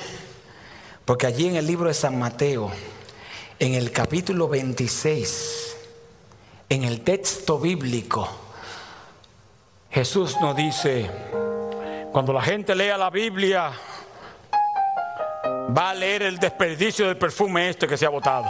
Porque 1.05 1.27
allí 1.27 1.47
en 1.47 1.55
el 1.55 1.67
libro 1.67 1.87
de 1.87 1.93
San 1.93 2.17
Mateo, 2.17 2.71
en 3.59 3.73
el 3.73 3.91
capítulo 3.91 4.47
26, 4.47 5.75
en 6.69 6.83
el 6.83 7.01
texto 7.01 7.59
bíblico, 7.59 8.27
Jesús 9.91 10.35
nos 10.41 10.55
dice, 10.55 11.09
cuando 12.11 12.33
la 12.33 12.41
gente 12.41 12.75
lea 12.75 12.97
la 12.97 13.09
Biblia, 13.09 13.71
va 15.75 15.91
a 15.91 15.93
leer 15.93 16.23
el 16.23 16.37
desperdicio 16.37 17.07
del 17.07 17.17
perfume 17.17 17.69
este 17.69 17.87
que 17.87 17.97
se 17.97 18.05
ha 18.05 18.09
botado. 18.09 18.45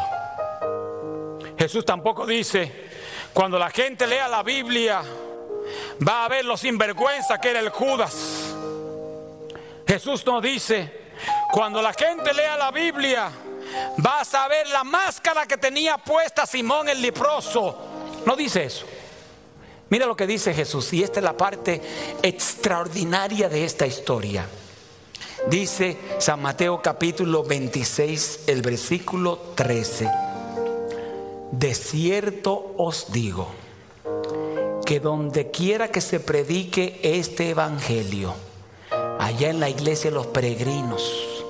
Jesús 1.58 1.86
tampoco 1.86 2.26
dice, 2.26 2.90
cuando 3.34 3.58
la 3.58 3.70
gente 3.70 4.06
lea 4.08 4.28
la 4.28 4.44
Biblia, 4.44 5.02
va 6.06 6.26
a 6.26 6.28
ver 6.28 6.46
lo 6.46 6.58
sinvergüenza 6.58 7.40
que 7.40 7.52
era 7.52 7.60
el 7.60 7.70
Judas. 7.70 8.54
Jesús 9.88 10.26
no 10.26 10.42
dice, 10.42 11.06
cuando 11.52 11.82
la 11.82 11.94
gente 11.94 12.34
lea 12.34 12.58
la 12.58 12.72
Biblia, 12.72 13.32
va 14.06 14.22
a 14.22 14.26
saber 14.26 14.68
la 14.68 14.84
máscara 14.84 15.46
que 15.46 15.58
tenía 15.58 15.98
puesta 15.98 16.46
Simón 16.46 16.90
el 16.90 17.02
leproso. 17.02 17.78
No 18.26 18.36
dice 18.36 18.64
eso. 18.66 18.86
Mira 19.90 20.08
lo 20.08 20.16
que 20.16 20.26
dice 20.26 20.54
Jesús, 20.54 20.92
y 20.94 21.04
esta 21.04 21.20
es 21.20 21.24
la 21.24 21.38
parte 21.38 21.82
extraordinaria 22.24 23.48
de 23.48 23.64
esta 23.64 23.86
historia. 23.86 24.46
Dice 25.50 25.96
San 26.18 26.42
Mateo 26.42 26.82
capítulo 26.82 27.44
26, 27.44 28.46
el 28.48 28.64
versículo 28.64 29.38
13. 29.54 30.10
De 31.52 31.76
cierto 31.76 32.74
os 32.78 33.12
digo 33.12 33.50
que 34.88 35.00
donde 35.00 35.52
quiera 35.52 35.90
que 35.90 36.02
se 36.02 36.20
predique 36.20 37.00
este 37.04 37.52
evangelio, 37.52 38.34
allá 39.20 39.52
en 39.52 39.60
la 39.60 39.70
iglesia 39.70 40.10
de 40.10 40.16
los 40.16 40.26
peregrinos, 40.26 41.44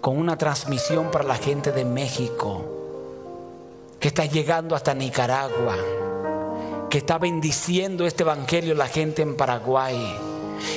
con 0.00 0.16
una 0.16 0.38
transmisión 0.38 1.10
para 1.10 1.24
la 1.24 1.36
gente 1.36 1.72
de 1.72 1.84
México, 1.84 2.64
que 4.00 4.08
está 4.08 4.24
llegando 4.24 4.74
hasta 4.74 4.94
Nicaragua, 4.94 5.76
que 6.88 6.98
está 6.98 7.18
bendiciendo 7.18 8.06
este 8.06 8.22
evangelio 8.22 8.74
la 8.74 8.88
gente 8.88 9.20
en 9.20 9.36
Paraguay 9.36 10.30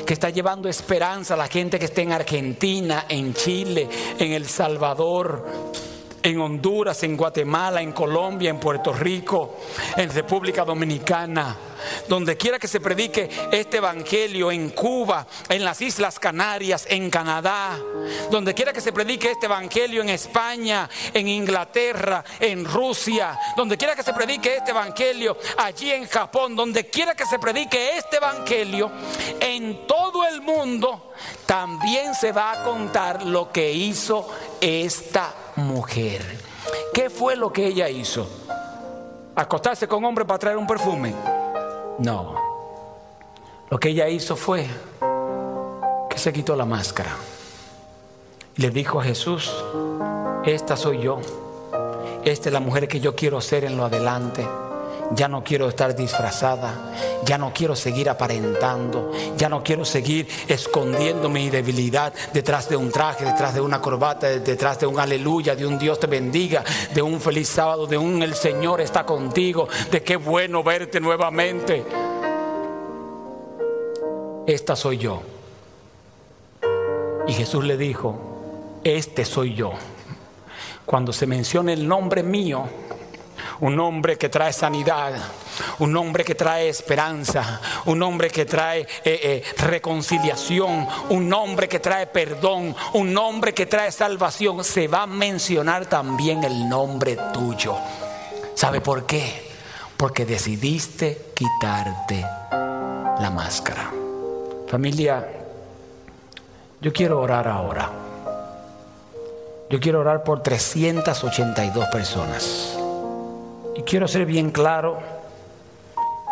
que 0.05 0.13
está 0.13 0.29
llevando 0.29 0.69
esperanza 0.69 1.33
a 1.33 1.37
la 1.37 1.47
gente 1.47 1.79
que 1.79 1.85
está 1.85 2.01
en 2.01 2.11
Argentina, 2.11 3.05
en 3.09 3.33
Chile, 3.33 3.87
en 4.17 4.31
El 4.31 4.47
Salvador, 4.47 5.45
en 6.23 6.39
Honduras, 6.39 7.03
en 7.03 7.17
Guatemala, 7.17 7.81
en 7.81 7.91
Colombia, 7.91 8.49
en 8.49 8.59
Puerto 8.59 8.93
Rico, 8.93 9.59
en 9.97 10.09
República 10.09 10.63
Dominicana 10.63 11.57
donde 12.07 12.37
quiera 12.37 12.59
que 12.59 12.67
se 12.67 12.79
predique 12.79 13.29
este 13.51 13.77
evangelio, 13.77 14.51
en 14.51 14.69
Cuba, 14.69 15.25
en 15.49 15.63
las 15.63 15.81
Islas 15.81 16.19
Canarias, 16.19 16.85
en 16.89 17.09
Canadá, 17.09 17.77
donde 18.29 18.53
quiera 18.53 18.73
que 18.73 18.81
se 18.81 18.91
predique 18.93 19.31
este 19.31 19.45
evangelio 19.45 20.01
en 20.01 20.09
España, 20.09 20.89
en 21.13 21.27
Inglaterra, 21.27 22.23
en 22.39 22.65
Rusia, 22.65 23.37
donde 23.55 23.77
quiera 23.77 23.95
que 23.95 24.03
se 24.03 24.13
predique 24.13 24.57
este 24.57 24.71
evangelio 24.71 25.37
allí 25.57 25.91
en 25.91 26.07
Japón, 26.07 26.55
donde 26.55 26.89
quiera 26.89 27.15
que 27.15 27.25
se 27.25 27.39
predique 27.39 27.97
este 27.97 28.17
evangelio, 28.17 28.91
en 29.39 29.87
todo 29.87 30.25
el 30.25 30.41
mundo 30.41 31.13
también 31.45 32.15
se 32.15 32.31
va 32.31 32.51
a 32.51 32.63
contar 32.63 33.23
lo 33.23 33.51
que 33.51 33.71
hizo 33.71 34.29
esta 34.59 35.42
mujer. 35.55 36.21
¿Qué 36.93 37.09
fue 37.09 37.35
lo 37.35 37.51
que 37.51 37.67
ella 37.67 37.89
hizo? 37.89 38.27
¿Acostarse 39.35 39.87
con 39.87 40.03
hombre 40.05 40.25
para 40.25 40.39
traer 40.39 40.57
un 40.57 40.67
perfume? 40.67 41.13
No. 41.99 42.35
Lo 43.69 43.79
que 43.79 43.89
ella 43.89 44.07
hizo 44.07 44.35
fue 44.35 44.67
que 46.09 46.17
se 46.17 46.31
quitó 46.31 46.55
la 46.55 46.65
máscara 46.65 47.15
y 48.55 48.61
le 48.61 48.69
dijo 48.69 48.99
a 48.99 49.03
Jesús, 49.03 49.51
esta 50.45 50.77
soy 50.77 51.01
yo, 51.01 51.19
esta 52.23 52.49
es 52.49 52.53
la 52.53 52.59
mujer 52.59 52.87
que 52.87 52.99
yo 52.99 53.15
quiero 53.15 53.41
ser 53.41 53.65
en 53.65 53.77
lo 53.77 53.85
adelante. 53.85 54.47
Ya 55.11 55.27
no 55.27 55.43
quiero 55.43 55.69
estar 55.69 55.95
disfrazada, 55.95 56.91
ya 57.23 57.37
no 57.37 57.53
quiero 57.53 57.75
seguir 57.75 58.09
aparentando, 58.09 59.11
ya 59.37 59.47
no 59.47 59.63
quiero 59.63 59.85
seguir 59.85 60.27
escondiendo 60.47 61.29
mi 61.29 61.49
debilidad 61.49 62.13
detrás 62.33 62.67
de 62.69 62.75
un 62.75 62.91
traje, 62.91 63.25
detrás 63.25 63.53
de 63.53 63.61
una 63.61 63.79
corbata, 63.79 64.27
detrás 64.27 64.79
de 64.79 64.87
un 64.87 64.99
aleluya, 64.99 65.55
de 65.55 65.67
un 65.67 65.77
Dios 65.77 65.99
te 65.99 66.07
bendiga, 66.07 66.63
de 66.93 67.01
un 67.01 67.21
feliz 67.21 67.49
sábado, 67.49 67.85
de 67.85 67.97
un 67.97 68.23
el 68.23 68.33
Señor 68.33 68.81
está 68.81 69.05
contigo, 69.05 69.67
de 69.91 70.01
qué 70.01 70.15
bueno 70.15 70.63
verte 70.63 70.99
nuevamente. 70.99 71.85
Esta 74.47 74.75
soy 74.75 74.97
yo. 74.97 75.21
Y 77.27 77.33
Jesús 77.33 77.63
le 77.63 77.77
dijo, 77.77 78.79
este 78.83 79.25
soy 79.25 79.53
yo. 79.53 79.71
Cuando 80.85 81.13
se 81.13 81.25
menciona 81.25 81.71
el 81.71 81.87
nombre 81.87 82.23
mío, 82.23 82.65
un 83.63 83.77
nombre 83.77 84.17
que 84.17 84.27
trae 84.27 84.51
sanidad, 84.51 85.13
un 85.79 85.93
nombre 85.93 86.25
que 86.25 86.35
trae 86.35 86.67
esperanza, 86.67 87.61
un 87.85 87.97
nombre 87.97 88.29
que 88.29 88.43
trae 88.43 88.81
eh, 88.81 88.85
eh, 89.05 89.43
reconciliación, 89.57 90.85
un 91.09 91.29
nombre 91.29 91.69
que 91.69 91.79
trae 91.79 92.07
perdón, 92.07 92.75
un 92.93 93.13
nombre 93.13 93.53
que 93.53 93.65
trae 93.65 93.89
salvación, 93.89 94.65
se 94.65 94.89
va 94.89 95.03
a 95.03 95.07
mencionar 95.07 95.85
también 95.85 96.43
el 96.43 96.67
nombre 96.67 97.17
tuyo. 97.33 97.77
¿Sabe 98.53 98.81
por 98.81 99.05
qué? 99.05 99.49
Porque 99.95 100.25
decidiste 100.25 101.31
quitarte 101.33 102.19
la 102.19 103.31
máscara. 103.33 103.89
Familia, 104.67 105.25
yo 106.81 106.91
quiero 106.91 107.21
orar 107.21 107.47
ahora. 107.47 107.89
Yo 109.69 109.79
quiero 109.79 110.01
orar 110.01 110.21
por 110.25 110.43
382 110.43 111.87
personas. 111.87 112.82
Y 113.75 113.81
quiero 113.81 114.07
ser 114.07 114.25
bien 114.25 114.51
claro, 114.51 114.99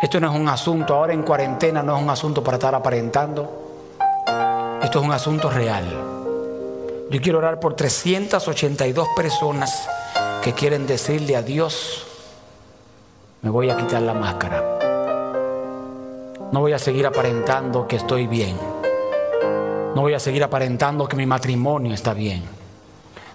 esto 0.00 0.20
no 0.20 0.32
es 0.32 0.38
un 0.38 0.48
asunto, 0.48 0.94
ahora 0.94 1.12
en 1.12 1.22
cuarentena 1.22 1.82
no 1.82 1.96
es 1.96 2.02
un 2.02 2.10
asunto 2.10 2.42
para 2.42 2.56
estar 2.56 2.74
aparentando, 2.74 3.50
esto 4.82 5.00
es 5.00 5.04
un 5.04 5.12
asunto 5.12 5.50
real. 5.50 5.84
Yo 7.10 7.20
quiero 7.20 7.38
orar 7.38 7.58
por 7.60 7.74
382 7.74 9.08
personas 9.16 9.88
que 10.42 10.52
quieren 10.52 10.86
decirle 10.86 11.36
a 11.36 11.42
Dios, 11.42 12.06
me 13.42 13.50
voy 13.50 13.70
a 13.70 13.76
quitar 13.76 14.02
la 14.02 14.14
máscara. 14.14 14.78
No 16.52 16.60
voy 16.60 16.72
a 16.72 16.78
seguir 16.78 17.06
aparentando 17.06 17.88
que 17.88 17.96
estoy 17.96 18.26
bien. 18.26 18.56
No 19.94 20.02
voy 20.02 20.14
a 20.14 20.18
seguir 20.18 20.44
aparentando 20.44 21.08
que 21.08 21.16
mi 21.16 21.26
matrimonio 21.26 21.92
está 21.92 22.14
bien. 22.14 22.42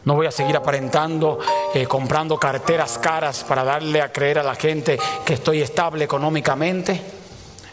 No 0.05 0.15
voy 0.15 0.27
a 0.27 0.31
seguir 0.31 0.55
aparentando 0.55 1.39
eh, 1.73 1.85
comprando 1.85 2.37
carteras 2.37 2.97
caras 2.97 3.43
para 3.43 3.63
darle 3.63 4.01
a 4.01 4.11
creer 4.11 4.39
a 4.39 4.43
la 4.43 4.55
gente 4.55 4.99
que 5.25 5.33
estoy 5.33 5.61
estable 5.61 6.05
económicamente, 6.05 7.01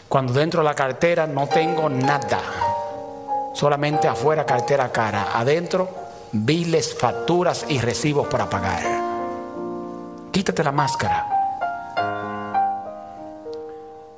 cuando 0.07 0.33
dentro 0.33 0.61
de 0.61 0.65
la 0.65 0.75
cartera 0.75 1.27
no 1.27 1.47
tengo 1.47 1.89
nada. 1.89 2.41
Solamente 3.53 4.07
afuera 4.07 4.45
cartera 4.45 4.91
cara, 4.91 5.29
adentro 5.33 6.05
biles, 6.31 6.93
facturas 6.97 7.65
y 7.69 7.79
recibos 7.79 8.27
para 8.27 8.49
pagar. 8.49 8.83
Quítate 10.31 10.63
la 10.63 10.71
máscara. 10.71 11.27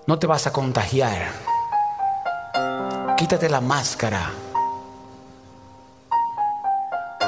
No 0.08 0.18
te 0.18 0.26
vas 0.26 0.48
a 0.48 0.54
contagiar. 0.54 1.28
Quítate 3.18 3.50
la 3.50 3.62
máscara. 3.62 4.32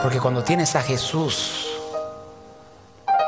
Porque 0.01 0.19
cuando 0.19 0.43
tienes 0.43 0.75
a 0.75 0.81
Jesús, 0.81 1.68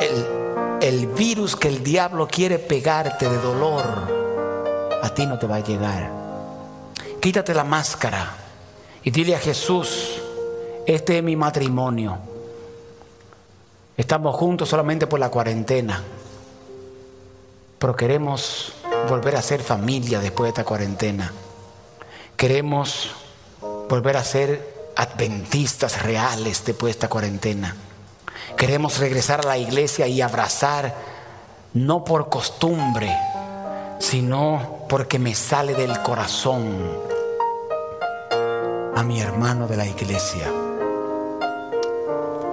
el, 0.02 1.08
virus 1.08 1.56
que 1.56 1.68
el 1.68 1.84
diablo 1.84 2.28
quiere 2.28 2.60
pegarte 2.60 3.30
de 3.30 3.38
dolor, 3.38 3.86
a 5.02 5.14
ti 5.14 5.26
no 5.26 5.38
te 5.38 5.48
va 5.48 5.58
a 5.58 5.64
llegar. 5.64 6.10
Quítate 7.20 7.54
la 7.54 7.64
máscara 7.64 8.36
y 9.04 9.12
dile 9.12 9.36
a 9.36 9.40
Jesús, 9.40 10.22
este 10.86 11.18
es 11.18 11.24
mi 11.24 11.36
matrimonio. 11.36 12.18
Estamos 13.96 14.36
juntos 14.36 14.70
solamente 14.70 15.06
por 15.06 15.20
la 15.20 15.30
cuarentena, 15.30 16.02
pero 17.78 17.96
queremos 17.96 18.74
volver 19.08 19.36
a 19.36 19.42
ser 19.42 19.62
familia 19.62 20.20
después 20.20 20.48
de 20.48 20.50
esta 20.50 20.64
cuarentena. 20.64 21.32
Queremos 22.36 23.12
volver 23.88 24.18
a 24.18 24.24
ser 24.24 24.92
adventistas 24.96 26.02
reales 26.02 26.64
después 26.66 26.90
de 26.90 26.92
esta 26.92 27.10
cuarentena. 27.10 27.76
Queremos 28.58 29.00
regresar 29.00 29.42
a 29.42 29.48
la 29.48 29.58
iglesia 29.58 30.08
y 30.08 30.22
abrazar, 30.22 30.94
no 31.74 32.04
por 32.04 32.30
costumbre, 32.30 33.12
sino 34.00 34.86
porque 34.90 35.20
me 35.20 35.36
sale 35.36 35.74
del 35.74 36.02
corazón 36.02 37.12
a 38.96 39.04
mi 39.04 39.22
hermano 39.22 39.68
de 39.68 39.78
la 39.78 39.86
iglesia. 39.86 40.52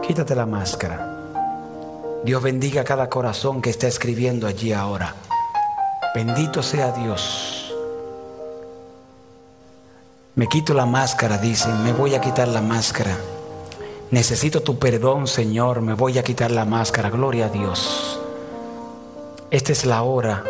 Quítate 0.07 0.35
la 0.35 0.47
máscara. 0.47 1.15
Dios 2.25 2.43
bendiga 2.43 2.85
cada 2.85 3.09
corazón 3.09 3.61
que 3.61 3.71
está 3.71 3.87
escribiendo 3.87 4.47
allí 4.47 4.73
ahora. 4.73 5.15
Bendito 6.15 6.63
sea 6.63 6.93
Dios. 6.93 7.75
Me 10.35 10.47
quito 10.47 10.73
la 10.73 10.87
máscara, 10.87 11.39
dicen, 11.39 11.83
me 11.83 11.93
voy 11.93 12.15
a 12.15 12.21
quitar 12.21 12.49
la 12.49 12.63
máscara. 12.63 13.17
Necesito 14.11 14.63
tu 14.63 14.79
perdón, 14.79 15.27
Señor. 15.27 15.83
Me 15.83 15.93
voy 15.93 16.19
a 16.19 16.23
quitar 16.23 16.51
la 16.51 16.65
máscara. 16.65 17.11
Gloria 17.11 17.47
a 17.47 17.49
Dios. 17.51 18.19
Esta 19.51 19.73
es 19.73 19.85
la 19.85 20.03
hora 20.03 20.45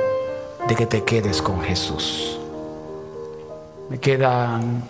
de 0.69 0.77
que 0.77 0.87
te 0.87 1.03
quedes 1.03 1.43
con 1.43 1.61
Jesús. 1.63 2.39
Me 3.89 3.99
quedan 3.99 4.85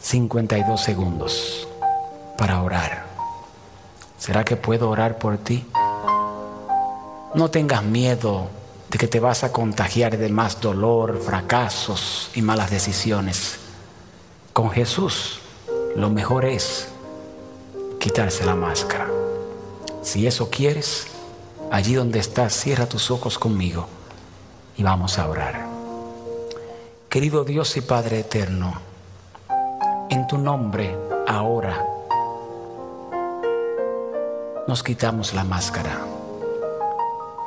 52 0.00 0.80
segundos 0.80 1.68
para 2.38 2.62
orar. 2.62 3.04
¿Será 4.18 4.44
que 4.44 4.56
puedo 4.56 4.88
orar 4.88 5.18
por 5.18 5.36
ti? 5.36 5.66
No 7.34 7.50
tengas 7.50 7.82
miedo 7.84 8.48
de 8.88 8.96
que 8.96 9.08
te 9.08 9.20
vas 9.20 9.44
a 9.44 9.52
contagiar 9.52 10.16
de 10.16 10.28
más 10.30 10.60
dolor, 10.62 11.20
fracasos 11.20 12.30
y 12.34 12.40
malas 12.40 12.70
decisiones. 12.70 13.58
Con 14.54 14.70
Jesús 14.70 15.40
lo 15.94 16.08
mejor 16.08 16.46
es 16.46 16.88
quitarse 17.98 18.44
la 18.44 18.54
máscara. 18.54 19.08
Si 20.02 20.26
eso 20.26 20.50
quieres, 20.50 21.06
allí 21.70 21.94
donde 21.94 22.18
estás, 22.18 22.54
cierra 22.54 22.86
tus 22.86 23.10
ojos 23.10 23.38
conmigo 23.38 23.86
y 24.76 24.82
vamos 24.82 25.18
a 25.18 25.28
orar. 25.28 25.66
Querido 27.08 27.44
Dios 27.44 27.76
y 27.76 27.80
Padre 27.80 28.20
eterno, 28.20 28.74
en 30.10 30.26
tu 30.26 30.38
nombre 30.38 30.96
ahora 31.26 31.84
nos 34.68 34.82
quitamos 34.82 35.32
la 35.32 35.44
máscara. 35.44 36.00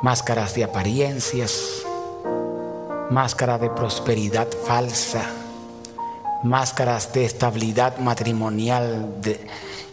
Máscaras 0.02 0.54
de 0.54 0.64
apariencias, 0.64 1.82
máscara 3.10 3.58
de 3.58 3.68
prosperidad 3.70 4.48
falsa, 4.66 5.24
máscaras 6.42 7.12
de 7.12 7.26
estabilidad 7.26 7.98
matrimonial, 7.98 9.20
de, 9.20 9.46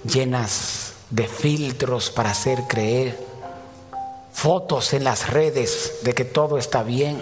llenas 0.08 0.93
de 1.10 1.28
filtros 1.28 2.10
para 2.10 2.32
hacer 2.32 2.64
creer, 2.68 3.20
fotos 4.32 4.93
en 4.93 5.03
las 5.03 5.30
redes 5.30 5.99
de 6.03 6.14
que 6.14 6.26
todo 6.26 6.58
está 6.58 6.84
bien. 6.84 7.22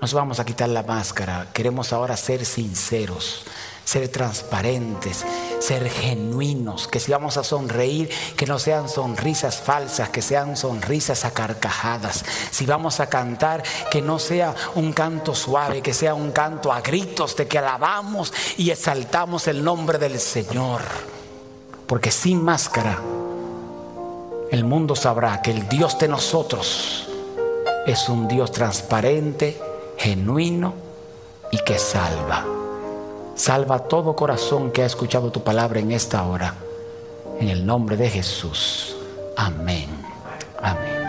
Nos 0.00 0.14
vamos 0.14 0.40
a 0.40 0.44
quitar 0.44 0.68
la 0.68 0.82
máscara. 0.82 1.48
Queremos 1.52 1.92
ahora 1.92 2.16
ser 2.16 2.46
sinceros, 2.46 3.44
ser 3.84 4.08
transparentes, 4.08 5.24
ser 5.58 5.90
genuinos. 5.90 6.88
Que 6.88 7.00
si 7.00 7.12
vamos 7.12 7.36
a 7.36 7.44
sonreír, 7.44 8.10
que 8.36 8.46
no 8.46 8.58
sean 8.58 8.88
sonrisas 8.88 9.58
falsas, 9.60 10.08
que 10.08 10.22
sean 10.22 10.56
sonrisas 10.56 11.26
acarcajadas. 11.26 12.24
Si 12.50 12.64
vamos 12.64 13.00
a 13.00 13.08
cantar, 13.08 13.62
que 13.90 14.00
no 14.00 14.18
sea 14.18 14.54
un 14.74 14.94
canto 14.94 15.34
suave, 15.34 15.82
que 15.82 15.92
sea 15.92 16.14
un 16.14 16.32
canto 16.32 16.72
a 16.72 16.80
gritos 16.80 17.36
de 17.36 17.46
que 17.46 17.58
alabamos 17.58 18.32
y 18.56 18.70
exaltamos 18.70 19.48
el 19.48 19.62
nombre 19.62 19.98
del 19.98 20.18
Señor. 20.18 20.80
Porque 21.90 22.12
sin 22.12 22.44
máscara 22.44 23.00
el 24.52 24.62
mundo 24.62 24.94
sabrá 24.94 25.42
que 25.42 25.50
el 25.50 25.68
Dios 25.68 25.98
de 25.98 26.06
nosotros 26.06 27.08
es 27.84 28.08
un 28.08 28.28
Dios 28.28 28.52
transparente, 28.52 29.60
genuino 29.96 30.72
y 31.50 31.58
que 31.64 31.80
salva. 31.80 32.46
Salva 33.34 33.80
todo 33.80 34.14
corazón 34.14 34.70
que 34.70 34.84
ha 34.84 34.86
escuchado 34.86 35.32
tu 35.32 35.42
palabra 35.42 35.80
en 35.80 35.90
esta 35.90 36.22
hora. 36.22 36.54
En 37.40 37.48
el 37.48 37.66
nombre 37.66 37.96
de 37.96 38.08
Jesús. 38.08 38.94
Amén. 39.36 39.88
Amén. 40.62 40.99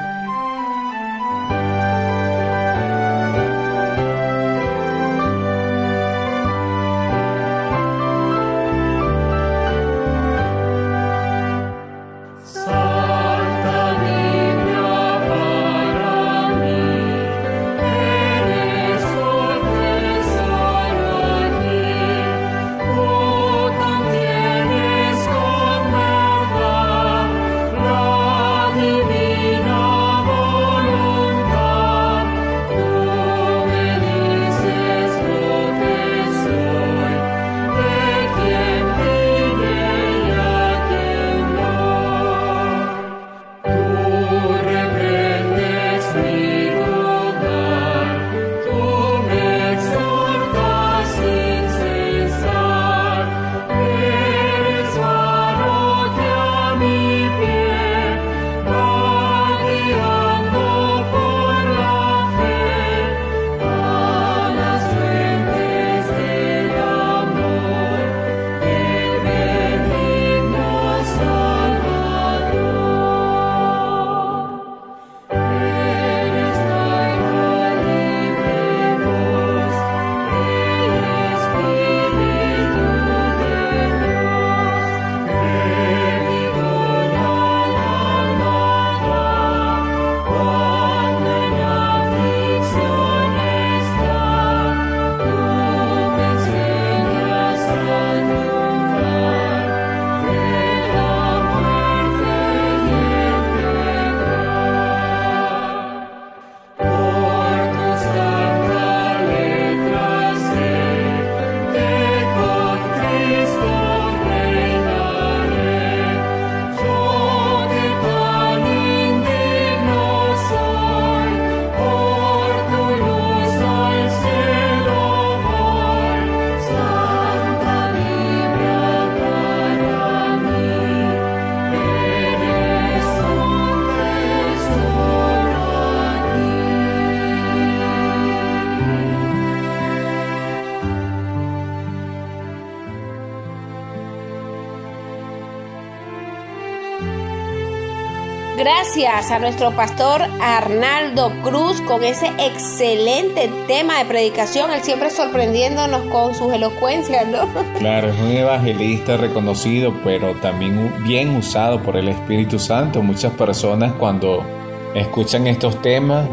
Gracias 148.61 149.31
a 149.31 149.39
nuestro 149.39 149.71
pastor 149.71 150.21
Arnaldo 150.39 151.31
Cruz 151.41 151.81
con 151.81 152.03
ese 152.03 152.27
excelente 152.37 153.49
tema 153.65 153.97
de 153.97 154.05
predicación, 154.05 154.69
él 154.69 154.83
siempre 154.83 155.09
sorprendiéndonos 155.09 156.03
con 156.11 156.35
sus 156.35 156.53
elocuencias, 156.53 157.27
¿no? 157.27 157.49
Claro, 157.79 158.09
es 158.09 158.19
un 158.19 158.29
evangelista 158.29 159.17
reconocido, 159.17 159.95
pero 160.03 160.35
también 160.35 160.93
bien 161.03 161.35
usado 161.35 161.81
por 161.81 161.97
el 161.97 162.09
Espíritu 162.09 162.59
Santo. 162.59 163.01
Muchas 163.01 163.33
personas 163.33 163.93
cuando 163.93 164.45
escuchan 164.93 165.47
estos 165.47 165.81
temas, 165.81 166.27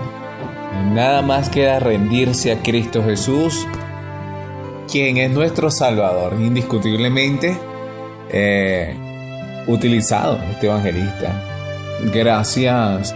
nada 0.92 1.22
más 1.22 1.48
queda 1.48 1.78
rendirse 1.78 2.52
a 2.52 2.62
Cristo 2.62 3.02
Jesús, 3.02 3.66
quien 4.92 5.16
es 5.16 5.30
nuestro 5.30 5.70
Salvador, 5.70 6.34
indiscutiblemente 6.38 7.56
eh, 8.28 8.94
utilizado 9.66 10.38
este 10.52 10.66
evangelista. 10.66 11.47
Gracias 12.00 13.14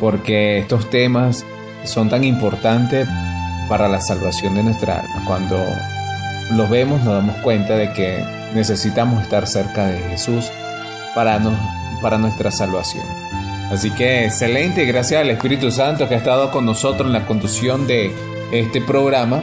porque 0.00 0.58
estos 0.58 0.90
temas 0.90 1.44
son 1.84 2.08
tan 2.08 2.24
importantes 2.24 3.08
para 3.68 3.88
la 3.88 4.00
salvación 4.00 4.54
de 4.54 4.62
nuestra 4.62 5.00
alma. 5.00 5.22
Cuando 5.26 5.58
los 6.52 6.68
vemos 6.68 7.02
nos 7.04 7.14
damos 7.14 7.36
cuenta 7.36 7.76
de 7.76 7.92
que 7.92 8.24
necesitamos 8.54 9.22
estar 9.22 9.46
cerca 9.46 9.86
de 9.86 9.98
Jesús 10.10 10.50
para, 11.14 11.40
para 12.02 12.18
nuestra 12.18 12.50
salvación. 12.50 13.04
Así 13.70 13.90
que 13.90 14.26
excelente, 14.26 14.84
gracias 14.84 15.20
al 15.20 15.30
Espíritu 15.30 15.70
Santo 15.70 16.08
que 16.08 16.14
ha 16.14 16.18
estado 16.18 16.50
con 16.50 16.66
nosotros 16.66 17.06
en 17.06 17.12
la 17.12 17.26
conducción 17.26 17.86
de 17.86 18.14
este 18.52 18.80
programa. 18.80 19.42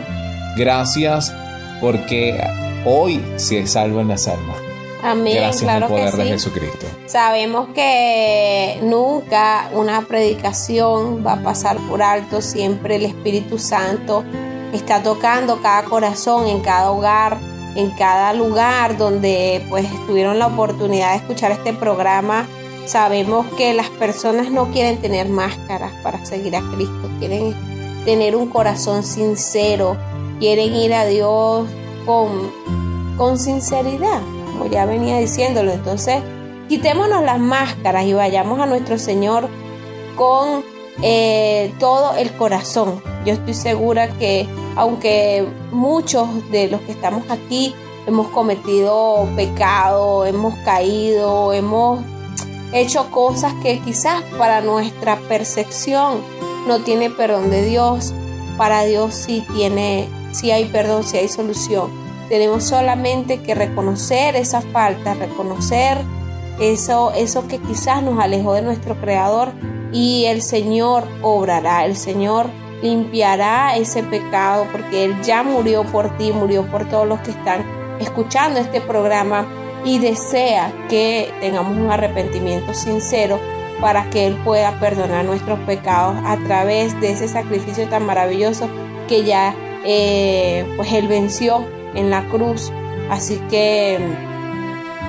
Gracias 0.56 1.34
porque 1.80 2.40
hoy 2.86 3.22
se 3.38 3.66
salvan 3.66 4.10
las 4.10 4.28
almas. 4.28 4.71
Amén. 5.04 5.36
Gracias 5.36 5.64
claro 5.64 5.86
al 5.86 5.92
poder 5.92 6.12
que 6.12 6.18
de 6.18 6.24
sí. 6.24 6.30
Jesucristo. 6.30 6.86
Sabemos 7.06 7.70
que 7.74 8.80
nunca 8.84 9.70
una 9.74 10.02
predicación 10.02 11.26
va 11.26 11.34
a 11.34 11.44
pasar 11.44 11.78
por 11.90 12.02
alto, 12.02 12.42
siempre 12.42 12.96
el 12.96 13.06
Espíritu 13.06 13.58
Santo 13.58 14.24
está 14.74 15.04
tocando 15.04 15.62
cada 15.62 15.84
corazón 15.84 16.48
en 16.48 16.62
cada 16.62 16.92
hogar, 16.92 17.38
en 17.76 17.90
cada 17.92 18.34
lugar 18.34 18.98
donde 18.98 19.66
pues 19.70 19.88
tuvieron 20.08 20.40
la 20.40 20.48
oportunidad 20.48 21.12
de 21.12 21.18
escuchar 21.18 21.52
este 21.52 21.74
programa. 21.74 22.48
Sabemos 22.86 23.46
que 23.58 23.74
las 23.74 23.90
personas 23.90 24.50
no 24.50 24.72
quieren 24.72 25.00
tener 25.00 25.30
máscaras 25.30 25.94
para 26.04 26.26
seguir 26.26 26.56
a 26.56 26.62
Cristo, 26.62 27.10
quieren 27.20 27.56
tener 28.06 28.36
un 28.36 28.48
corazón 28.50 29.04
sincero, 29.04 29.98
quieren 30.40 30.74
ir 30.74 30.94
a 30.94 31.06
Dios 31.06 31.68
con, 32.06 32.52
con 33.18 33.38
sinceridad, 33.38 34.22
ya 34.66 34.86
venía 34.86 35.18
diciéndolo. 35.18 35.72
Entonces, 35.72 36.22
quitémonos 36.70 37.24
las 37.24 37.40
máscaras 37.40 38.06
y 38.06 38.14
vayamos 38.14 38.60
a 38.60 38.66
nuestro 38.66 38.98
Señor 38.98 39.50
con 40.16 40.64
eh, 41.02 41.74
todo 41.80 42.16
el 42.16 42.32
corazón. 42.34 43.02
Yo 43.26 43.34
estoy 43.34 43.54
segura 43.54 44.10
que 44.18 44.48
aunque 44.76 45.46
muchos 45.72 46.28
de 46.52 46.68
los 46.68 46.82
que 46.82 46.92
estamos 46.92 47.24
aquí 47.30 47.74
hemos 48.08 48.28
cometido 48.30 49.28
pecado, 49.36 50.26
hemos 50.26 50.56
caído, 50.60 51.54
hemos 51.54 52.02
hecho 52.74 53.10
cosas 53.12 53.54
que 53.62 53.80
quizás 53.80 54.24
para 54.38 54.62
nuestra 54.62 55.18
percepción 55.28 56.22
no 56.68 56.80
tiene 56.80 57.10
perdón 57.10 57.50
de 57.50 57.66
Dios, 57.66 58.14
para 58.58 58.84
Dios 58.84 59.14
sí 59.14 59.44
tiene, 59.54 60.08
sí 60.32 60.52
hay 60.52 60.66
perdón, 60.66 61.04
sí 61.04 61.18
hay 61.18 61.28
solución. 61.28 62.01
Tenemos 62.32 62.64
solamente 62.64 63.42
que 63.42 63.54
reconocer 63.54 64.38
esa 64.38 64.62
falta, 64.62 65.16
reconocer 65.16 65.98
eso, 66.62 67.12
eso 67.12 67.46
que 67.50 67.58
quizás 67.58 68.02
nos 68.04 68.24
alejó 68.24 68.54
de 68.54 68.62
nuestro 68.62 68.96
Creador 68.96 69.50
y 69.92 70.24
el 70.28 70.42
Señor 70.42 71.04
obrará, 71.22 71.84
el 71.84 71.98
Señor 71.98 72.46
limpiará 72.82 73.76
ese 73.76 74.02
pecado 74.04 74.66
porque 74.72 75.04
Él 75.04 75.22
ya 75.22 75.44
murió 75.44 75.84
por 75.84 76.16
ti, 76.16 76.32
murió 76.32 76.66
por 76.72 76.88
todos 76.88 77.06
los 77.06 77.20
que 77.20 77.32
están 77.32 77.66
escuchando 78.00 78.62
este 78.62 78.80
programa 78.80 79.46
y 79.84 80.00
desea 80.00 80.72
que 80.88 81.34
tengamos 81.42 81.76
un 81.76 81.92
arrepentimiento 81.92 82.74
sincero 82.74 83.42
para 83.82 84.10
que 84.10 84.26
Él 84.26 84.38
pueda 84.46 84.80
perdonar 84.80 85.26
nuestros 85.26 85.60
pecados 85.66 86.16
a 86.26 86.38
través 86.38 86.98
de 87.02 87.12
ese 87.12 87.28
sacrificio 87.28 87.90
tan 87.90 88.06
maravilloso 88.06 88.70
que 89.10 89.26
ya 89.26 89.54
eh, 89.84 90.66
pues 90.78 90.94
Él 90.94 91.10
venció 91.10 91.81
en 91.96 92.10
la 92.10 92.28
cruz. 92.30 92.72
Así 93.10 93.38
que 93.50 94.00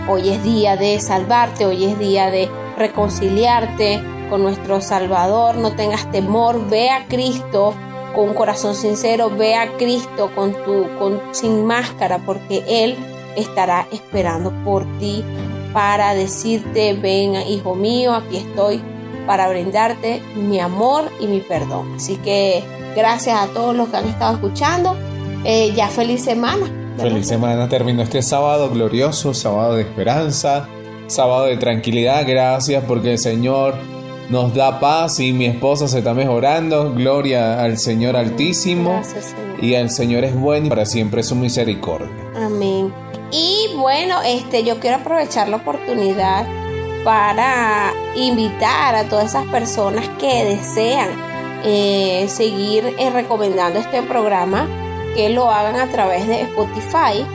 hoy 0.09 0.31
es 0.31 0.43
día 0.43 0.77
de 0.77 1.01
salvarte, 1.01 1.67
hoy 1.67 1.85
es 1.85 1.99
día 1.99 2.31
de 2.31 2.49
reconciliarte 2.77 4.03
con 4.31 4.43
nuestro 4.43 4.81
Salvador, 4.81 5.57
no 5.57 5.73
tengas 5.73 6.11
temor, 6.11 6.69
ve 6.69 6.91
a 6.91 7.07
Cristo 7.07 7.75
con 8.15 8.31
un 8.31 8.35
corazón 8.35 8.75
sincero, 8.75 9.31
ve 9.31 9.55
a 9.55 9.77
Cristo 9.77 10.31
con 10.35 10.53
tu 10.65 10.87
con 10.99 11.21
sin 11.33 11.67
máscara 11.67 12.19
porque 12.19 12.65
él 12.67 12.97
estará 13.37 13.87
esperando 13.93 14.53
por 14.65 14.85
ti 14.99 15.25
para 15.73 16.15
decirte, 16.15 16.95
ven, 16.95 17.35
hijo 17.49 17.75
mío, 17.75 18.15
aquí 18.15 18.39
estoy 18.39 18.83
para 19.27 19.49
brindarte 19.49 20.23
mi 20.35 20.61
amor 20.61 21.11
y 21.21 21.27
mi 21.27 21.41
perdón. 21.41 21.95
Así 21.97 22.17
que 22.17 22.63
gracias 22.95 23.41
a 23.41 23.47
todos 23.49 23.75
los 23.75 23.89
que 23.89 23.97
han 23.97 24.09
estado 24.09 24.35
escuchando. 24.35 24.97
Eh, 25.45 25.73
ya 25.75 25.89
feliz 25.89 26.25
semana. 26.25 26.71
Feliz 26.97 27.27
semana, 27.27 27.69
terminó 27.69 28.03
este 28.03 28.23
sábado 28.23 28.71
glorioso, 28.71 29.35
sábado 29.35 29.77
de 29.77 29.83
esperanza, 29.83 30.69
sábado 31.07 31.47
de 31.47 31.57
tranquilidad. 31.57 32.25
Gracias 32.27 32.85
porque 32.87 33.13
el 33.13 33.19
Señor 33.19 33.75
nos 34.29 34.55
da 34.55 34.79
paz 34.79 35.19
y 35.21 35.33
mi 35.33 35.47
esposa 35.47 35.89
se 35.89 35.99
está 35.99 36.15
mejorando. 36.15 36.93
Gloria 36.95 37.63
al 37.63 37.79
Señor 37.79 38.17
Altísimo. 38.17 38.91
Gracias, 38.91 39.27
Señor. 39.27 39.65
Y 39.65 39.75
el 39.75 39.91
Señor 39.91 40.25
es 40.25 40.35
bueno 40.35 40.67
y 40.67 40.69
para 40.71 40.87
siempre 40.87 41.23
su 41.23 41.35
misericordia. 41.35 42.09
Amén. 42.37 42.93
Y 43.31 43.71
bueno, 43.77 44.17
este, 44.25 44.63
yo 44.63 44.79
quiero 44.79 44.97
aprovechar 44.97 45.49
la 45.49 45.57
oportunidad 45.57 46.47
para 47.05 47.93
invitar 48.15 48.95
a 48.95 49.05
todas 49.09 49.31
esas 49.31 49.47
personas 49.47 50.09
que 50.21 50.45
desean 50.45 51.09
eh, 51.65 52.27
seguir 52.29 52.95
eh, 52.99 53.11
recomendando 53.11 53.79
este 53.79 54.03
programa, 54.03 54.69
que 55.15 55.29
lo 55.31 55.51
hagan 55.51 55.77
a 55.77 55.89
través 55.89 56.27
de 56.27 56.43
Spotify, 56.43 57.27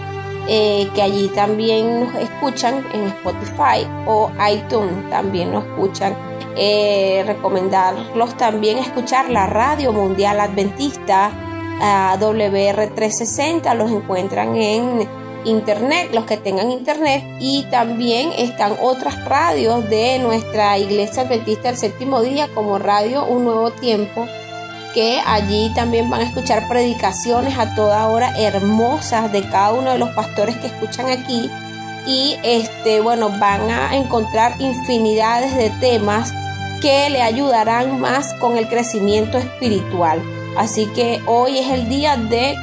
eh, 0.47 0.89
que 0.95 1.01
allí 1.01 1.27
también 1.29 2.01
nos 2.01 2.15
escuchan 2.15 2.85
en 2.93 3.07
Spotify 3.07 3.87
o 4.05 4.31
iTunes, 4.49 5.09
también 5.09 5.51
nos 5.51 5.65
escuchan. 5.65 6.15
Eh, 6.59 7.23
recomendarlos 7.27 8.35
también 8.35 8.79
escuchar 8.79 9.29
la 9.29 9.45
Radio 9.45 9.93
Mundial 9.93 10.39
Adventista 10.39 11.31
ah, 11.79 12.17
WR360, 12.19 13.75
los 13.75 13.91
encuentran 13.91 14.55
en 14.55 15.07
internet, 15.45 16.09
los 16.13 16.25
que 16.25 16.37
tengan 16.37 16.71
internet 16.71 17.23
y 17.39 17.63
también 17.69 18.31
están 18.37 18.73
otras 18.81 19.23
radios 19.25 19.87
de 19.89 20.19
nuestra 20.19 20.77
iglesia 20.77 21.23
adventista 21.23 21.69
del 21.69 21.77
séptimo 21.77 22.21
día 22.21 22.47
como 22.53 22.79
radio 22.79 23.25
Un 23.25 23.45
Nuevo 23.45 23.71
Tiempo 23.71 24.25
que 24.97 25.21
allí 25.23 25.71
también 25.75 26.09
van 26.09 26.21
a 26.21 26.23
escuchar 26.23 26.67
predicaciones 26.67 27.55
a 27.59 27.75
toda 27.75 28.07
hora 28.07 28.33
hermosas 28.35 29.31
de 29.31 29.47
cada 29.47 29.73
uno 29.73 29.91
de 29.91 29.99
los 29.99 30.09
pastores 30.09 30.57
que 30.57 30.65
escuchan 30.65 31.11
aquí. 31.11 31.51
Y 32.07 32.35
este 32.41 32.99
bueno 32.99 33.29
van 33.29 33.69
a 33.69 33.95
encontrar 33.95 34.59
infinidades 34.59 35.55
de 35.55 35.69
temas 35.79 36.33
que 36.81 37.11
le 37.11 37.21
ayudarán 37.21 38.01
más 38.01 38.33
con 38.41 38.57
el 38.57 38.67
crecimiento 38.67 39.37
espiritual. 39.37 40.19
Así 40.57 40.87
que 40.87 41.21
hoy 41.27 41.59
es 41.59 41.69
el 41.69 41.89
día 41.89 42.17
de 42.17 42.55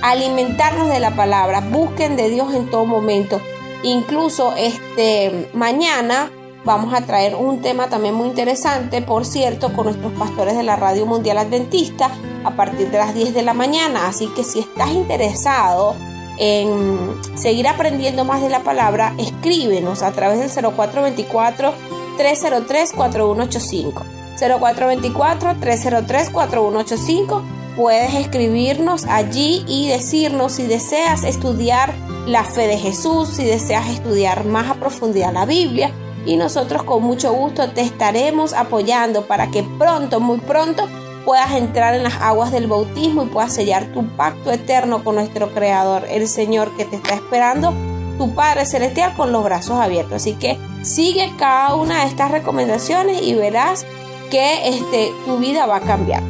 alimentarnos 0.00 0.88
de 0.90 1.00
la 1.00 1.16
palabra, 1.16 1.58
busquen 1.58 2.14
de 2.14 2.30
Dios 2.30 2.54
en 2.54 2.70
todo 2.70 2.86
momento. 2.86 3.40
Incluso 3.82 4.54
este 4.56 5.50
mañana 5.54 6.30
vamos 6.64 6.94
a 6.94 7.02
traer 7.02 7.36
un 7.36 7.60
tema 7.60 7.88
también 7.88 8.14
muy 8.14 8.28
interesante, 8.28 9.02
por 9.02 9.24
cierto, 9.24 9.72
con 9.72 9.86
nuestros 9.86 10.12
pastores 10.12 10.56
de 10.56 10.62
la 10.62 10.76
Radio 10.76 11.06
Mundial 11.06 11.38
Adventista 11.38 12.10
a 12.44 12.56
partir 12.56 12.90
de 12.90 12.98
las 12.98 13.14
10 13.14 13.34
de 13.34 13.42
la 13.42 13.54
mañana. 13.54 14.08
Así 14.08 14.28
que 14.28 14.44
si 14.44 14.60
estás 14.60 14.90
interesado 14.90 15.94
en 16.38 17.14
seguir 17.36 17.68
aprendiendo 17.68 18.24
más 18.24 18.42
de 18.42 18.48
la 18.48 18.60
palabra, 18.60 19.14
escríbenos 19.18 20.02
a 20.02 20.12
través 20.12 20.40
del 20.40 20.50
0424 20.50 21.72
303 22.16 22.92
4185. 22.92 24.04
0424 24.38 25.56
303 25.60 26.30
4185 26.30 27.42
puedes 27.76 28.14
escribirnos 28.14 29.04
allí 29.06 29.64
y 29.66 29.88
decirnos 29.88 30.52
si 30.52 30.66
deseas 30.66 31.24
estudiar 31.24 31.92
la 32.26 32.44
fe 32.44 32.66
de 32.68 32.78
Jesús, 32.78 33.28
si 33.28 33.44
deseas 33.44 33.88
estudiar 33.88 34.44
más 34.44 34.70
a 34.70 34.74
profundidad 34.74 35.32
la 35.32 35.44
Biblia 35.44 35.92
y 36.26 36.36
nosotros 36.36 36.82
con 36.82 37.02
mucho 37.02 37.32
gusto 37.32 37.70
te 37.70 37.82
estaremos 37.82 38.52
apoyando 38.52 39.26
para 39.26 39.50
que 39.50 39.62
pronto, 39.62 40.20
muy 40.20 40.38
pronto, 40.38 40.88
puedas 41.24 41.52
entrar 41.52 41.94
en 41.94 42.02
las 42.02 42.14
aguas 42.20 42.52
del 42.52 42.66
bautismo 42.66 43.24
y 43.24 43.26
puedas 43.26 43.54
sellar 43.54 43.92
tu 43.92 44.06
pacto 44.08 44.50
eterno 44.50 45.02
con 45.02 45.14
nuestro 45.14 45.52
Creador, 45.52 46.04
el 46.08 46.28
Señor 46.28 46.76
que 46.76 46.84
te 46.84 46.96
está 46.96 47.14
esperando, 47.14 47.72
tu 48.18 48.34
Padre 48.34 48.66
Celestial 48.66 49.14
con 49.14 49.32
los 49.32 49.42
brazos 49.42 49.80
abiertos. 49.80 50.14
Así 50.14 50.34
que 50.34 50.58
Sigue 50.84 51.32
cada 51.38 51.74
una 51.76 52.02
de 52.02 52.08
estas 52.08 52.30
recomendaciones 52.30 53.22
y 53.22 53.34
verás 53.34 53.86
que 54.30 54.68
este, 54.68 55.12
tu 55.24 55.38
vida 55.38 55.64
va 55.64 55.76
a 55.76 55.80
cambiar. 55.80 56.22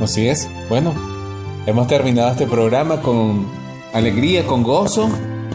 Así 0.00 0.28
es. 0.28 0.48
Bueno, 0.70 0.94
hemos 1.66 1.88
terminado 1.88 2.30
este 2.30 2.46
programa 2.46 3.02
con 3.02 3.46
alegría, 3.92 4.46
con 4.46 4.62
gozo 4.62 5.10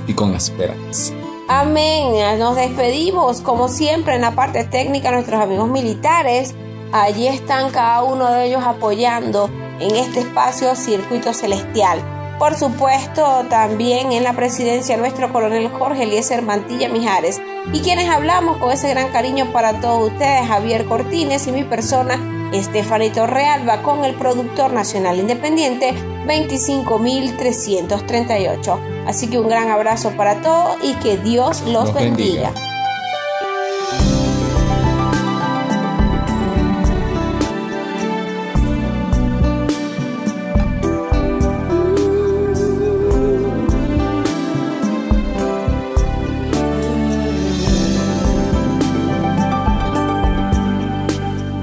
y 0.05 0.13
con 0.13 0.35
esperanza. 0.35 1.13
Amén. 1.49 2.39
Nos 2.39 2.57
despedimos, 2.57 3.39
como 3.39 3.69
siempre, 3.69 4.15
en 4.15 4.21
la 4.21 4.31
parte 4.31 4.65
técnica, 4.65 5.11
nuestros 5.11 5.41
amigos 5.41 5.69
militares. 5.69 6.53
Allí 6.91 7.25
están 7.27 7.71
cada 7.71 8.03
uno 8.03 8.29
de 8.29 8.47
ellos 8.47 8.63
apoyando 8.65 9.49
en 9.79 9.95
este 9.95 10.19
espacio 10.19 10.75
Circuito 10.75 11.33
Celestial. 11.33 12.01
Por 12.37 12.55
supuesto, 12.55 13.45
también 13.49 14.11
en 14.11 14.25
la 14.25 14.33
presidencia 14.33 14.97
nuestro 14.97 15.31
coronel 15.31 15.69
Jorge 15.69 16.03
Eliezer 16.03 16.41
Mantilla 16.41 16.89
Mijares. 16.89 17.41
Y 17.71 17.79
quienes 17.79 18.09
hablamos 18.09 18.57
con 18.57 18.71
ese 18.71 18.89
gran 18.89 19.07
cariño 19.13 19.53
para 19.53 19.79
todos 19.79 20.11
ustedes, 20.11 20.47
Javier 20.47 20.85
Cortines 20.85 21.47
y 21.47 21.53
mi 21.53 21.63
persona, 21.63 22.19
Estefanito 22.51 23.25
Realba, 23.25 23.83
con 23.83 24.03
el 24.03 24.15
productor 24.15 24.73
nacional 24.73 25.17
independiente 25.17 25.93
25338. 26.27 28.79
Así 29.07 29.27
que 29.27 29.39
un 29.39 29.47
gran 29.47 29.69
abrazo 29.69 30.11
para 30.11 30.41
todos 30.41 30.75
y 30.83 30.93
que 30.95 31.17
Dios 31.17 31.63
los, 31.65 31.93
bendiga. 31.93 32.51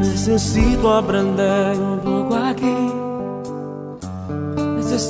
Necesito 0.01 0.95
aprender 0.95 1.77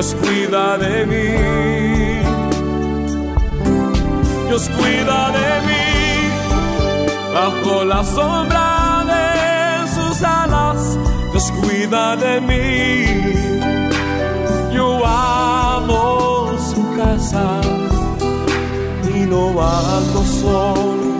Dios 0.00 0.16
cuida 0.22 0.78
de 0.78 1.04
mí, 1.04 1.28
Dios 4.48 4.70
cuida 4.70 5.30
de 5.30 5.50
mí, 5.66 5.88
bajo 7.34 7.84
la 7.84 8.02
sombra 8.02 9.04
de 9.12 9.88
sus 9.94 10.22
alas, 10.22 10.98
Dios 11.32 11.52
cuida 11.60 12.16
de 12.16 12.40
mí, 12.40 13.04
yo 14.72 15.04
amo 15.04 16.50
su 16.56 16.82
casa 16.96 17.60
y 19.14 19.26
no 19.26 19.50
ando 19.60 20.24
solo. 20.24 21.10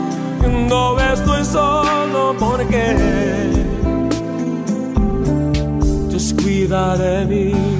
No 0.71 0.99
estoy 0.99 1.45
solo 1.45 2.35
porque 2.39 2.97
Dios 6.09 6.35
cuida 6.43 6.97
de 6.97 7.27
mí. 7.27 7.80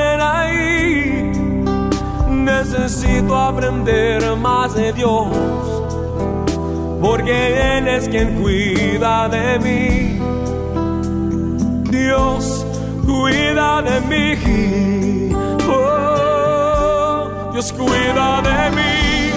Necesito 2.81 3.37
aprender 3.37 4.35
más 4.37 4.73
de 4.73 4.91
Dios, 4.91 5.27
porque 6.99 7.77
Él 7.77 7.87
es 7.87 8.09
quien 8.09 8.41
cuida 8.41 9.29
de 9.29 9.59
mí. 9.59 10.19
Dios 11.91 12.65
cuida 13.05 13.83
de 13.83 14.01
mí. 14.01 15.31
Oh, 15.69 17.51
Dios 17.53 17.71
cuida 17.71 18.41
de 18.41 18.71
mí 18.75 19.31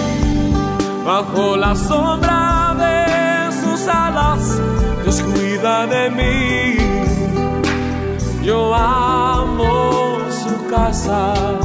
bajo 1.05 1.55
la 1.55 1.75
sombra 1.75 2.73
alas, 3.87 4.59
Dios 5.03 5.21
cuida 5.21 5.85
de 5.85 6.09
mí. 6.09 6.77
Yo 8.43 8.73
amo 8.73 10.17
su 10.31 10.67
casa 10.67 11.64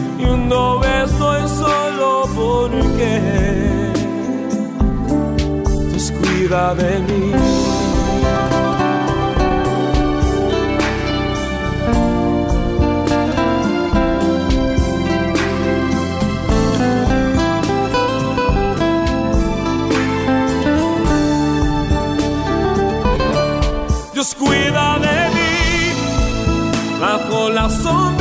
Y 0.21 0.23
no 0.23 0.83
estoy 0.83 1.41
solo 1.47 2.29
porque 2.35 3.11
Dios 5.89 6.11
cuida 6.11 6.75
de 6.75 6.99
mí. 7.07 7.31
Dios 24.13 24.35
cuida 24.35 24.99
de 24.99 25.17
mí 25.35 25.53
bajo 26.99 27.49
la 27.49 27.67
sombra 27.69 28.20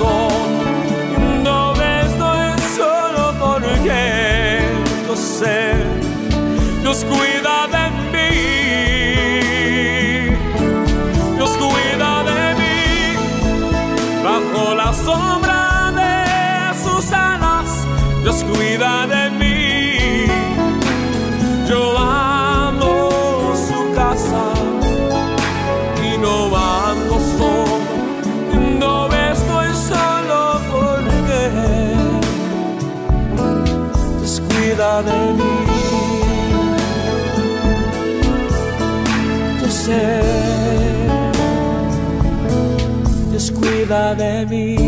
solo. 0.00 0.48
No 1.44 1.74
estoy 1.74 2.48
solo 2.76 3.34
porque 3.38 4.60
yo 5.06 5.16
sé. 5.16 5.72
Dios 6.82 7.04
cuida 7.04 7.39
sé 44.40 44.46
descuida 44.46 44.46
de 44.46 44.46
mí. 44.46 44.79